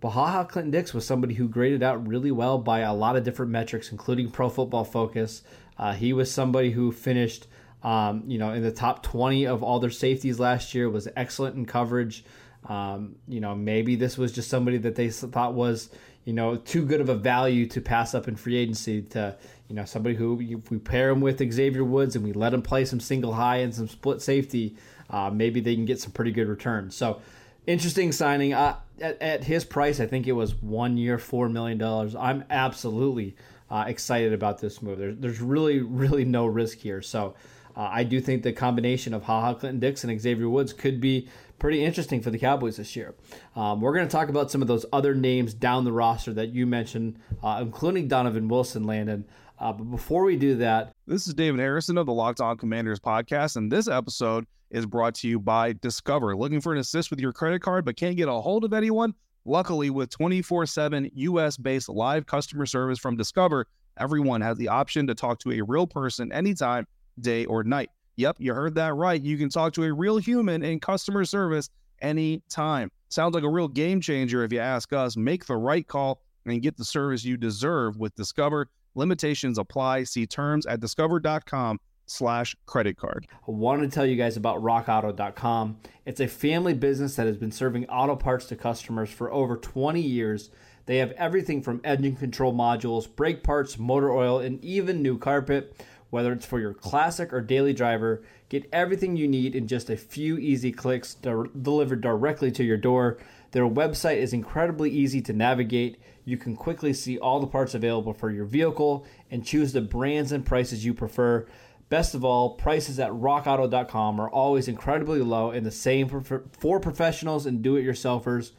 But 0.00 0.10
Haha 0.10 0.44
Clinton 0.44 0.72
Dix 0.72 0.92
was 0.92 1.06
somebody 1.06 1.34
who 1.34 1.46
graded 1.46 1.82
out 1.82 2.08
really 2.08 2.32
well 2.32 2.58
by 2.58 2.80
a 2.80 2.92
lot 2.92 3.16
of 3.16 3.22
different 3.22 3.52
metrics, 3.52 3.92
including 3.92 4.30
Pro 4.30 4.48
Football 4.48 4.84
Focus. 4.84 5.42
Uh, 5.78 5.92
he 5.92 6.12
was 6.12 6.30
somebody 6.30 6.72
who 6.72 6.90
finished, 6.90 7.46
um, 7.84 8.24
you 8.26 8.38
know, 8.38 8.52
in 8.52 8.62
the 8.62 8.72
top 8.72 9.04
20 9.04 9.46
of 9.46 9.62
all 9.62 9.78
their 9.78 9.90
safeties 9.90 10.40
last 10.40 10.74
year. 10.74 10.90
Was 10.90 11.06
excellent 11.14 11.54
in 11.54 11.66
coverage. 11.66 12.24
Um, 12.66 13.16
you 13.28 13.40
know, 13.40 13.54
maybe 13.54 13.94
this 13.94 14.18
was 14.18 14.32
just 14.32 14.48
somebody 14.48 14.78
that 14.78 14.96
they 14.96 15.10
thought 15.10 15.54
was, 15.54 15.90
you 16.24 16.32
know, 16.32 16.56
too 16.56 16.84
good 16.84 17.00
of 17.00 17.08
a 17.08 17.14
value 17.14 17.66
to 17.66 17.80
pass 17.80 18.14
up 18.14 18.28
in 18.28 18.36
free 18.36 18.56
agency. 18.56 19.02
To 19.02 19.36
you 19.68 19.74
know, 19.74 19.84
somebody 19.84 20.14
who 20.14 20.40
if 20.40 20.70
we 20.70 20.78
pair 20.78 21.10
him 21.10 21.20
with 21.20 21.38
Xavier 21.52 21.84
Woods 21.84 22.16
and 22.16 22.24
we 22.24 22.32
let 22.32 22.54
him 22.54 22.62
play 22.62 22.84
some 22.84 23.00
single 23.00 23.34
high 23.34 23.56
and 23.58 23.74
some 23.74 23.88
split 23.88 24.22
safety, 24.22 24.76
uh, 25.10 25.30
maybe 25.30 25.60
they 25.60 25.74
can 25.74 25.84
get 25.84 26.00
some 26.00 26.12
pretty 26.12 26.30
good 26.30 26.48
returns. 26.48 26.94
So 26.94 27.20
interesting 27.66 28.12
signing. 28.12 28.52
Uh, 28.52 28.76
at, 29.00 29.20
at 29.20 29.44
his 29.44 29.64
price, 29.64 30.00
I 30.00 30.06
think 30.06 30.26
it 30.26 30.32
was 30.32 30.54
one 30.54 30.96
year, 30.96 31.18
four 31.18 31.48
million 31.48 31.78
dollars. 31.78 32.14
I'm 32.14 32.44
absolutely 32.50 33.36
uh, 33.70 33.84
excited 33.86 34.32
about 34.32 34.58
this 34.58 34.82
move. 34.82 34.98
There's, 34.98 35.16
there's 35.18 35.40
really, 35.40 35.80
really 35.80 36.24
no 36.24 36.46
risk 36.46 36.78
here. 36.78 37.02
So 37.02 37.34
uh, 37.76 37.88
I 37.90 38.04
do 38.04 38.20
think 38.20 38.42
the 38.42 38.52
combination 38.52 39.14
of 39.14 39.24
Haha 39.24 39.54
Clinton 39.54 39.80
Dix 39.80 40.04
and 40.04 40.20
Xavier 40.20 40.48
Woods 40.48 40.72
could 40.72 41.00
be 41.00 41.28
pretty 41.58 41.84
interesting 41.84 42.20
for 42.20 42.30
the 42.30 42.38
Cowboys 42.38 42.76
this 42.76 42.96
year. 42.96 43.14
Um, 43.54 43.80
we're 43.80 43.94
going 43.94 44.06
to 44.06 44.12
talk 44.12 44.28
about 44.28 44.50
some 44.50 44.62
of 44.62 44.68
those 44.68 44.84
other 44.92 45.14
names 45.14 45.54
down 45.54 45.84
the 45.84 45.92
roster 45.92 46.32
that 46.34 46.48
you 46.48 46.66
mentioned, 46.66 47.18
uh, 47.42 47.60
including 47.62 48.08
Donovan 48.08 48.48
Wilson, 48.48 48.84
Landon. 48.84 49.24
Uh, 49.58 49.72
but 49.72 49.84
before 49.84 50.24
we 50.24 50.36
do 50.36 50.56
that, 50.56 50.92
this 51.06 51.28
is 51.28 51.34
David 51.34 51.60
Harrison 51.60 51.96
of 51.96 52.06
the 52.06 52.12
Locked 52.12 52.40
On 52.40 52.56
Commanders 52.56 52.98
podcast, 52.98 53.56
and 53.56 53.70
this 53.70 53.86
episode 53.86 54.44
is 54.72 54.86
brought 54.86 55.14
to 55.16 55.28
you 55.28 55.38
by 55.38 55.74
Discover. 55.74 56.34
Looking 56.34 56.60
for 56.60 56.72
an 56.72 56.78
assist 56.78 57.10
with 57.10 57.20
your 57.20 57.32
credit 57.32 57.62
card 57.62 57.84
but 57.84 57.96
can't 57.96 58.16
get 58.16 58.28
a 58.28 58.32
hold 58.32 58.64
of 58.64 58.72
anyone? 58.72 59.14
Luckily, 59.44 59.90
with 59.90 60.10
24 60.10 60.66
7 60.66 61.10
US 61.14 61.56
based 61.56 61.88
live 61.88 62.26
customer 62.26 62.66
service 62.66 62.98
from 62.98 63.16
Discover, 63.16 63.66
everyone 63.98 64.40
has 64.40 64.56
the 64.56 64.68
option 64.68 65.06
to 65.06 65.14
talk 65.14 65.38
to 65.40 65.52
a 65.52 65.60
real 65.60 65.86
person 65.86 66.32
anytime, 66.32 66.86
day 67.20 67.44
or 67.46 67.64
night. 67.64 67.90
Yep, 68.16 68.36
you 68.40 68.54
heard 68.54 68.74
that 68.74 68.94
right. 68.94 69.20
You 69.20 69.38
can 69.38 69.48
talk 69.48 69.72
to 69.74 69.84
a 69.84 69.92
real 69.92 70.18
human 70.18 70.62
in 70.62 70.80
customer 70.80 71.24
service 71.24 71.70
anytime. 72.00 72.90
Sounds 73.08 73.34
like 73.34 73.44
a 73.44 73.48
real 73.48 73.68
game 73.68 74.00
changer 74.00 74.44
if 74.44 74.52
you 74.52 74.58
ask 74.58 74.92
us. 74.92 75.16
Make 75.16 75.46
the 75.46 75.56
right 75.56 75.86
call 75.86 76.22
and 76.46 76.60
get 76.60 76.76
the 76.76 76.84
service 76.84 77.24
you 77.24 77.36
deserve 77.36 77.98
with 77.98 78.14
Discover. 78.14 78.68
Limitations 78.94 79.58
apply. 79.58 80.04
See 80.04 80.26
terms 80.26 80.66
at 80.66 80.80
discover.com 80.80 81.78
slash 82.06 82.54
credit 82.66 82.96
card. 82.96 83.26
I 83.48 83.50
wanted 83.50 83.90
to 83.90 83.94
tell 83.94 84.06
you 84.06 84.16
guys 84.16 84.36
about 84.36 84.62
rockauto.com. 84.62 85.78
It's 86.04 86.20
a 86.20 86.28
family 86.28 86.74
business 86.74 87.16
that 87.16 87.26
has 87.26 87.36
been 87.36 87.52
serving 87.52 87.88
auto 87.88 88.16
parts 88.16 88.46
to 88.46 88.56
customers 88.56 89.10
for 89.10 89.32
over 89.32 89.56
20 89.56 90.00
years. 90.00 90.50
They 90.86 90.98
have 90.98 91.12
everything 91.12 91.62
from 91.62 91.80
engine 91.84 92.16
control 92.16 92.52
modules, 92.52 93.08
brake 93.14 93.42
parts, 93.42 93.78
motor 93.78 94.10
oil, 94.10 94.40
and 94.40 94.62
even 94.64 95.00
new 95.00 95.16
carpet. 95.16 95.76
Whether 96.12 96.34
it's 96.34 96.44
for 96.44 96.60
your 96.60 96.74
classic 96.74 97.32
or 97.32 97.40
daily 97.40 97.72
driver, 97.72 98.22
get 98.50 98.68
everything 98.70 99.16
you 99.16 99.26
need 99.26 99.54
in 99.54 99.66
just 99.66 99.88
a 99.88 99.96
few 99.96 100.36
easy 100.36 100.70
clicks 100.70 101.14
de- 101.14 101.48
delivered 101.62 102.02
directly 102.02 102.52
to 102.52 102.62
your 102.62 102.76
door. 102.76 103.16
Their 103.52 103.66
website 103.66 104.18
is 104.18 104.34
incredibly 104.34 104.90
easy 104.90 105.22
to 105.22 105.32
navigate. 105.32 106.02
You 106.26 106.36
can 106.36 106.54
quickly 106.54 106.92
see 106.92 107.16
all 107.16 107.40
the 107.40 107.46
parts 107.46 107.72
available 107.72 108.12
for 108.12 108.30
your 108.30 108.44
vehicle 108.44 109.06
and 109.30 109.42
choose 109.42 109.72
the 109.72 109.80
brands 109.80 110.32
and 110.32 110.44
prices 110.44 110.84
you 110.84 110.92
prefer. 110.92 111.46
Best 111.88 112.14
of 112.14 112.26
all, 112.26 112.56
prices 112.56 113.00
at 113.00 113.10
rockauto.com 113.10 114.20
are 114.20 114.28
always 114.28 114.68
incredibly 114.68 115.20
low 115.20 115.50
and 115.50 115.64
the 115.64 115.70
same 115.70 116.08
for, 116.08 116.44
for 116.52 116.78
professionals 116.78 117.46
and 117.46 117.62
do 117.62 117.76
it 117.76 117.86
yourselfers. 117.86 118.50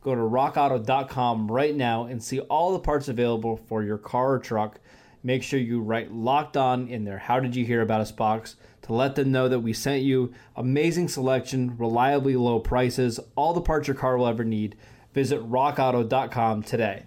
Go 0.00 0.14
to 0.14 0.20
rockauto.com 0.22 1.52
right 1.52 1.76
now 1.76 2.04
and 2.04 2.22
see 2.22 2.40
all 2.40 2.72
the 2.72 2.78
parts 2.78 3.08
available 3.08 3.58
for 3.68 3.82
your 3.82 3.98
car 3.98 4.32
or 4.32 4.38
truck. 4.38 4.80
Make 5.24 5.42
sure 5.42 5.60
you 5.60 5.80
write 5.80 6.12
locked 6.12 6.56
on 6.56 6.88
in 6.88 7.04
their 7.04 7.18
How 7.18 7.38
Did 7.38 7.54
You 7.54 7.64
Hear 7.64 7.80
About 7.80 8.00
Us 8.00 8.10
box 8.10 8.56
to 8.82 8.92
let 8.92 9.14
them 9.14 9.30
know 9.30 9.48
that 9.48 9.60
we 9.60 9.72
sent 9.72 10.02
you. 10.02 10.32
Amazing 10.56 11.08
selection, 11.08 11.76
reliably 11.78 12.34
low 12.36 12.58
prices, 12.58 13.20
all 13.36 13.54
the 13.54 13.60
parts 13.60 13.86
your 13.86 13.94
car 13.96 14.16
will 14.18 14.26
ever 14.26 14.44
need. 14.44 14.76
Visit 15.14 15.40
rockauto.com 15.48 16.62
today. 16.64 17.04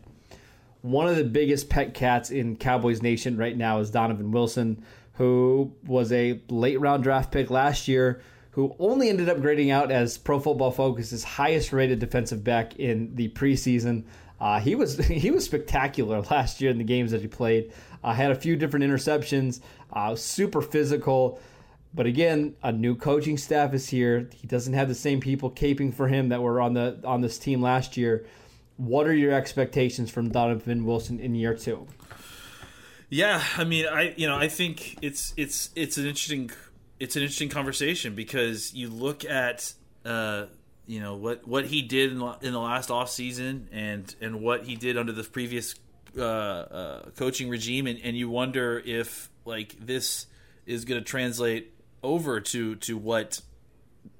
One 0.81 1.07
of 1.07 1.15
the 1.15 1.23
biggest 1.23 1.69
pet 1.69 1.93
cats 1.93 2.29
in 2.29 2.55
Cowboys 2.57 3.01
Nation 3.01 3.37
right 3.37 3.57
now 3.57 3.79
is 3.79 3.89
Donovan 3.89 4.31
Wilson, 4.31 4.85
who 5.13 5.73
was 5.85 6.11
a 6.11 6.39
late 6.49 6.79
round 6.79 7.03
draft 7.03 7.31
pick 7.31 7.49
last 7.49 7.87
year, 7.87 8.21
who 8.51 8.75
only 8.79 9.09
ended 9.09 9.27
up 9.27 9.41
grading 9.41 9.71
out 9.71 9.91
as 9.91 10.17
Pro 10.17 10.39
Football 10.39 10.71
Focus's 10.71 11.23
highest 11.23 11.73
rated 11.73 11.99
defensive 11.99 12.43
back 12.43 12.77
in 12.77 13.15
the 13.15 13.29
preseason. 13.29 14.03
Uh, 14.39 14.59
he 14.59 14.75
was 14.75 14.97
he 15.07 15.31
was 15.31 15.43
spectacular 15.43 16.21
last 16.21 16.61
year 16.61 16.71
in 16.71 16.77
the 16.77 16.83
games 16.83 17.11
that 17.11 17.21
he 17.21 17.27
played. 17.27 17.73
Uh, 18.05 18.13
had 18.13 18.29
a 18.29 18.35
few 18.35 18.55
different 18.55 18.85
interceptions, 18.85 19.61
uh, 19.91 20.15
super 20.15 20.61
physical. 20.61 21.39
But 21.91 22.05
again, 22.05 22.53
a 22.61 22.71
new 22.71 22.95
coaching 22.95 23.35
staff 23.35 23.73
is 23.73 23.89
here. 23.89 24.29
He 24.31 24.45
doesn't 24.45 24.73
have 24.73 24.87
the 24.87 24.93
same 24.93 25.19
people 25.19 25.49
caping 25.49 25.91
for 25.91 26.07
him 26.07 26.29
that 26.29 26.43
were 26.43 26.61
on 26.61 26.75
the 26.75 26.99
on 27.03 27.21
this 27.21 27.39
team 27.39 27.63
last 27.63 27.97
year. 27.97 28.27
What 28.77 29.07
are 29.07 29.13
your 29.13 29.33
expectations 29.33 30.11
from 30.11 30.29
Donovan 30.29 30.85
Wilson 30.85 31.19
in 31.19 31.33
year 31.33 31.55
two? 31.55 31.87
Yeah, 33.09 33.41
I 33.57 33.63
mean, 33.63 33.87
I 33.87 34.13
you 34.15 34.27
know, 34.27 34.37
I 34.37 34.49
think 34.49 34.99
it's 35.01 35.33
it's 35.35 35.71
it's 35.75 35.97
an 35.97 36.05
interesting 36.05 36.51
it's 36.99 37.15
an 37.15 37.23
interesting 37.23 37.49
conversation 37.49 38.13
because 38.13 38.71
you 38.71 38.89
look 38.89 39.25
at 39.25 39.73
uh, 40.05 40.45
you 40.85 40.99
know 40.99 41.15
what 41.15 41.47
what 41.47 41.65
he 41.65 41.81
did 41.81 42.11
in, 42.11 42.21
in 42.43 42.53
the 42.53 42.59
last 42.59 42.91
off 42.91 43.09
season 43.09 43.67
and 43.71 44.13
and 44.21 44.41
what 44.41 44.65
he 44.65 44.75
did 44.75 44.95
under 44.95 45.11
the 45.11 45.23
previous 45.23 45.73
uh, 46.17 46.21
uh, 46.21 47.09
coaching 47.17 47.49
regime, 47.49 47.87
and, 47.87 47.99
and 48.03 48.15
you 48.17 48.29
wonder 48.29 48.81
if 48.85 49.29
like 49.45 49.75
this 49.79 50.27
is 50.65 50.85
going 50.85 50.99
to 50.99 51.05
translate 51.05 51.73
over 52.03 52.39
to 52.39 52.75
to 52.75 52.97
what 52.97 53.41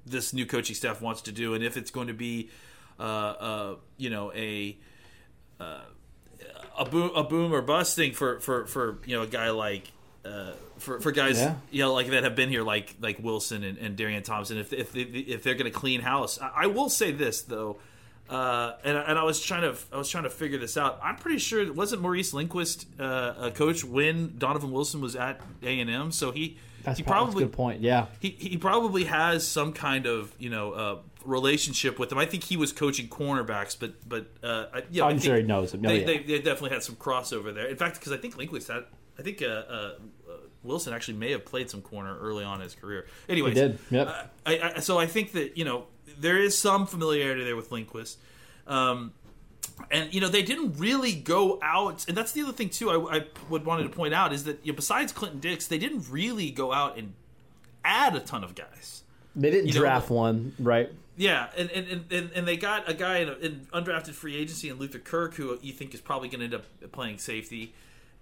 this 0.04 0.32
new 0.32 0.46
coaching 0.46 0.74
staff 0.76 1.00
wants 1.00 1.22
to 1.22 1.32
do, 1.32 1.54
and 1.54 1.64
if 1.64 1.76
it's 1.76 1.90
going 1.90 2.08
to 2.08 2.14
be 2.14 2.50
uh, 2.98 3.02
uh, 3.02 3.74
you 3.96 4.10
know 4.10 4.32
a 4.34 4.76
uh, 5.60 5.80
a 6.78 6.84
boom 6.84 7.10
a 7.14 7.24
boom 7.24 7.52
or 7.52 7.62
bust 7.62 7.96
thing 7.96 8.12
for 8.12 8.40
for 8.40 8.66
for 8.66 8.98
you 9.06 9.16
know 9.16 9.22
a 9.22 9.26
guy 9.26 9.50
like. 9.50 9.90
Uh, 10.24 10.54
for, 10.78 10.98
for 11.00 11.12
guys 11.12 11.38
Yeah. 11.38 11.54
you 11.70 11.82
know 11.82 11.94
like 11.94 12.08
that 12.08 12.24
have 12.24 12.34
been 12.34 12.48
here 12.48 12.64
like 12.64 12.96
like 13.00 13.20
Wilson 13.22 13.62
and, 13.62 13.78
and 13.78 13.94
Darian 13.96 14.24
Thompson 14.24 14.58
if 14.58 14.72
if 14.72 14.90
they, 14.90 15.02
if 15.02 15.44
they're 15.44 15.54
going 15.54 15.70
to 15.70 15.78
clean 15.78 16.00
house 16.00 16.40
I, 16.40 16.50
I 16.56 16.66
will 16.66 16.88
say 16.88 17.12
this 17.12 17.42
though 17.42 17.78
uh, 18.28 18.72
and, 18.84 18.96
and 18.96 19.18
I 19.18 19.22
was 19.22 19.40
trying 19.40 19.62
to 19.62 19.76
I 19.92 19.98
was 19.98 20.08
trying 20.08 20.24
to 20.24 20.30
figure 20.30 20.58
this 20.58 20.76
out. 20.76 20.98
I'm 21.02 21.16
pretty 21.16 21.38
sure 21.38 21.62
it 21.62 21.74
wasn't 21.74 22.02
Maurice 22.02 22.32
Linguist 22.32 22.86
uh, 22.98 23.34
a 23.38 23.50
coach 23.50 23.84
when 23.84 24.36
Donovan 24.38 24.72
Wilson 24.72 25.00
was 25.00 25.16
at 25.16 25.40
A 25.62 25.80
and 25.80 25.90
M. 25.90 26.10
So 26.10 26.32
he 26.32 26.58
That's, 26.82 26.98
he 26.98 27.04
probably 27.04 27.44
good 27.44 27.52
point. 27.52 27.80
Yeah. 27.80 28.06
he, 28.20 28.30
he 28.30 28.56
probably 28.56 29.04
has 29.04 29.46
some 29.46 29.72
kind 29.72 30.06
of 30.06 30.34
you 30.38 30.50
know 30.50 30.72
uh, 30.72 30.98
relationship 31.24 31.98
with 31.98 32.10
him. 32.10 32.18
I 32.18 32.26
think 32.26 32.44
he 32.44 32.56
was 32.56 32.72
coaching 32.72 33.08
cornerbacks, 33.08 33.76
but 33.78 34.08
but 34.08 34.26
uh, 34.42 34.80
yeah, 34.90 35.04
I'm 35.04 35.18
sure 35.18 35.36
he 35.36 35.42
knows 35.42 35.74
him. 35.74 35.84
Oh, 35.84 35.88
They, 35.88 36.00
yeah. 36.00 36.06
they, 36.06 36.18
they 36.18 36.38
definitely 36.38 36.70
had 36.70 36.82
some 36.82 36.96
crossover 36.96 37.54
there. 37.54 37.66
In 37.66 37.76
fact, 37.76 37.98
because 37.98 38.12
I 38.12 38.16
think 38.16 38.36
Linguist 38.36 38.68
had 38.68 38.84
I 39.18 39.22
think 39.22 39.42
uh, 39.42 39.46
uh, 39.46 39.70
uh, 40.28 40.32
Wilson 40.62 40.92
actually 40.92 41.16
may 41.18 41.30
have 41.30 41.44
played 41.44 41.70
some 41.70 41.80
corner 41.82 42.18
early 42.18 42.44
on 42.44 42.56
in 42.56 42.62
his 42.62 42.74
career. 42.74 43.06
Anyways, 43.28 43.54
He 43.54 43.60
did, 43.60 43.78
yep. 43.90 44.32
I, 44.44 44.72
I, 44.76 44.80
so 44.80 44.98
I 44.98 45.06
think 45.06 45.32
that 45.32 45.56
you 45.56 45.64
know 45.64 45.86
there 46.18 46.38
is 46.38 46.56
some 46.56 46.86
familiarity 46.86 47.44
there 47.44 47.56
with 47.56 47.70
Linguist. 47.70 48.18
Um, 48.66 49.12
and 49.90 50.12
you 50.12 50.20
know 50.20 50.28
they 50.28 50.42
didn't 50.42 50.78
really 50.78 51.12
go 51.12 51.58
out, 51.62 52.06
and 52.08 52.16
that's 52.16 52.32
the 52.32 52.42
other 52.42 52.52
thing 52.52 52.70
too. 52.70 52.90
I, 52.90 53.18
I 53.18 53.24
would 53.50 53.64
wanted 53.64 53.84
to 53.84 53.88
point 53.90 54.14
out 54.14 54.32
is 54.32 54.44
that 54.44 54.64
you 54.64 54.72
know, 54.72 54.76
besides 54.76 55.12
Clinton 55.12 55.40
Dix, 55.40 55.66
they 55.66 55.78
didn't 55.78 56.10
really 56.10 56.50
go 56.50 56.72
out 56.72 56.96
and 56.96 57.12
add 57.84 58.16
a 58.16 58.20
ton 58.20 58.42
of 58.42 58.54
guys. 58.54 59.02
They 59.34 59.50
didn't 59.50 59.68
You 59.68 59.74
know, 59.74 59.80
draft 59.80 60.10
one, 60.10 60.54
right? 60.58 60.90
Yeah, 61.16 61.48
and 61.56 61.70
and, 61.70 62.04
and- 62.10 62.30
and, 62.34 62.48
they 62.48 62.56
got 62.56 62.88
a 62.88 62.94
guy 62.94 63.18
in, 63.18 63.28
in 63.40 63.66
undrafted 63.72 64.12
free 64.14 64.36
agency 64.36 64.68
in 64.68 64.78
Luther 64.78 64.98
Kirk, 64.98 65.34
who 65.34 65.58
you 65.62 65.72
think 65.72 65.94
is 65.94 66.00
probably 66.00 66.28
going 66.28 66.40
to 66.40 66.44
end 66.44 66.54
up 66.54 66.92
playing 66.92 67.18
safety. 67.18 67.74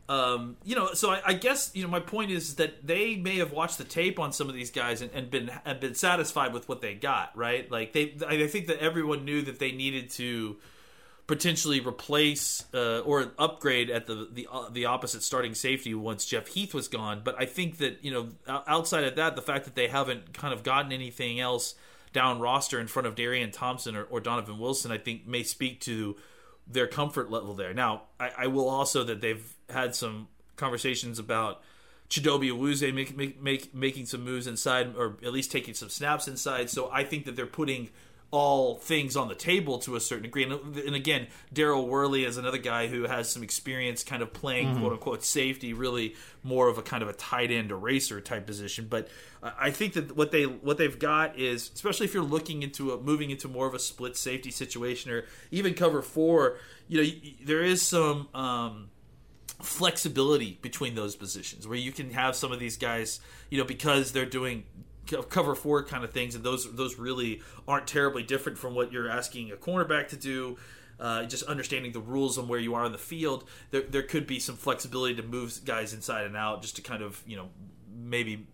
Um, 0.08 0.56
you 0.64 0.76
know, 0.76 0.92
so 0.92 1.10
I, 1.10 1.22
I 1.26 1.32
guess 1.32 1.70
you 1.74 1.82
know 1.82 1.88
my 1.88 2.00
point 2.00 2.30
is 2.30 2.56
that 2.56 2.86
they 2.86 3.16
may 3.16 3.38
have 3.38 3.52
watched 3.52 3.78
the 3.78 3.84
tape 3.84 4.18
on 4.18 4.32
some 4.32 4.48
of 4.48 4.54
these 4.54 4.70
guys 4.70 5.00
and, 5.00 5.10
and 5.12 5.30
been 5.30 5.50
and 5.64 5.80
been 5.80 5.94
satisfied 5.94 6.52
with 6.52 6.68
what 6.68 6.82
they 6.82 6.94
got. 6.94 7.36
Right? 7.36 7.70
Like 7.70 7.92
they, 7.92 8.14
I 8.26 8.46
think 8.46 8.66
that 8.66 8.80
everyone 8.80 9.24
knew 9.24 9.42
that 9.42 9.58
they 9.58 9.72
needed 9.72 10.10
to 10.10 10.56
potentially 11.26 11.80
replace 11.80 12.64
uh, 12.74 13.00
or 13.00 13.32
upgrade 13.38 13.88
at 13.88 14.06
the 14.06 14.28
the 14.30 14.46
uh, 14.52 14.68
the 14.70 14.84
opposite 14.84 15.22
starting 15.22 15.54
safety 15.54 15.94
once 15.94 16.26
Jeff 16.26 16.48
Heath 16.48 16.74
was 16.74 16.88
gone. 16.88 17.22
But 17.24 17.36
I 17.40 17.46
think 17.46 17.78
that 17.78 18.04
you 18.04 18.10
know 18.10 18.28
outside 18.46 19.04
of 19.04 19.16
that, 19.16 19.36
the 19.36 19.42
fact 19.42 19.64
that 19.64 19.74
they 19.74 19.88
haven't 19.88 20.34
kind 20.34 20.52
of 20.52 20.62
gotten 20.62 20.92
anything 20.92 21.40
else 21.40 21.74
down 22.12 22.40
roster 22.40 22.78
in 22.78 22.86
front 22.86 23.06
of 23.06 23.14
Darian 23.14 23.50
Thompson 23.50 23.96
or, 23.96 24.04
or 24.04 24.20
Donovan 24.20 24.58
Wilson, 24.58 24.92
I 24.92 24.98
think 24.98 25.26
may 25.26 25.42
speak 25.42 25.80
to 25.82 26.16
their 26.66 26.86
comfort 26.86 27.30
level 27.30 27.54
there. 27.54 27.74
Now, 27.74 28.02
I, 28.18 28.30
I 28.38 28.46
will 28.46 28.68
also 28.68 29.04
that 29.04 29.20
they've 29.20 29.53
had 29.70 29.94
some 29.94 30.28
conversations 30.56 31.18
about. 31.18 31.62
Chidobe 32.10 32.50
Awuzie 32.50 32.94
make, 32.94 33.16
make, 33.16 33.42
make, 33.42 33.74
making 33.74 34.06
some 34.06 34.22
moves 34.22 34.46
inside, 34.46 34.94
or 34.94 35.16
at 35.24 35.32
least 35.32 35.50
taking 35.50 35.72
some 35.72 35.88
snaps 35.88 36.28
inside. 36.28 36.68
So 36.68 36.90
I 36.92 37.02
think 37.02 37.24
that 37.24 37.34
they're 37.34 37.46
putting 37.46 37.88
all 38.34 38.78
things 38.78 39.16
on 39.16 39.28
the 39.28 39.34
table 39.34 39.78
to 39.78 39.94
a 39.94 40.00
certain 40.00 40.24
degree. 40.24 40.42
And, 40.42 40.76
and 40.76 40.96
again, 40.96 41.28
Daryl 41.54 41.86
Worley 41.86 42.24
is 42.24 42.36
another 42.36 42.58
guy 42.58 42.88
who 42.88 43.04
has 43.04 43.30
some 43.30 43.44
experience 43.44 44.02
kind 44.02 44.22
of 44.22 44.32
playing 44.32 44.76
quote 44.80 44.92
unquote 44.92 45.22
safety, 45.22 45.72
really 45.72 46.16
more 46.42 46.66
of 46.68 46.76
a 46.76 46.82
kind 46.82 47.04
of 47.04 47.08
a 47.08 47.12
tight 47.12 47.52
end 47.52 47.70
eraser 47.70 48.20
type 48.20 48.44
position. 48.44 48.88
But 48.90 49.06
I 49.40 49.70
think 49.70 49.92
that 49.92 50.16
what 50.16 50.32
they 50.32 50.46
what 50.46 50.78
they've 50.78 50.98
got 50.98 51.38
is, 51.38 51.70
especially 51.74 52.06
if 52.06 52.14
you're 52.14 52.24
looking 52.24 52.64
into 52.64 52.90
a, 52.90 53.00
moving 53.00 53.30
into 53.30 53.46
more 53.46 53.68
of 53.68 53.74
a 53.74 53.78
split 53.78 54.16
safety 54.16 54.50
situation 54.50 55.12
or 55.12 55.26
even 55.52 55.74
cover 55.74 56.02
four, 56.02 56.58
you 56.88 57.02
know, 57.02 57.10
there 57.44 57.62
is 57.62 57.82
some. 57.82 58.28
Um, 58.34 58.90
flexibility 59.62 60.58
between 60.62 60.94
those 60.94 61.16
positions 61.16 61.66
where 61.66 61.78
you 61.78 61.92
can 61.92 62.10
have 62.10 62.34
some 62.34 62.52
of 62.52 62.58
these 62.58 62.76
guys 62.76 63.20
you 63.50 63.58
know 63.58 63.64
because 63.64 64.12
they're 64.12 64.26
doing 64.26 64.64
cover 65.28 65.54
four 65.54 65.84
kind 65.84 66.02
of 66.02 66.12
things 66.12 66.34
and 66.34 66.42
those 66.42 66.70
those 66.74 66.98
really 66.98 67.40
aren't 67.68 67.86
terribly 67.86 68.22
different 68.22 68.58
from 68.58 68.74
what 68.74 68.92
you're 68.92 69.08
asking 69.08 69.52
a 69.52 69.56
cornerback 69.56 70.08
to 70.08 70.16
do 70.16 70.56
uh, 71.00 71.24
just 71.24 71.42
understanding 71.44 71.92
the 71.92 72.00
rules 72.00 72.38
on 72.38 72.46
where 72.46 72.60
you 72.60 72.74
are 72.74 72.84
in 72.84 72.92
the 72.92 72.98
field 72.98 73.44
there, 73.70 73.82
there 73.82 74.02
could 74.02 74.26
be 74.26 74.38
some 74.38 74.56
flexibility 74.56 75.14
to 75.14 75.22
move 75.22 75.60
guys 75.64 75.92
inside 75.92 76.24
and 76.24 76.36
out 76.36 76.62
just 76.62 76.76
to 76.76 76.82
kind 76.82 77.02
of 77.02 77.22
you 77.26 77.36
know 77.36 77.48
maybe 77.94 78.46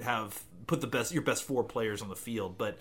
have 0.00 0.42
put 0.66 0.80
the 0.80 0.86
best 0.86 1.12
your 1.12 1.22
best 1.22 1.42
four 1.42 1.64
players 1.64 2.00
on 2.00 2.08
the 2.08 2.16
field. 2.16 2.56
But 2.56 2.78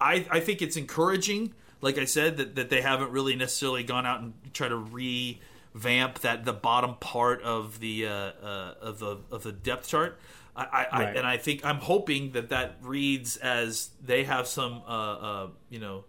I, 0.00 0.26
I 0.30 0.40
think 0.40 0.62
it's 0.62 0.76
encouraging, 0.76 1.54
like 1.80 1.98
I 1.98 2.04
said, 2.04 2.38
that, 2.38 2.56
that 2.56 2.70
they 2.70 2.80
haven't 2.80 3.12
really 3.12 3.36
necessarily 3.36 3.84
gone 3.84 4.06
out 4.06 4.20
and 4.20 4.34
try 4.52 4.68
to 4.68 4.76
re 4.76 5.40
vamp 5.74 6.20
that 6.20 6.44
the 6.44 6.52
bottom 6.52 6.94
part 6.96 7.42
of 7.42 7.80
the 7.80 8.06
uh, 8.06 8.12
uh, 8.12 8.74
of 8.80 8.98
the 8.98 9.18
of 9.30 9.42
the 9.42 9.52
depth 9.52 9.88
chart. 9.88 10.18
I, 10.56 10.64
I, 10.64 10.86
I 10.90 11.04
and 11.10 11.26
I 11.26 11.36
think 11.36 11.64
I'm 11.64 11.78
hoping 11.78 12.32
that 12.32 12.48
that 12.48 12.78
reads 12.82 13.36
as 13.36 13.90
they 14.04 14.24
have 14.24 14.46
some 14.46 14.82
uh, 14.86 14.90
uh, 14.90 15.48
you 15.70 15.78
know 15.78 16.04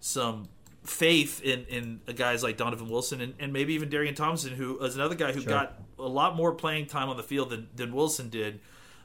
some 0.00 0.48
faith 0.84 1.42
in 1.42 1.64
in 1.66 2.00
guys 2.14 2.42
like 2.42 2.56
Donovan 2.56 2.88
Wilson 2.88 3.20
and, 3.20 3.34
and 3.38 3.52
maybe 3.52 3.74
even 3.74 3.88
Darian 3.88 4.14
Thompson, 4.14 4.54
who 4.54 4.78
is 4.78 4.94
another 4.94 5.14
guy 5.14 5.32
who 5.32 5.42
got 5.42 5.80
a 5.98 6.06
lot 6.06 6.36
more 6.36 6.52
playing 6.52 6.86
time 6.86 7.08
on 7.08 7.16
the 7.16 7.22
field 7.22 7.50
than, 7.50 7.68
than 7.74 7.92
Wilson 7.92 8.28
did, 8.28 8.60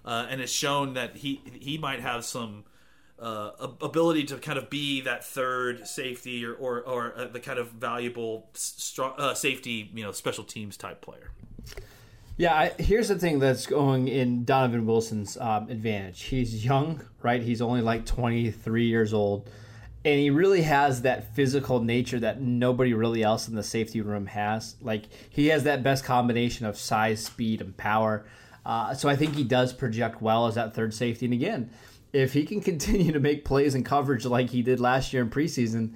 uh, 0.05 0.27
and 0.29 0.39
has 0.39 0.51
shown 0.51 0.93
that 0.93 1.17
he 1.17 1.41
he 1.59 1.77
might 1.77 1.99
have 1.99 2.23
some 2.23 2.63
uh, 3.19 3.51
ability 3.81 4.23
to 4.25 4.37
kind 4.37 4.57
of 4.57 4.69
be 4.69 5.01
that 5.01 5.23
third 5.23 5.87
safety 5.87 6.45
or 6.45 6.53
or, 6.53 6.81
or 6.81 7.13
uh, 7.17 7.27
the 7.27 7.39
kind 7.39 7.59
of 7.59 7.69
valuable 7.71 8.49
strong, 8.53 9.13
uh, 9.17 9.33
safety 9.33 9.89
you 9.93 10.03
know 10.03 10.11
special 10.11 10.43
teams 10.43 10.77
type 10.77 11.01
player. 11.01 11.31
Yeah, 12.35 12.55
I, 12.55 12.71
here's 12.79 13.09
the 13.09 13.19
thing 13.19 13.37
that's 13.37 13.67
going 13.67 14.07
in 14.07 14.43
Donovan 14.43 14.87
Wilson's 14.87 15.37
um, 15.37 15.69
advantage. 15.69 16.23
He's 16.23 16.65
young, 16.65 17.05
right? 17.21 17.41
He's 17.41 17.61
only 17.61 17.81
like 17.81 18.07
23 18.07 18.85
years 18.85 19.13
old, 19.13 19.47
and 20.03 20.19
he 20.19 20.31
really 20.31 20.63
has 20.63 21.03
that 21.03 21.35
physical 21.35 21.79
nature 21.79 22.19
that 22.19 22.41
nobody 22.41 22.95
really 22.95 23.21
else 23.21 23.47
in 23.47 23.53
the 23.53 23.63
safety 23.63 24.01
room 24.01 24.25
has. 24.25 24.75
Like 24.81 25.03
he 25.29 25.47
has 25.47 25.63
that 25.65 25.83
best 25.83 26.03
combination 26.03 26.65
of 26.65 26.75
size, 26.77 27.23
speed, 27.23 27.61
and 27.61 27.77
power. 27.77 28.25
Uh, 28.65 28.93
so 28.93 29.09
I 29.09 29.15
think 29.15 29.35
he 29.35 29.43
does 29.43 29.71
project 29.71 30.21
well 30.21 30.47
as 30.47 30.55
that 30.55 30.73
third 30.73 30.93
safety. 30.93 31.25
And 31.25 31.33
again, 31.33 31.69
if 32.13 32.33
he 32.33 32.45
can 32.45 32.61
continue 32.71 33.11
to 33.11 33.19
make 33.19 33.43
plays 33.43 33.75
and 33.75 33.85
coverage 33.85 34.25
like 34.25 34.51
he 34.51 34.61
did 34.61 34.79
last 34.79 35.11
year 35.11 35.21
in 35.21 35.29
preseason, 35.29 35.95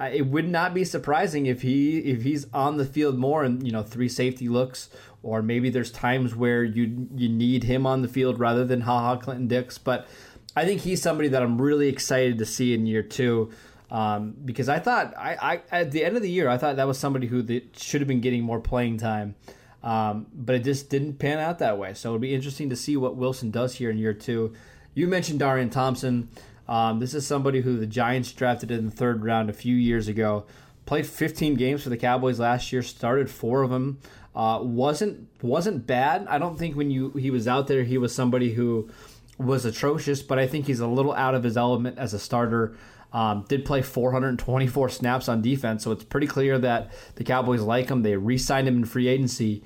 it 0.00 0.26
would 0.26 0.48
not 0.48 0.74
be 0.74 0.84
surprising 0.84 1.46
if 1.46 1.62
he 1.62 1.98
if 1.98 2.22
he's 2.22 2.46
on 2.52 2.76
the 2.76 2.84
field 2.84 3.18
more 3.18 3.44
and 3.44 3.66
you 3.66 3.72
know 3.72 3.82
three 3.82 4.08
safety 4.08 4.48
looks 4.48 4.90
or 5.22 5.42
maybe 5.42 5.70
there's 5.70 5.90
times 5.90 6.34
where 6.34 6.62
you 6.62 7.08
you 7.14 7.28
need 7.28 7.64
him 7.64 7.86
on 7.86 8.02
the 8.02 8.08
field 8.08 8.38
rather 8.38 8.64
than 8.64 8.82
haha 8.82 9.16
Clinton 9.16 9.48
Dix. 9.48 9.78
But 9.78 10.06
I 10.54 10.64
think 10.64 10.82
he's 10.82 11.02
somebody 11.02 11.28
that 11.30 11.42
I'm 11.42 11.60
really 11.60 11.88
excited 11.88 12.38
to 12.38 12.46
see 12.46 12.74
in 12.74 12.86
year 12.86 13.02
two 13.02 13.50
um, 13.90 14.34
because 14.44 14.68
I 14.68 14.78
thought 14.78 15.14
I, 15.16 15.60
I 15.72 15.80
at 15.80 15.92
the 15.92 16.04
end 16.04 16.16
of 16.16 16.22
the 16.22 16.30
year 16.30 16.48
I 16.48 16.58
thought 16.58 16.76
that 16.76 16.86
was 16.86 16.98
somebody 16.98 17.26
who 17.26 17.44
should 17.76 18.00
have 18.02 18.08
been 18.08 18.20
getting 18.20 18.42
more 18.42 18.60
playing 18.60 18.98
time. 18.98 19.34
Um, 19.82 20.26
but 20.34 20.56
it 20.56 20.64
just 20.64 20.90
didn't 20.90 21.18
pan 21.18 21.38
out 21.38 21.60
that 21.60 21.78
way. 21.78 21.94
So 21.94 22.08
it'll 22.08 22.18
be 22.18 22.34
interesting 22.34 22.70
to 22.70 22.76
see 22.76 22.96
what 22.96 23.16
Wilson 23.16 23.50
does 23.50 23.76
here 23.76 23.88
in 23.88 23.98
year 23.98 24.14
two 24.14 24.52
you 24.96 25.06
mentioned 25.06 25.38
Darian 25.38 25.70
Thompson 25.70 26.28
um, 26.68 26.98
this 26.98 27.14
is 27.14 27.26
somebody 27.26 27.60
who 27.60 27.76
the 27.76 27.86
Giants 27.86 28.32
drafted 28.32 28.70
in 28.70 28.86
the 28.86 28.90
third 28.90 29.24
round 29.24 29.48
a 29.48 29.52
few 29.52 29.76
years 29.76 30.08
ago. 30.08 30.44
Played 30.84 31.06
15 31.06 31.54
games 31.54 31.82
for 31.82 31.90
the 31.90 31.96
Cowboys 31.96 32.38
last 32.38 32.72
year. 32.72 32.82
Started 32.82 33.30
four 33.30 33.62
of 33.62 33.70
them. 33.70 33.98
Uh, 34.34 34.60
wasn't 34.62 35.28
wasn't 35.42 35.86
bad. 35.86 36.26
I 36.28 36.38
don't 36.38 36.58
think 36.58 36.76
when 36.76 36.90
you 36.90 37.10
he 37.12 37.30
was 37.30 37.48
out 37.48 37.68
there 37.68 37.84
he 37.84 37.96
was 37.96 38.14
somebody 38.14 38.52
who 38.52 38.90
was 39.38 39.64
atrocious, 39.64 40.22
but 40.22 40.38
I 40.38 40.46
think 40.46 40.66
he's 40.66 40.80
a 40.80 40.86
little 40.86 41.14
out 41.14 41.34
of 41.34 41.42
his 41.42 41.56
element 41.56 41.98
as 41.98 42.12
a 42.12 42.18
starter. 42.18 42.76
Um, 43.12 43.46
did 43.48 43.64
play 43.64 43.80
424 43.80 44.90
snaps 44.90 45.28
on 45.28 45.40
defense, 45.40 45.84
so 45.84 45.90
it's 45.90 46.04
pretty 46.04 46.26
clear 46.26 46.58
that 46.58 46.92
the 47.14 47.24
Cowboys 47.24 47.62
like 47.62 47.88
him. 47.88 48.02
They 48.02 48.16
re-signed 48.16 48.68
him 48.68 48.76
in 48.76 48.84
free 48.84 49.08
agency. 49.08 49.62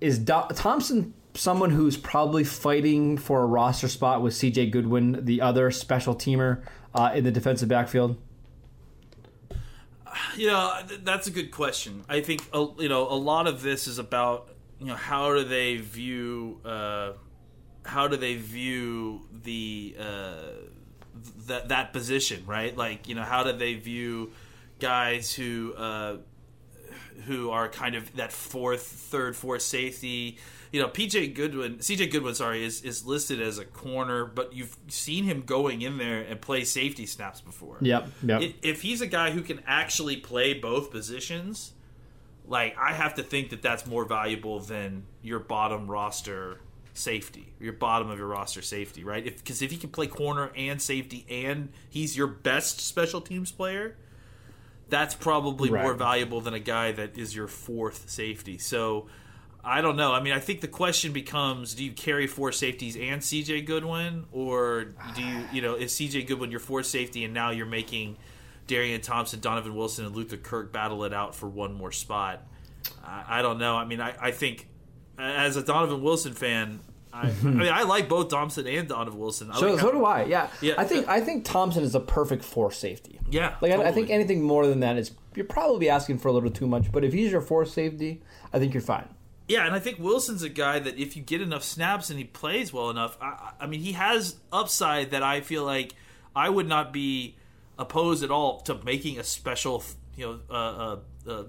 Is 0.00 0.18
Do- 0.18 0.48
Thompson 0.54 1.14
someone 1.34 1.70
who's 1.70 1.96
probably 1.96 2.44
fighting 2.44 3.16
for 3.16 3.42
a 3.42 3.46
roster 3.46 3.88
spot 3.88 4.22
with 4.22 4.34
CJ 4.34 4.70
Goodwin, 4.70 5.24
the 5.24 5.40
other 5.40 5.70
special 5.70 6.14
teamer 6.14 6.62
uh, 6.94 7.12
in 7.14 7.24
the 7.24 7.30
defensive 7.30 7.68
backfield? 7.68 8.16
You 10.36 10.48
know, 10.48 10.80
that's 11.02 11.26
a 11.26 11.30
good 11.30 11.50
question. 11.50 12.04
I 12.08 12.20
think 12.20 12.42
uh, 12.52 12.66
you 12.78 12.88
know 12.88 13.08
a 13.08 13.14
lot 13.14 13.46
of 13.46 13.62
this 13.62 13.86
is 13.86 13.98
about 13.98 14.50
you 14.78 14.86
know 14.86 14.96
how 14.96 15.34
do 15.34 15.44
they 15.44 15.76
view 15.76 16.60
uh, 16.64 17.12
how 17.84 18.08
do 18.08 18.16
they 18.16 18.34
view 18.34 19.22
the 19.44 19.96
uh, 19.98 20.34
that 21.46 21.68
that 21.68 21.92
position, 21.92 22.44
right? 22.46 22.76
Like 22.76 23.08
you 23.08 23.14
know 23.14 23.22
how 23.22 23.44
do 23.44 23.52
they 23.52 23.74
view 23.74 24.32
guys 24.80 25.32
who 25.32 25.74
uh, 25.74 26.16
who 27.26 27.50
are 27.50 27.68
kind 27.68 27.94
of 27.94 28.14
that 28.16 28.32
fourth, 28.32 28.82
third, 28.82 29.36
fourth 29.36 29.62
safety. 29.62 30.38
You 30.72 30.80
know, 30.80 30.88
PJ 30.88 31.34
Goodwin, 31.34 31.78
CJ 31.78 32.12
Goodwin, 32.12 32.34
sorry, 32.34 32.64
is, 32.64 32.82
is 32.82 33.04
listed 33.04 33.40
as 33.40 33.58
a 33.58 33.64
corner, 33.64 34.24
but 34.24 34.54
you've 34.54 34.76
seen 34.88 35.24
him 35.24 35.42
going 35.42 35.82
in 35.82 35.98
there 35.98 36.20
and 36.20 36.40
play 36.40 36.62
safety 36.62 37.06
snaps 37.06 37.40
before. 37.40 37.78
Yep, 37.80 38.08
yep. 38.22 38.42
If 38.62 38.82
he's 38.82 39.00
a 39.00 39.06
guy 39.08 39.30
who 39.30 39.42
can 39.42 39.60
actually 39.66 40.16
play 40.16 40.54
both 40.54 40.92
positions, 40.92 41.72
like 42.46 42.76
I 42.78 42.92
have 42.92 43.14
to 43.14 43.22
think 43.24 43.50
that 43.50 43.62
that's 43.62 43.84
more 43.86 44.04
valuable 44.04 44.60
than 44.60 45.04
your 45.22 45.40
bottom 45.40 45.90
roster 45.90 46.60
safety, 46.94 47.52
your 47.58 47.72
bottom 47.72 48.10
of 48.10 48.18
your 48.18 48.28
roster 48.28 48.62
safety, 48.62 49.02
right? 49.04 49.24
Because 49.24 49.62
if, 49.62 49.70
he 49.70 49.76
can 49.76 49.90
play 49.90 50.06
corner 50.06 50.50
and 50.56 50.80
safety, 50.80 51.26
and 51.28 51.70
he's 51.88 52.16
your 52.16 52.26
best 52.26 52.80
special 52.80 53.20
teams 53.20 53.50
player, 53.50 53.96
that's 54.88 55.14
probably 55.14 55.70
Right. 55.70 55.82
more 55.82 55.94
valuable 55.94 56.40
than 56.40 56.54
a 56.54 56.60
guy 56.60 56.92
that 56.92 57.16
is 57.16 57.34
your 57.34 57.46
fourth 57.46 58.08
safety. 58.10 58.58
So 58.58 59.06
I 59.62 59.80
don't 59.80 59.96
know. 59.96 60.12
I 60.12 60.22
mean, 60.22 60.32
I 60.32 60.38
think 60.38 60.60
the 60.60 60.68
question 60.68 61.12
becomes: 61.12 61.74
Do 61.74 61.84
you 61.84 61.92
carry 61.92 62.26
four 62.26 62.52
safeties 62.52 62.96
and 62.96 63.20
CJ 63.20 63.66
Goodwin, 63.66 64.24
or 64.32 64.94
do 65.14 65.22
you, 65.22 65.44
you 65.52 65.62
know, 65.62 65.74
is 65.74 65.92
CJ 65.92 66.26
Goodwin 66.26 66.50
your 66.50 66.60
fourth 66.60 66.86
safety, 66.86 67.24
and 67.24 67.34
now 67.34 67.50
you're 67.50 67.66
making 67.66 68.16
Darian 68.66 69.00
Thompson, 69.00 69.40
Donovan 69.40 69.74
Wilson, 69.74 70.06
and 70.06 70.16
Luther 70.16 70.36
Kirk 70.36 70.72
battle 70.72 71.04
it 71.04 71.12
out 71.12 71.34
for 71.34 71.48
one 71.48 71.74
more 71.74 71.92
spot? 71.92 72.46
I, 73.04 73.40
I 73.40 73.42
don't 73.42 73.58
know. 73.58 73.76
I 73.76 73.84
mean, 73.84 74.00
I, 74.00 74.14
I 74.20 74.30
think 74.30 74.68
as 75.18 75.56
a 75.56 75.62
Donovan 75.62 76.02
Wilson 76.02 76.32
fan, 76.32 76.80
I, 77.12 77.28
I 77.28 77.32
mean, 77.42 77.68
I 77.68 77.82
like 77.82 78.08
both 78.08 78.28
Thompson 78.28 78.66
and 78.66 78.88
Donovan 78.88 79.18
Wilson. 79.18 79.50
I 79.50 79.58
So, 79.58 79.72
like 79.72 79.80
so 79.80 79.92
do 79.92 80.04
I. 80.04 80.24
Yeah. 80.24 80.48
Yeah. 80.60 80.74
I 80.78 80.84
think 80.84 81.08
I 81.08 81.20
think 81.20 81.44
Thompson 81.44 81.82
is 81.82 81.94
a 81.94 82.00
perfect 82.00 82.44
four 82.44 82.70
safety. 82.70 83.20
Yeah, 83.30 83.56
Like 83.60 83.72
I, 83.72 83.88
I 83.88 83.92
think 83.92 84.10
anything 84.10 84.42
more 84.42 84.66
than 84.66 84.80
that 84.80 84.96
is 84.96 85.12
you're 85.34 85.44
probably 85.44 85.88
asking 85.88 86.18
for 86.18 86.28
a 86.28 86.32
little 86.32 86.50
too 86.50 86.66
much. 86.66 86.90
But 86.90 87.04
if 87.04 87.12
he's 87.12 87.32
your 87.32 87.40
four 87.40 87.64
safety, 87.64 88.22
I 88.52 88.58
think 88.58 88.74
you're 88.74 88.80
fine. 88.80 89.08
Yeah, 89.50 89.66
and 89.66 89.74
I 89.74 89.80
think 89.80 89.98
Wilson's 89.98 90.44
a 90.44 90.48
guy 90.48 90.78
that 90.78 90.96
if 90.96 91.16
you 91.16 91.22
get 91.24 91.40
enough 91.40 91.64
snaps 91.64 92.08
and 92.08 92.16
he 92.20 92.24
plays 92.24 92.72
well 92.72 92.88
enough, 92.88 93.18
I, 93.20 93.50
I 93.58 93.66
mean, 93.66 93.80
he 93.80 93.92
has 93.92 94.36
upside 94.52 95.10
that 95.10 95.24
I 95.24 95.40
feel 95.40 95.64
like 95.64 95.92
I 96.36 96.48
would 96.48 96.68
not 96.68 96.92
be 96.92 97.34
opposed 97.76 98.22
at 98.22 98.30
all 98.30 98.60
to 98.60 98.76
making 98.84 99.18
a 99.18 99.24
special, 99.24 99.82
you 100.16 100.24
know, 100.24 100.40
uh, 100.48 100.54
uh, 100.54 100.98
uh, 101.28 101.44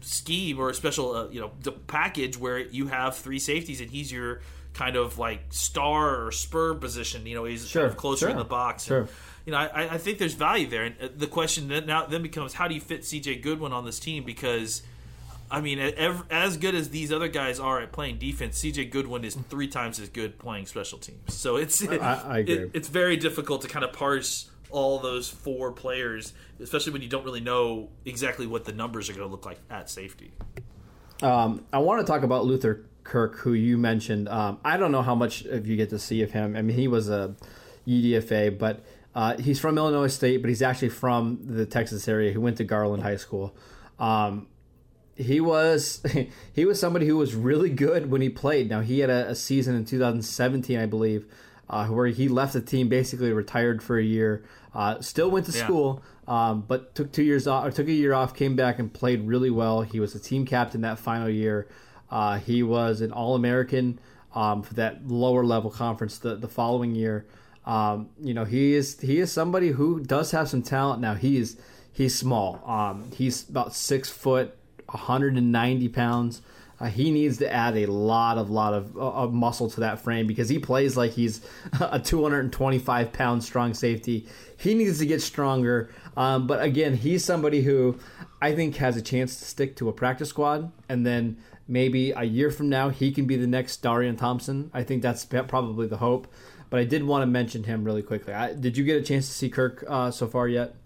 scheme 0.00 0.58
or 0.58 0.70
a 0.70 0.74
special, 0.74 1.14
uh, 1.14 1.28
you 1.28 1.42
know, 1.42 1.50
the 1.60 1.72
package 1.72 2.38
where 2.38 2.58
you 2.58 2.86
have 2.86 3.18
three 3.18 3.38
safeties 3.38 3.82
and 3.82 3.90
he's 3.90 4.10
your 4.10 4.40
kind 4.72 4.96
of 4.96 5.18
like 5.18 5.40
star 5.50 6.24
or 6.24 6.32
spur 6.32 6.72
position. 6.72 7.26
You 7.26 7.34
know, 7.34 7.44
he's 7.44 7.68
Sure, 7.68 7.82
kind 7.82 7.90
of 7.92 7.98
closer 7.98 8.30
in 8.30 8.38
the 8.38 8.44
box. 8.44 8.84
sure. 8.84 9.00
And, 9.00 9.08
you 9.44 9.52
know, 9.52 9.58
I, 9.58 9.94
I 9.94 9.98
think 9.98 10.16
there's 10.16 10.32
value 10.32 10.68
there, 10.68 10.84
and 10.84 10.94
uh, 10.98 11.08
the 11.14 11.26
question 11.26 11.68
then 11.68 11.84
now 11.84 12.06
then 12.06 12.22
becomes 12.22 12.54
how 12.54 12.66
do 12.66 12.74
you 12.74 12.80
fit 12.80 13.02
CJ 13.02 13.42
Goodwin 13.42 13.74
on 13.74 13.84
this 13.84 14.00
team 14.00 14.24
because. 14.24 14.80
I 15.50 15.60
mean, 15.60 15.78
as 15.80 16.56
good 16.58 16.74
as 16.76 16.90
these 16.90 17.12
other 17.12 17.26
guys 17.28 17.58
are 17.58 17.80
at 17.80 17.90
playing 17.92 18.18
defense, 18.18 18.58
CJ 18.62 18.90
Goodwin 18.90 19.24
is 19.24 19.34
three 19.48 19.66
times 19.68 19.98
as 19.98 20.08
good 20.08 20.38
playing 20.38 20.66
special 20.66 20.98
teams. 20.98 21.34
So 21.34 21.56
it's 21.56 21.82
I- 21.86 21.96
I 21.96 22.38
agree. 22.38 22.54
it- 22.54 22.70
it's 22.74 22.88
very 22.88 23.16
difficult 23.16 23.62
to 23.62 23.68
kind 23.68 23.84
of 23.84 23.92
parse 23.92 24.48
all 24.70 25.00
those 25.00 25.28
four 25.28 25.72
players, 25.72 26.32
especially 26.60 26.92
when 26.92 27.02
you 27.02 27.08
don't 27.08 27.24
really 27.24 27.40
know 27.40 27.88
exactly 28.04 28.46
what 28.46 28.64
the 28.64 28.72
numbers 28.72 29.10
are 29.10 29.12
going 29.14 29.26
to 29.26 29.30
look 29.30 29.44
like 29.44 29.58
at 29.68 29.90
safety. 29.90 30.30
Um, 31.22 31.64
I 31.72 31.78
want 31.78 32.00
to 32.00 32.10
talk 32.10 32.22
about 32.22 32.46
Luther 32.46 32.84
Kirk, 33.02 33.36
who 33.38 33.52
you 33.52 33.76
mentioned. 33.76 34.28
Um, 34.28 34.58
I 34.64 34.76
don't 34.76 34.92
know 34.92 35.02
how 35.02 35.14
much 35.16 35.42
of 35.44 35.66
you 35.66 35.76
get 35.76 35.90
to 35.90 35.98
see 35.98 36.22
of 36.22 36.30
him. 36.30 36.54
I 36.56 36.62
mean, 36.62 36.76
he 36.76 36.86
was 36.88 37.08
a 37.10 37.34
UDFA, 37.86 38.56
but 38.56 38.84
uh, 39.14 39.36
he's 39.38 39.58
from 39.58 39.76
Illinois 39.76 40.06
State, 40.06 40.40
but 40.40 40.48
he's 40.48 40.62
actually 40.62 40.90
from 40.90 41.40
the 41.44 41.66
Texas 41.66 42.06
area. 42.06 42.30
He 42.30 42.38
went 42.38 42.56
to 42.58 42.64
Garland 42.64 43.02
High 43.02 43.16
School. 43.16 43.54
Um, 43.98 44.46
he 45.20 45.40
was 45.40 46.02
he 46.52 46.64
was 46.64 46.78
somebody 46.80 47.06
who 47.06 47.16
was 47.16 47.34
really 47.34 47.70
good 47.70 48.10
when 48.10 48.20
he 48.20 48.28
played. 48.28 48.68
Now 48.70 48.80
he 48.80 49.00
had 49.00 49.10
a, 49.10 49.28
a 49.30 49.34
season 49.34 49.74
in 49.74 49.84
2017, 49.84 50.78
I 50.78 50.86
believe, 50.86 51.26
uh, 51.68 51.86
where 51.88 52.06
he 52.06 52.28
left 52.28 52.52
the 52.54 52.60
team, 52.60 52.88
basically 52.88 53.32
retired 53.32 53.82
for 53.82 53.98
a 53.98 54.02
year. 54.04 54.42
Uh, 54.74 55.00
still 55.00 55.30
went 55.30 55.46
to 55.46 55.52
Yeah. 55.52 55.64
school, 55.64 56.02
um, 56.28 56.64
but 56.66 56.94
took 56.94 57.10
two 57.12 57.22
years 57.24 57.46
off, 57.46 57.66
or 57.66 57.70
took 57.70 57.88
a 57.88 57.92
year 57.92 58.12
off, 58.14 58.34
came 58.34 58.54
back 58.56 58.78
and 58.78 58.92
played 58.92 59.26
really 59.26 59.50
well. 59.50 59.82
He 59.82 59.98
was 60.00 60.14
a 60.14 60.20
team 60.20 60.46
captain 60.46 60.80
that 60.82 60.98
final 60.98 61.28
year. 61.28 61.66
Uh, 62.10 62.38
he 62.38 62.62
was 62.62 63.00
an 63.00 63.12
All 63.12 63.34
American 63.34 63.98
um, 64.34 64.62
for 64.62 64.74
that 64.74 65.06
lower 65.08 65.44
level 65.44 65.70
conference 65.70 66.18
the, 66.18 66.36
the 66.36 66.48
following 66.48 66.94
year. 66.94 67.26
Um, 67.66 68.10
you 68.20 68.32
know, 68.32 68.44
he 68.44 68.74
is 68.74 68.98
he 69.00 69.18
is 69.18 69.30
somebody 69.30 69.68
who 69.70 70.00
does 70.00 70.30
have 70.30 70.48
some 70.48 70.62
talent. 70.62 71.00
Now 71.00 71.14
he 71.14 71.36
is 71.36 71.56
he's 71.92 72.16
small. 72.16 72.62
Um, 72.64 73.10
he's 73.14 73.48
about 73.48 73.74
six 73.74 74.08
foot, 74.08 74.56
190 74.92 75.88
pounds. 75.88 76.42
Uh, 76.80 76.86
he 76.86 77.10
needs 77.10 77.36
to 77.36 77.52
add 77.52 77.76
a 77.76 77.86
lot 77.86 78.38
of 78.38 78.48
lot 78.48 78.72
of, 78.72 78.96
uh, 78.96 79.26
muscle 79.26 79.68
to 79.68 79.80
that 79.80 80.00
frame 80.00 80.26
because 80.26 80.48
he 80.48 80.58
plays 80.58 80.96
like 80.96 81.12
he's 81.12 81.42
a 81.80 81.98
225 81.98 83.12
pound 83.12 83.44
strong 83.44 83.74
safety. 83.74 84.26
He 84.56 84.74
needs 84.74 84.98
to 84.98 85.06
get 85.06 85.20
stronger. 85.20 85.90
Um, 86.16 86.46
but 86.46 86.62
again, 86.62 86.94
he's 86.96 87.24
somebody 87.24 87.62
who 87.62 87.98
I 88.40 88.54
think 88.54 88.76
has 88.76 88.96
a 88.96 89.02
chance 89.02 89.36
to 89.36 89.44
stick 89.44 89.76
to 89.76 89.88
a 89.88 89.92
practice 89.92 90.30
squad, 90.30 90.72
and 90.88 91.04
then 91.04 91.36
maybe 91.68 92.12
a 92.12 92.24
year 92.24 92.50
from 92.50 92.68
now 92.68 92.88
he 92.88 93.12
can 93.12 93.26
be 93.26 93.36
the 93.36 93.46
next 93.46 93.82
Darian 93.82 94.16
Thompson. 94.16 94.70
I 94.72 94.82
think 94.82 95.02
that's 95.02 95.24
probably 95.24 95.86
the 95.86 95.98
hope. 95.98 96.26
But 96.70 96.78
I 96.78 96.84
did 96.84 97.02
want 97.02 97.22
to 97.22 97.26
mention 97.26 97.64
him 97.64 97.84
really 97.84 98.02
quickly. 98.02 98.32
I, 98.32 98.54
did 98.54 98.78
you 98.78 98.84
get 98.84 98.96
a 98.96 99.02
chance 99.02 99.26
to 99.26 99.34
see 99.34 99.50
Kirk 99.50 99.84
uh, 99.88 100.12
so 100.12 100.28
far 100.28 100.46
yet? 100.46 100.76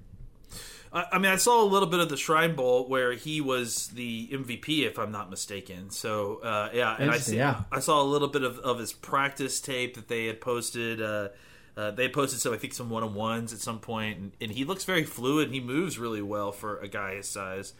I, 0.94 1.06
I 1.12 1.18
mean, 1.18 1.32
I 1.32 1.36
saw 1.36 1.62
a 1.62 1.66
little 1.66 1.88
bit 1.88 2.00
of 2.00 2.08
the 2.08 2.16
Shrine 2.16 2.54
Bowl 2.54 2.88
where 2.88 3.12
he 3.12 3.40
was 3.40 3.88
the 3.88 4.28
MVP, 4.28 4.86
if 4.86 4.98
I'm 4.98 5.12
not 5.12 5.28
mistaken. 5.28 5.90
So 5.90 6.36
uh, 6.36 6.70
yeah, 6.72 6.96
and 6.98 7.10
I 7.10 7.18
see, 7.18 7.36
yeah. 7.36 7.62
I 7.70 7.80
saw 7.80 8.00
a 8.00 8.04
little 8.04 8.28
bit 8.28 8.44
of, 8.44 8.58
of 8.60 8.78
his 8.78 8.92
practice 8.92 9.60
tape 9.60 9.96
that 9.96 10.08
they 10.08 10.26
had 10.26 10.40
posted. 10.40 11.02
Uh, 11.02 11.28
uh, 11.76 11.90
they 11.90 12.08
posted 12.08 12.38
so 12.38 12.54
I 12.54 12.56
think, 12.56 12.72
some 12.72 12.88
one 12.88 13.02
on 13.02 13.14
ones 13.14 13.52
at 13.52 13.58
some 13.58 13.80
point, 13.80 14.18
and, 14.18 14.32
and, 14.40 14.52
he 14.52 14.64
looks 14.64 14.84
very 14.84 15.02
fluid. 15.02 15.50
He 15.50 15.58
moves 15.58 15.98
really 15.98 16.22
well 16.22 16.52
for 16.52 16.78
a 16.78 16.86
guy 16.86 17.16
his 17.16 17.28
size. 17.28 17.72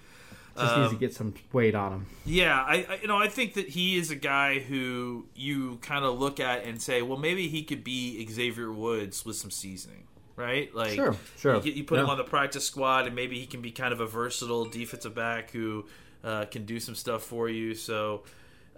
Just 0.57 0.72
um, 0.72 0.81
needs 0.81 0.90
to 0.90 0.96
um, 0.96 1.00
get 1.00 1.14
some 1.14 1.35
weight 1.53 1.77
on 1.77 1.92
him. 1.92 2.07
Yeah, 2.24 2.61
I, 2.61 2.87
I, 2.88 2.98
you 3.03 3.07
know 3.07 3.16
I 3.16 3.29
think 3.29 3.55
that 3.55 3.68
he 3.68 3.96
is 3.96 4.11
a 4.11 4.16
guy 4.16 4.59
who 4.59 5.27
you 5.37 5.79
kind 5.81 6.05
of 6.05 6.18
look 6.18 6.40
at 6.40 6.64
and 6.64 6.83
say, 6.83 7.03
well, 7.03 7.18
maybe 7.18 7.46
he 7.46 7.62
could 7.62 7.85
be 7.85 8.27
Xavier 8.27 8.72
Woods 8.72 9.24
with 9.24 9.37
some 9.37 9.53
seasoning 9.53 10.09
right? 10.37 10.75
Like, 10.75 10.92
sure, 10.92 11.16
sure. 11.38 11.61
You, 11.62 11.73
you 11.73 11.85
put 11.85 11.97
yeah. 11.97 12.05
him 12.05 12.11
on 12.11 12.18
the 12.18 12.25
practice 12.25 12.66
squad, 12.66 13.07
and 13.07 13.14
maybe 13.14 13.38
he 13.38 13.47
can 13.47 13.61
be 13.61 13.70
kind 13.70 13.92
of 13.92 14.01
a 14.01 14.07
versatile 14.07 14.64
defensive 14.64 15.14
back 15.14 15.51
who 15.51 15.87
uh, 16.23 16.47
can 16.47 16.64
do 16.64 16.81
some 16.81 16.94
stuff 16.94 17.23
for 17.23 17.49
you. 17.49 17.75
So, 17.75 18.23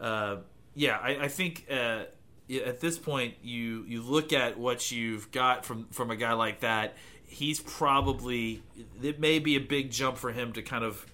uh, 0.01 0.37
yeah, 0.75 0.99
I, 1.01 1.25
I 1.25 1.29
think 1.29 1.66
uh, 1.71 2.05
at 2.64 2.81
this 2.81 2.99
point, 2.99 3.35
you 3.42 3.85
you 3.87 4.03
look 4.03 4.33
at 4.33 4.59
what 4.59 4.90
you've 4.90 5.31
got 5.31 5.64
from 5.64 5.87
from 5.90 6.11
a 6.11 6.16
guy 6.16 6.33
like 6.33 6.61
that. 6.61 6.97
He's 7.25 7.61
probably 7.61 8.62
it 9.03 9.19
may 9.19 9.38
be 9.38 9.57
a 9.57 9.61
big 9.61 9.90
jump 9.90 10.16
for 10.16 10.33
him 10.33 10.53
to 10.53 10.62
kind 10.62 10.85
of 10.85 11.05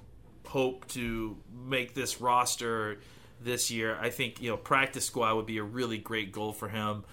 hope 0.47 0.87
to 0.89 1.37
make 1.67 1.95
this 1.95 2.21
roster 2.21 3.01
this 3.41 3.71
year. 3.71 3.97
I 4.01 4.11
think 4.11 4.41
you 4.43 4.51
know 4.51 4.57
practice 4.57 5.07
squad 5.07 5.35
would 5.37 5.47
be 5.47 5.59
a 5.59 5.63
really 5.63 5.99
great 5.99 6.33
goal 6.33 6.53
for 6.53 6.69
him. 6.69 7.05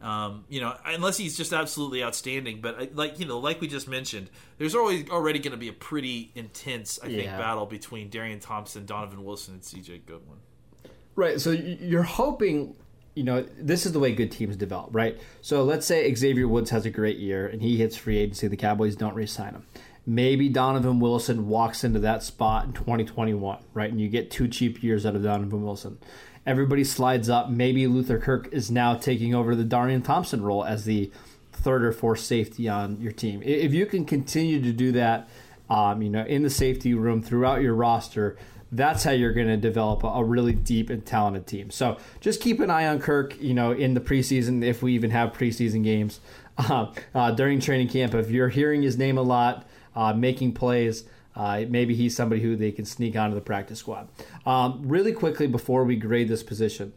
Um, 0.00 0.44
you 0.48 0.60
know, 0.60 0.76
unless 0.84 1.16
he's 1.16 1.36
just 1.36 1.52
absolutely 1.52 2.04
outstanding. 2.04 2.60
But 2.60 2.80
uh, 2.80 2.86
like 2.94 3.18
you 3.18 3.26
know, 3.26 3.38
like 3.38 3.60
we 3.60 3.68
just 3.68 3.88
mentioned, 3.88 4.30
there's 4.58 4.74
always 4.74 5.08
already 5.08 5.38
going 5.38 5.52
to 5.52 5.58
be 5.58 5.68
a 5.68 5.72
pretty 5.72 6.32
intense, 6.34 6.98
I 7.02 7.08
think, 7.08 7.26
battle 7.26 7.66
between 7.66 8.08
Darian 8.10 8.40
Thompson, 8.40 8.84
Donovan 8.84 9.24
Wilson, 9.24 9.54
and 9.54 9.64
C.J. 9.64 10.02
Goodwin. 10.06 10.38
Right. 11.14 11.40
So 11.40 11.50
you're 11.50 12.02
hoping. 12.02 12.74
You 13.14 13.24
know, 13.24 13.46
this 13.58 13.86
is 13.86 13.92
the 13.92 13.98
way 13.98 14.14
good 14.14 14.30
teams 14.30 14.56
develop, 14.56 14.94
right? 14.94 15.18
So 15.40 15.64
let's 15.64 15.86
say 15.86 16.14
Xavier 16.14 16.46
Woods 16.46 16.68
has 16.68 16.84
a 16.84 16.90
great 16.90 17.16
year 17.16 17.46
and 17.46 17.62
he 17.62 17.78
hits 17.78 17.96
free 17.96 18.18
agency. 18.18 18.46
The 18.46 18.58
Cowboys 18.58 18.94
don't 18.94 19.14
re-sign 19.14 19.52
him. 19.54 19.64
Maybe 20.04 20.50
Donovan 20.50 21.00
Wilson 21.00 21.48
walks 21.48 21.82
into 21.82 21.98
that 22.00 22.22
spot 22.22 22.66
in 22.66 22.74
2021, 22.74 23.58
right? 23.72 23.90
And 23.90 23.98
you 23.98 24.10
get 24.10 24.30
two 24.30 24.48
cheap 24.48 24.82
years 24.82 25.06
out 25.06 25.16
of 25.16 25.22
Donovan 25.22 25.64
Wilson 25.64 25.96
everybody 26.46 26.84
slides 26.84 27.28
up. 27.28 27.50
Maybe 27.50 27.86
Luther 27.86 28.18
Kirk 28.18 28.48
is 28.52 28.70
now 28.70 28.94
taking 28.94 29.34
over 29.34 29.54
the 29.54 29.64
Darian 29.64 30.02
Thompson 30.02 30.42
role 30.42 30.64
as 30.64 30.84
the 30.84 31.10
third 31.52 31.84
or 31.84 31.92
fourth 31.92 32.20
safety 32.20 32.68
on 32.68 33.00
your 33.00 33.12
team. 33.12 33.42
If 33.42 33.74
you 33.74 33.86
can 33.86 34.04
continue 34.04 34.62
to 34.62 34.72
do 34.72 34.92
that, 34.92 35.28
um, 35.68 36.00
you 36.02 36.10
know, 36.10 36.24
in 36.24 36.42
the 36.42 36.50
safety 36.50 36.94
room 36.94 37.22
throughout 37.22 37.62
your 37.62 37.74
roster, 37.74 38.36
that's 38.70 39.04
how 39.04 39.10
you're 39.10 39.32
going 39.32 39.48
to 39.48 39.56
develop 39.56 40.04
a, 40.04 40.24
really 40.24 40.52
deep 40.52 40.90
and 40.90 41.04
talented 41.04 41.46
team. 41.46 41.70
So 41.70 41.98
just 42.20 42.40
keep 42.40 42.60
an 42.60 42.70
eye 42.70 42.86
on 42.86 43.00
Kirk, 43.00 43.40
you 43.40 43.54
know, 43.54 43.72
in 43.72 43.94
the 43.94 44.00
preseason, 44.00 44.62
if 44.64 44.82
we 44.82 44.92
even 44.94 45.10
have 45.10 45.32
preseason 45.32 45.82
games 45.82 46.20
uh, 46.58 46.92
uh, 47.14 47.30
during 47.32 47.60
training 47.60 47.88
camp. 47.88 48.14
If 48.14 48.30
you're 48.30 48.48
hearing 48.48 48.82
his 48.82 48.96
name 48.96 49.18
a 49.18 49.22
lot, 49.22 49.66
uh, 49.94 50.12
making 50.12 50.52
plays, 50.52 51.04
uh, 51.36 51.64
maybe 51.68 51.94
he's 51.94 52.16
somebody 52.16 52.40
who 52.40 52.56
they 52.56 52.72
can 52.72 52.84
sneak 52.84 53.14
onto 53.14 53.34
the 53.34 53.40
practice 53.42 53.78
squad. 53.78 54.08
Um, 54.46 54.80
really 54.82 55.12
quickly 55.12 55.46
before 55.46 55.84
we 55.84 55.94
grade 55.96 56.28
this 56.28 56.42
position, 56.42 56.94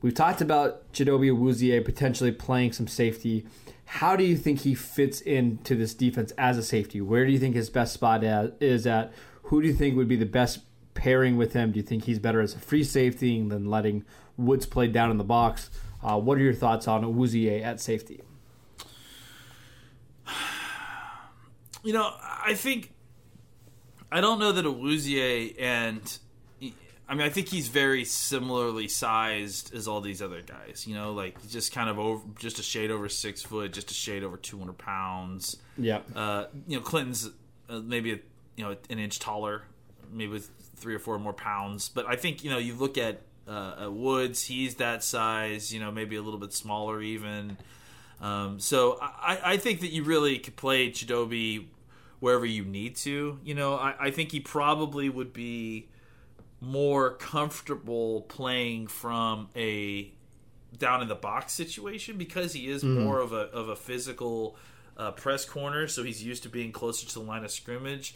we've 0.00 0.14
talked 0.14 0.40
about 0.40 0.90
Chidobe 0.92 1.30
Awuzie 1.30 1.84
potentially 1.84 2.32
playing 2.32 2.72
some 2.72 2.86
safety. 2.86 3.46
How 3.84 4.14
do 4.14 4.22
you 4.22 4.36
think 4.36 4.60
he 4.60 4.74
fits 4.74 5.20
into 5.20 5.74
this 5.74 5.92
defense 5.92 6.32
as 6.38 6.56
a 6.56 6.62
safety? 6.62 7.00
Where 7.00 7.26
do 7.26 7.32
you 7.32 7.40
think 7.40 7.56
his 7.56 7.68
best 7.68 7.92
spot 7.92 8.22
is 8.60 8.86
at? 8.86 9.12
Who 9.44 9.60
do 9.60 9.66
you 9.66 9.74
think 9.74 9.96
would 9.96 10.06
be 10.08 10.16
the 10.16 10.24
best 10.24 10.60
pairing 10.94 11.36
with 11.36 11.54
him? 11.54 11.72
Do 11.72 11.78
you 11.78 11.82
think 11.82 12.04
he's 12.04 12.20
better 12.20 12.40
as 12.40 12.54
a 12.54 12.60
free 12.60 12.84
safety 12.84 13.42
than 13.48 13.68
letting 13.68 14.04
Woods 14.36 14.66
play 14.66 14.86
down 14.86 15.10
in 15.10 15.18
the 15.18 15.24
box? 15.24 15.70
Uh, 16.02 16.18
what 16.20 16.38
are 16.38 16.42
your 16.42 16.54
thoughts 16.54 16.86
on 16.86 17.02
Awuzie 17.02 17.62
at 17.62 17.80
safety? 17.80 18.22
You 21.82 21.94
know, 21.94 22.12
I 22.22 22.54
think 22.54 22.92
I 24.12 24.20
don't 24.20 24.38
know 24.38 24.52
that 24.52 24.64
Awuzie 24.64 25.54
and 25.58 26.18
I 27.08 27.14
mean 27.14 27.26
I 27.26 27.28
think 27.28 27.48
he's 27.48 27.68
very 27.68 28.04
similarly 28.04 28.88
sized 28.88 29.74
as 29.74 29.88
all 29.88 30.00
these 30.00 30.22
other 30.22 30.42
guys. 30.42 30.86
You 30.86 30.94
know, 30.94 31.12
like 31.12 31.48
just 31.48 31.72
kind 31.72 31.88
of 31.88 31.98
over, 31.98 32.24
just 32.38 32.58
a 32.58 32.62
shade 32.62 32.90
over 32.90 33.08
six 33.08 33.42
foot, 33.42 33.72
just 33.72 33.90
a 33.90 33.94
shade 33.94 34.22
over 34.22 34.36
two 34.36 34.58
hundred 34.58 34.78
pounds. 34.78 35.56
Yeah. 35.76 36.00
Uh, 36.14 36.46
you 36.66 36.76
know, 36.76 36.82
Clinton's 36.82 37.30
uh, 37.68 37.80
maybe 37.80 38.12
a, 38.12 38.18
you 38.56 38.64
know 38.64 38.76
an 38.88 38.98
inch 38.98 39.18
taller, 39.18 39.62
maybe 40.12 40.32
with 40.32 40.50
three 40.76 40.94
or 40.94 40.98
four 40.98 41.18
more 41.18 41.32
pounds. 41.32 41.88
But 41.88 42.06
I 42.06 42.16
think 42.16 42.44
you 42.44 42.50
know 42.50 42.58
you 42.58 42.74
look 42.74 42.98
at 42.98 43.22
uh, 43.48 43.88
Woods, 43.90 44.44
he's 44.44 44.76
that 44.76 45.02
size. 45.02 45.72
You 45.72 45.80
know, 45.80 45.90
maybe 45.90 46.16
a 46.16 46.22
little 46.22 46.40
bit 46.40 46.52
smaller 46.52 47.02
even. 47.02 47.56
Um, 48.20 48.60
so 48.60 48.98
I, 49.00 49.40
I 49.44 49.56
think 49.56 49.80
that 49.80 49.90
you 49.90 50.04
really 50.04 50.38
could 50.38 50.56
play 50.56 50.90
Chidobe 50.90 51.66
wherever 52.20 52.46
you 52.46 52.64
need 52.64 52.96
to. 52.96 53.38
You 53.42 53.54
know, 53.54 53.74
I, 53.74 53.94
I 53.98 54.10
think 54.10 54.30
he 54.30 54.40
probably 54.40 55.08
would 55.08 55.32
be 55.32 55.88
more 56.60 57.14
comfortable 57.14 58.22
playing 58.22 58.86
from 58.86 59.48
a 59.56 60.12
down 60.78 61.02
in 61.02 61.08
the 61.08 61.14
box 61.14 61.52
situation 61.52 62.16
because 62.16 62.52
he 62.52 62.68
is 62.68 62.84
mm-hmm. 62.84 63.02
more 63.02 63.20
of 63.20 63.32
a 63.32 63.48
of 63.50 63.68
a 63.68 63.76
physical 63.76 64.56
uh, 64.96 65.10
press 65.12 65.44
corner, 65.44 65.88
so 65.88 66.02
he's 66.02 66.22
used 66.22 66.42
to 66.42 66.48
being 66.48 66.70
closer 66.70 67.06
to 67.06 67.14
the 67.14 67.20
line 67.24 67.42
of 67.44 67.50
scrimmage. 67.50 68.14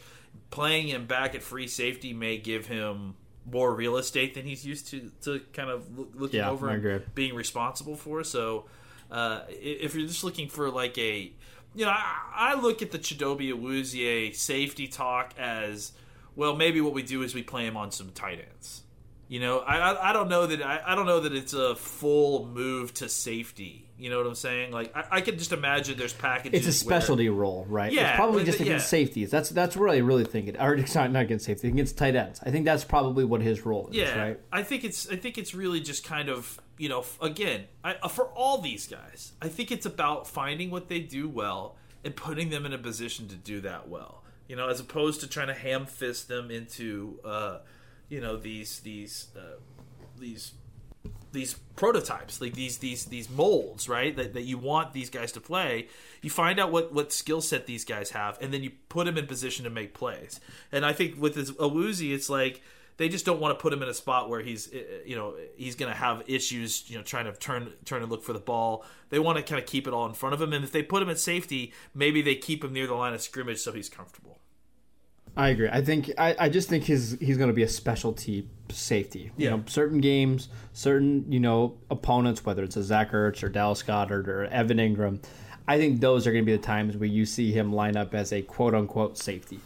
Playing 0.51 0.87
him 0.89 1.05
back 1.05 1.33
at 1.33 1.41
free 1.41 1.67
safety 1.67 2.13
may 2.13 2.37
give 2.37 2.67
him 2.67 3.15
more 3.49 3.73
real 3.73 3.97
estate 3.97 4.33
than 4.33 4.45
he's 4.45 4.65
used 4.65 4.87
to 4.89 5.11
to 5.21 5.39
kind 5.53 5.69
of 5.69 5.97
looking 6.15 6.39
yeah, 6.39 6.49
over 6.49 6.69
and 6.69 7.15
being 7.15 7.35
responsible 7.35 7.95
for. 7.95 8.23
So 8.23 8.65
uh, 9.11 9.41
if 9.49 9.95
you're 9.95 10.07
just 10.07 10.23
looking 10.23 10.49
for 10.49 10.69
like 10.69 10.97
a 10.97 11.31
you 11.75 11.85
know, 11.85 11.91
I, 11.91 12.15
I 12.33 12.53
look 12.55 12.81
at 12.81 12.91
the 12.91 12.99
Chidobe 12.99 13.53
Awuzie 13.53 14.33
safety 14.33 14.87
talk 14.87 15.33
as 15.37 15.91
well. 16.35 16.55
Maybe 16.55 16.81
what 16.81 16.93
we 16.93 17.03
do 17.03 17.21
is 17.21 17.35
we 17.35 17.43
play 17.43 17.65
him 17.65 17.77
on 17.77 17.91
some 17.91 18.11
tight 18.11 18.39
ends. 18.51 18.81
You 19.27 19.39
know, 19.39 19.59
I, 19.59 20.11
I, 20.11 20.13
don't 20.13 20.29
know 20.29 20.45
that 20.45 20.61
I, 20.61 20.81
I 20.85 20.95
don't 20.95 21.07
know 21.07 21.21
that 21.21 21.33
it's 21.33 21.53
a 21.53 21.75
full 21.75 22.45
move 22.45 22.93
to 22.95 23.09
safety. 23.09 23.89
You 23.97 24.11
know 24.11 24.17
what 24.17 24.27
I'm 24.27 24.35
saying? 24.35 24.71
Like 24.71 24.95
I, 24.95 25.05
I 25.09 25.21
could 25.21 25.39
just 25.39 25.51
imagine 25.51 25.97
there's 25.97 26.13
packages. 26.13 26.59
It's 26.59 26.67
a 26.67 26.79
specialty 26.79 27.29
where, 27.29 27.39
role, 27.39 27.65
right? 27.67 27.91
Yeah, 27.91 28.09
it's 28.09 28.17
probably 28.17 28.43
just 28.43 28.59
against 28.59 28.85
yeah. 28.85 28.89
safeties. 28.89 29.31
That's 29.31 29.49
that's 29.49 29.75
where 29.75 29.89
I 29.89 29.93
really 29.93 30.01
really 30.01 30.25
thinking, 30.25 30.57
or 30.57 30.75
not 30.75 31.11
not 31.11 31.23
against 31.23 31.45
safety, 31.45 31.69
against 31.69 31.97
tight 31.97 32.15
ends. 32.15 32.39
I 32.45 32.51
think 32.51 32.65
that's 32.65 32.83
probably 32.83 33.25
what 33.25 33.41
his 33.41 33.65
role 33.65 33.87
is. 33.87 33.95
Yeah, 33.95 34.21
right. 34.21 34.39
I 34.51 34.61
think 34.61 34.83
it's 34.83 35.09
I 35.09 35.15
think 35.15 35.37
it's 35.37 35.55
really 35.55 35.79
just 35.79 36.03
kind 36.03 36.29
of 36.29 36.59
you 36.77 36.89
know 36.89 37.05
again 37.21 37.65
I, 37.83 37.95
uh, 38.01 38.07
for 38.07 38.25
all 38.27 38.59
these 38.59 38.87
guys, 38.87 39.33
I 39.41 39.47
think 39.47 39.71
it's 39.71 39.85
about 39.85 40.27
finding 40.27 40.71
what 40.71 40.89
they 40.89 40.99
do 40.99 41.29
well 41.29 41.77
and 42.03 42.15
putting 42.15 42.49
them 42.49 42.65
in 42.65 42.73
a 42.73 42.77
position 42.77 43.27
to 43.29 43.35
do 43.35 43.61
that 43.61 43.89
well. 43.89 44.23
You 44.47 44.55
know, 44.55 44.69
as 44.69 44.79
opposed 44.79 45.21
to 45.21 45.27
trying 45.27 45.47
to 45.47 45.53
ham 45.55 45.87
fist 45.87 46.27
them 46.27 46.51
into 46.51 47.19
uh, 47.25 47.59
you 48.09 48.21
know 48.21 48.37
these 48.37 48.79
these 48.81 49.27
uh, 49.35 49.59
these 50.19 50.53
these 51.31 51.53
prototypes 51.75 52.39
like 52.39 52.53
these 52.53 52.77
these 52.77 53.05
these 53.05 53.29
molds 53.29 53.89
right 53.89 54.15
that, 54.15 54.33
that 54.33 54.43
you 54.43 54.57
want 54.57 54.93
these 54.93 55.09
guys 55.09 55.33
to 55.33 55.41
play 55.41 55.87
you 56.21 56.29
find 56.29 56.59
out 56.59 56.71
what 56.71 56.93
what 56.93 57.11
skill 57.11 57.41
set 57.41 57.65
these 57.65 57.83
guys 57.83 58.11
have 58.11 58.41
and 58.41 58.53
then 58.53 58.63
you 58.63 58.71
put 58.87 59.05
them 59.05 59.17
in 59.17 59.27
position 59.27 59.65
to 59.65 59.69
make 59.69 59.93
plays 59.93 60.39
and 60.71 60.85
i 60.85 60.93
think 60.93 61.21
with 61.21 61.35
this 61.35 61.51
Awuzie, 61.51 62.13
it's 62.13 62.29
like 62.29 62.61
they 62.97 63.09
just 63.09 63.25
don't 63.25 63.39
want 63.39 63.57
to 63.57 63.61
put 63.61 63.73
him 63.73 63.81
in 63.81 63.89
a 63.89 63.93
spot 63.93 64.29
where 64.29 64.41
he's 64.41 64.71
eh, 64.73 64.77
eh, 64.77 64.81
you 65.05 65.15
know 65.15 65.35
he's 65.55 65.75
going 65.75 65.91
to 65.91 65.97
have 65.97 66.23
issues 66.27 66.89
you 66.89 66.97
know 66.97 67.03
trying 67.03 67.25
to 67.25 67.33
turn 67.33 67.73
turn 67.85 68.01
and 68.01 68.11
look 68.11 68.23
for 68.23 68.33
the 68.33 68.39
ball 68.39 68.85
they 69.09 69.19
want 69.19 69.37
to 69.37 69.43
kind 69.43 69.59
of 69.61 69.67
keep 69.67 69.87
it 69.87 69.93
all 69.93 70.05
in 70.05 70.13
front 70.13 70.33
of 70.33 70.41
him 70.41 70.53
and 70.53 70.63
if 70.63 70.71
they 70.71 70.83
put 70.83 71.01
him 71.01 71.09
at 71.09 71.19
safety 71.19 71.73
maybe 71.93 72.21
they 72.21 72.35
keep 72.35 72.63
him 72.63 72.73
near 72.73 72.87
the 72.87 72.93
line 72.93 73.13
of 73.13 73.21
scrimmage 73.21 73.59
so 73.59 73.71
he's 73.71 73.89
comfortable 73.89 74.39
I 75.37 75.49
agree. 75.49 75.67
I 75.69 75.81
think 75.81 76.11
I, 76.17 76.35
I 76.39 76.49
just 76.49 76.69
think 76.69 76.85
his 76.85 77.17
he's 77.19 77.37
going 77.37 77.49
to 77.49 77.53
be 77.53 77.63
a 77.63 77.67
specialty 77.67 78.47
safety. 78.69 79.31
Yeah. 79.35 79.43
You 79.43 79.57
know, 79.57 79.63
certain 79.67 79.99
games, 79.99 80.47
certain 80.71 81.29
you 81.29 81.41
know 81.41 81.77
opponents, 81.89 82.45
whether 82.45 82.63
it's 82.63 82.77
a 82.77 82.83
Zach 82.83 83.11
Ertz 83.11 83.43
or 83.43 83.49
Dallas 83.49 83.83
Goedert 83.83 84.29
or 84.29 84.45
Evan 84.45 84.77
Engram, 84.77 85.21
I 85.67 85.77
think 85.77 85.99
those 85.99 86.25
are 86.25 86.31
going 86.31 86.45
to 86.45 86.49
be 86.49 86.55
the 86.55 86.63
times 86.63 86.95
where 86.95 87.09
you 87.09 87.25
see 87.25 87.51
him 87.51 87.73
line 87.73 87.97
up 87.97 88.13
as 88.13 88.31
a 88.31 88.41
quote 88.43 88.73
unquote 88.73 89.17
safety. 89.17 89.59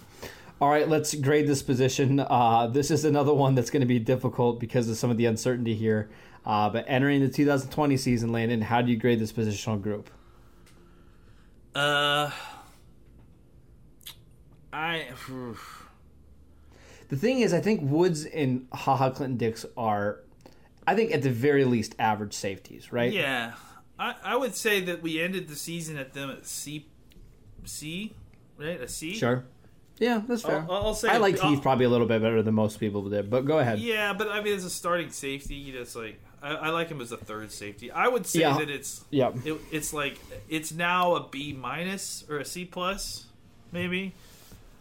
All 0.61 0.69
right, 0.69 0.89
let's 0.89 1.15
grade 1.15 1.47
this 1.47 1.63
position. 1.63 2.19
Uh, 2.19 2.67
this 2.67 2.91
is 2.91 3.05
another 3.05 3.33
one 3.33 3.55
that's 3.55 3.69
going 3.69 3.79
to 3.79 3.87
be 3.87 3.97
difficult 3.97 4.59
because 4.59 4.89
of 4.89 4.97
some 4.97 5.09
of 5.09 5.15
the 5.15 5.25
uncertainty 5.25 5.73
here. 5.73 6.09
Uh, 6.45 6.69
but 6.69 6.83
entering 6.87 7.21
the 7.21 7.29
2020 7.29 7.95
season, 7.95 8.33
Landon, 8.33 8.61
how 8.61 8.81
do 8.81 8.91
you 8.91 8.97
grade 8.97 9.19
this 9.19 9.31
positional 9.31 9.81
group? 9.81 10.09
Uh, 11.73 12.29
I. 14.73 15.07
The 17.07 17.15
thing 17.15 17.39
is, 17.39 17.53
I 17.53 17.61
think 17.61 17.81
Woods 17.81 18.25
and 18.25 18.67
Haha 18.73 19.11
Clinton 19.11 19.37
Dix 19.37 19.65
are, 19.77 20.19
I 20.85 20.93
think 20.93 21.13
at 21.13 21.21
the 21.21 21.31
very 21.31 21.63
least, 21.63 21.95
average 21.99 22.33
safeties, 22.33 22.91
right? 22.91 23.13
Yeah, 23.13 23.53
I, 23.97 24.15
I 24.23 24.35
would 24.35 24.55
say 24.55 24.81
that 24.81 25.01
we 25.01 25.21
ended 25.21 25.47
the 25.47 25.55
season 25.55 25.97
at 25.97 26.13
them 26.13 26.29
at 26.29 26.45
C, 26.45 26.87
C, 27.63 28.13
right? 28.57 28.81
A 28.81 28.87
C. 28.89 29.15
Sure. 29.15 29.45
Yeah, 29.99 30.21
that's 30.27 30.41
fair. 30.43 30.65
I'll, 30.69 30.87
I'll 30.87 30.93
say 30.95 31.09
I 31.09 31.17
like 31.17 31.39
I'll- 31.39 31.49
Heath 31.51 31.61
probably 31.61 31.85
a 31.85 31.89
little 31.89 32.07
bit 32.07 32.21
better 32.21 32.41
than 32.41 32.55
most 32.55 32.79
people 32.79 33.07
did, 33.09 33.29
but 33.29 33.45
go 33.45 33.59
ahead. 33.59 33.79
Yeah, 33.79 34.13
but 34.13 34.29
I 34.29 34.41
mean, 34.41 34.55
as 34.55 34.63
a 34.63 34.69
starting 34.69 35.09
safety, 35.11 35.55
you 35.55 35.73
know, 35.73 35.81
it's 35.81 35.95
like 35.95 36.19
I, 36.41 36.51
I 36.55 36.69
like 36.69 36.87
him 36.89 37.01
as 37.01 37.11
a 37.11 37.17
third 37.17 37.51
safety. 37.51 37.91
I 37.91 38.07
would 38.07 38.25
say 38.25 38.39
Yeah. 38.39 38.57
that 38.57 38.69
it's 38.69 39.03
Yeah. 39.11 39.31
it, 39.43 39.59
it's 39.71 39.91
like 39.93 40.17
it's 40.47 40.71
now 40.71 41.15
a 41.15 41.27
B 41.27 41.51
minus 41.53 42.23
or 42.29 42.37
a 42.37 42.45
C 42.45 42.63
plus, 42.65 43.25
maybe. 43.71 44.13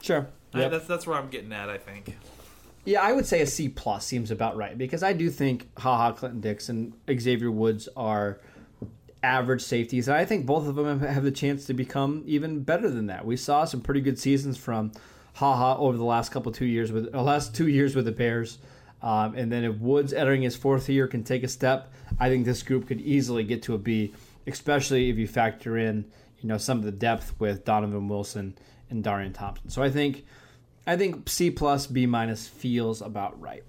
Sure. 0.01 0.29
I- 0.55 0.61
Yep. 0.61 0.71
that's 0.71 0.87
that's 0.87 1.07
where 1.07 1.19
I'm 1.19 1.29
getting 1.31 1.53
at. 1.53 1.69
I 1.69 1.79
think. 1.79 2.17
Yeah, 2.85 3.03
I 3.03 3.13
would 3.13 3.27
say 3.27 3.43
a 3.43 3.47
C 3.47 3.69
plus 3.69 4.07
seems 4.07 4.31
about 4.31 4.57
right 4.57 4.79
because 4.79 5.03
I 5.03 5.13
do 5.13 5.29
think 5.31 5.69
Haha 5.77 6.13
Clinton 6.13 6.41
Dix 6.41 6.69
and 6.69 6.93
Xavier 7.21 7.51
Woods 7.51 7.89
are 7.97 8.39
average 9.23 9.63
safeties, 9.63 10.09
and 10.09 10.17
I 10.17 10.25
think 10.25 10.47
both 10.47 10.67
of 10.67 10.77
them 10.77 11.01
have- 11.01 11.25
the 11.25 11.31
chance 11.31 11.67
to 11.67 11.75
become 11.75 12.23
even 12.27 12.63
better 12.63 12.89
than 12.91 13.07
that. 13.07 13.27
We 13.27 13.37
saw 13.37 13.65
some 13.65 13.81
pretty 13.81 14.01
good 14.01 14.19
seasons 14.19 14.57
from 14.57 14.93
Haha 15.35 15.77
over 15.79 15.97
the 15.97 16.05
last 16.05 16.31
couple 16.31 16.53
two 16.53 16.67
years 16.67 16.93
with 16.93 17.11
the 17.13 17.23
last 17.23 17.55
two 17.55 17.69
years 17.69 17.95
with 17.97 18.05
the 18.05 18.13
Bears, 18.13 18.59
um, 19.03 19.35
and 19.35 19.51
then 19.51 19.65
if 19.65 19.79
Woods 19.79 20.13
entering 20.13 20.43
his 20.43 20.57
fourth 20.57 20.89
year 20.89 21.07
can 21.07 21.25
take 21.25 21.43
a 21.43 21.49
step, 21.49 21.93
I 22.19 22.29
think 22.29 22.45
this 22.45 22.63
group 22.63 22.87
could 22.87 23.01
easily 23.01 23.45
get 23.45 23.63
to 23.65 23.75
a 23.75 23.79
B, 23.79 24.13
especially 24.47 25.11
if 25.11 25.19
you 25.19 25.27
factor 25.27 25.77
in 25.77 26.05
you 26.41 26.49
know 26.49 26.59
some 26.59 26.79
of 26.79 26.85
the 26.85 26.93
depth 26.93 27.35
with 27.39 27.65
Donovan 27.65 28.09
Wilson 28.09 28.57
and 28.91 29.03
Darian 29.03 29.33
Thompson. 29.33 29.71
So 29.71 29.83
I 29.83 29.91
think. 29.91 30.25
I 30.87 30.97
think 30.97 31.29
C 31.29 31.51
plus 31.51 31.87
B 31.87 32.07
minus 32.07 32.49
feels 32.49 33.03
about 33.03 33.39
right. 33.39 33.63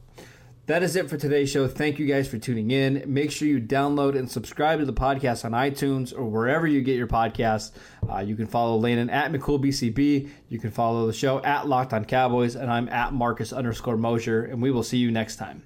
That 0.69 0.83
is 0.83 0.95
it 0.95 1.09
for 1.09 1.17
today's 1.17 1.49
show. 1.49 1.67
Thank 1.67 1.97
you 1.97 2.05
guys 2.05 2.27
for 2.27 2.37
tuning 2.37 2.69
in. 2.69 3.03
Make 3.07 3.31
sure 3.31 3.47
you 3.47 3.59
download 3.59 4.15
and 4.15 4.29
subscribe 4.29 4.77
to 4.77 4.85
the 4.85 4.93
podcast 4.93 5.43
on 5.43 5.53
iTunes 5.53 6.15
or 6.15 6.25
wherever 6.25 6.67
you 6.67 6.81
get 6.83 6.95
your 6.95 7.07
podcasts. 7.07 7.71
Uh, 8.07 8.19
you 8.19 8.35
can 8.35 8.45
follow 8.45 8.77
Landon 8.77 9.09
at 9.09 9.31
McCoolBCB. 9.31 10.29
You 10.47 10.59
can 10.59 10.69
follow 10.69 11.07
the 11.07 11.13
show 11.13 11.41
at 11.41 11.67
Locked 11.67 11.91
On 11.93 12.05
Cowboys, 12.05 12.55
and 12.55 12.69
I'm 12.69 12.87
at 12.89 13.13
Marcus 13.13 13.51
underscore 13.51 13.97
Mosher. 13.97 14.45
And 14.45 14.61
we 14.61 14.69
will 14.69 14.83
see 14.83 14.99
you 14.99 15.09
next 15.09 15.37
time. 15.37 15.63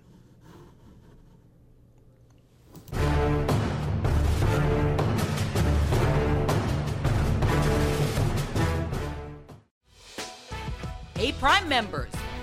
Hey, 11.17 11.33
Prime 11.33 11.67
members, 11.67 12.09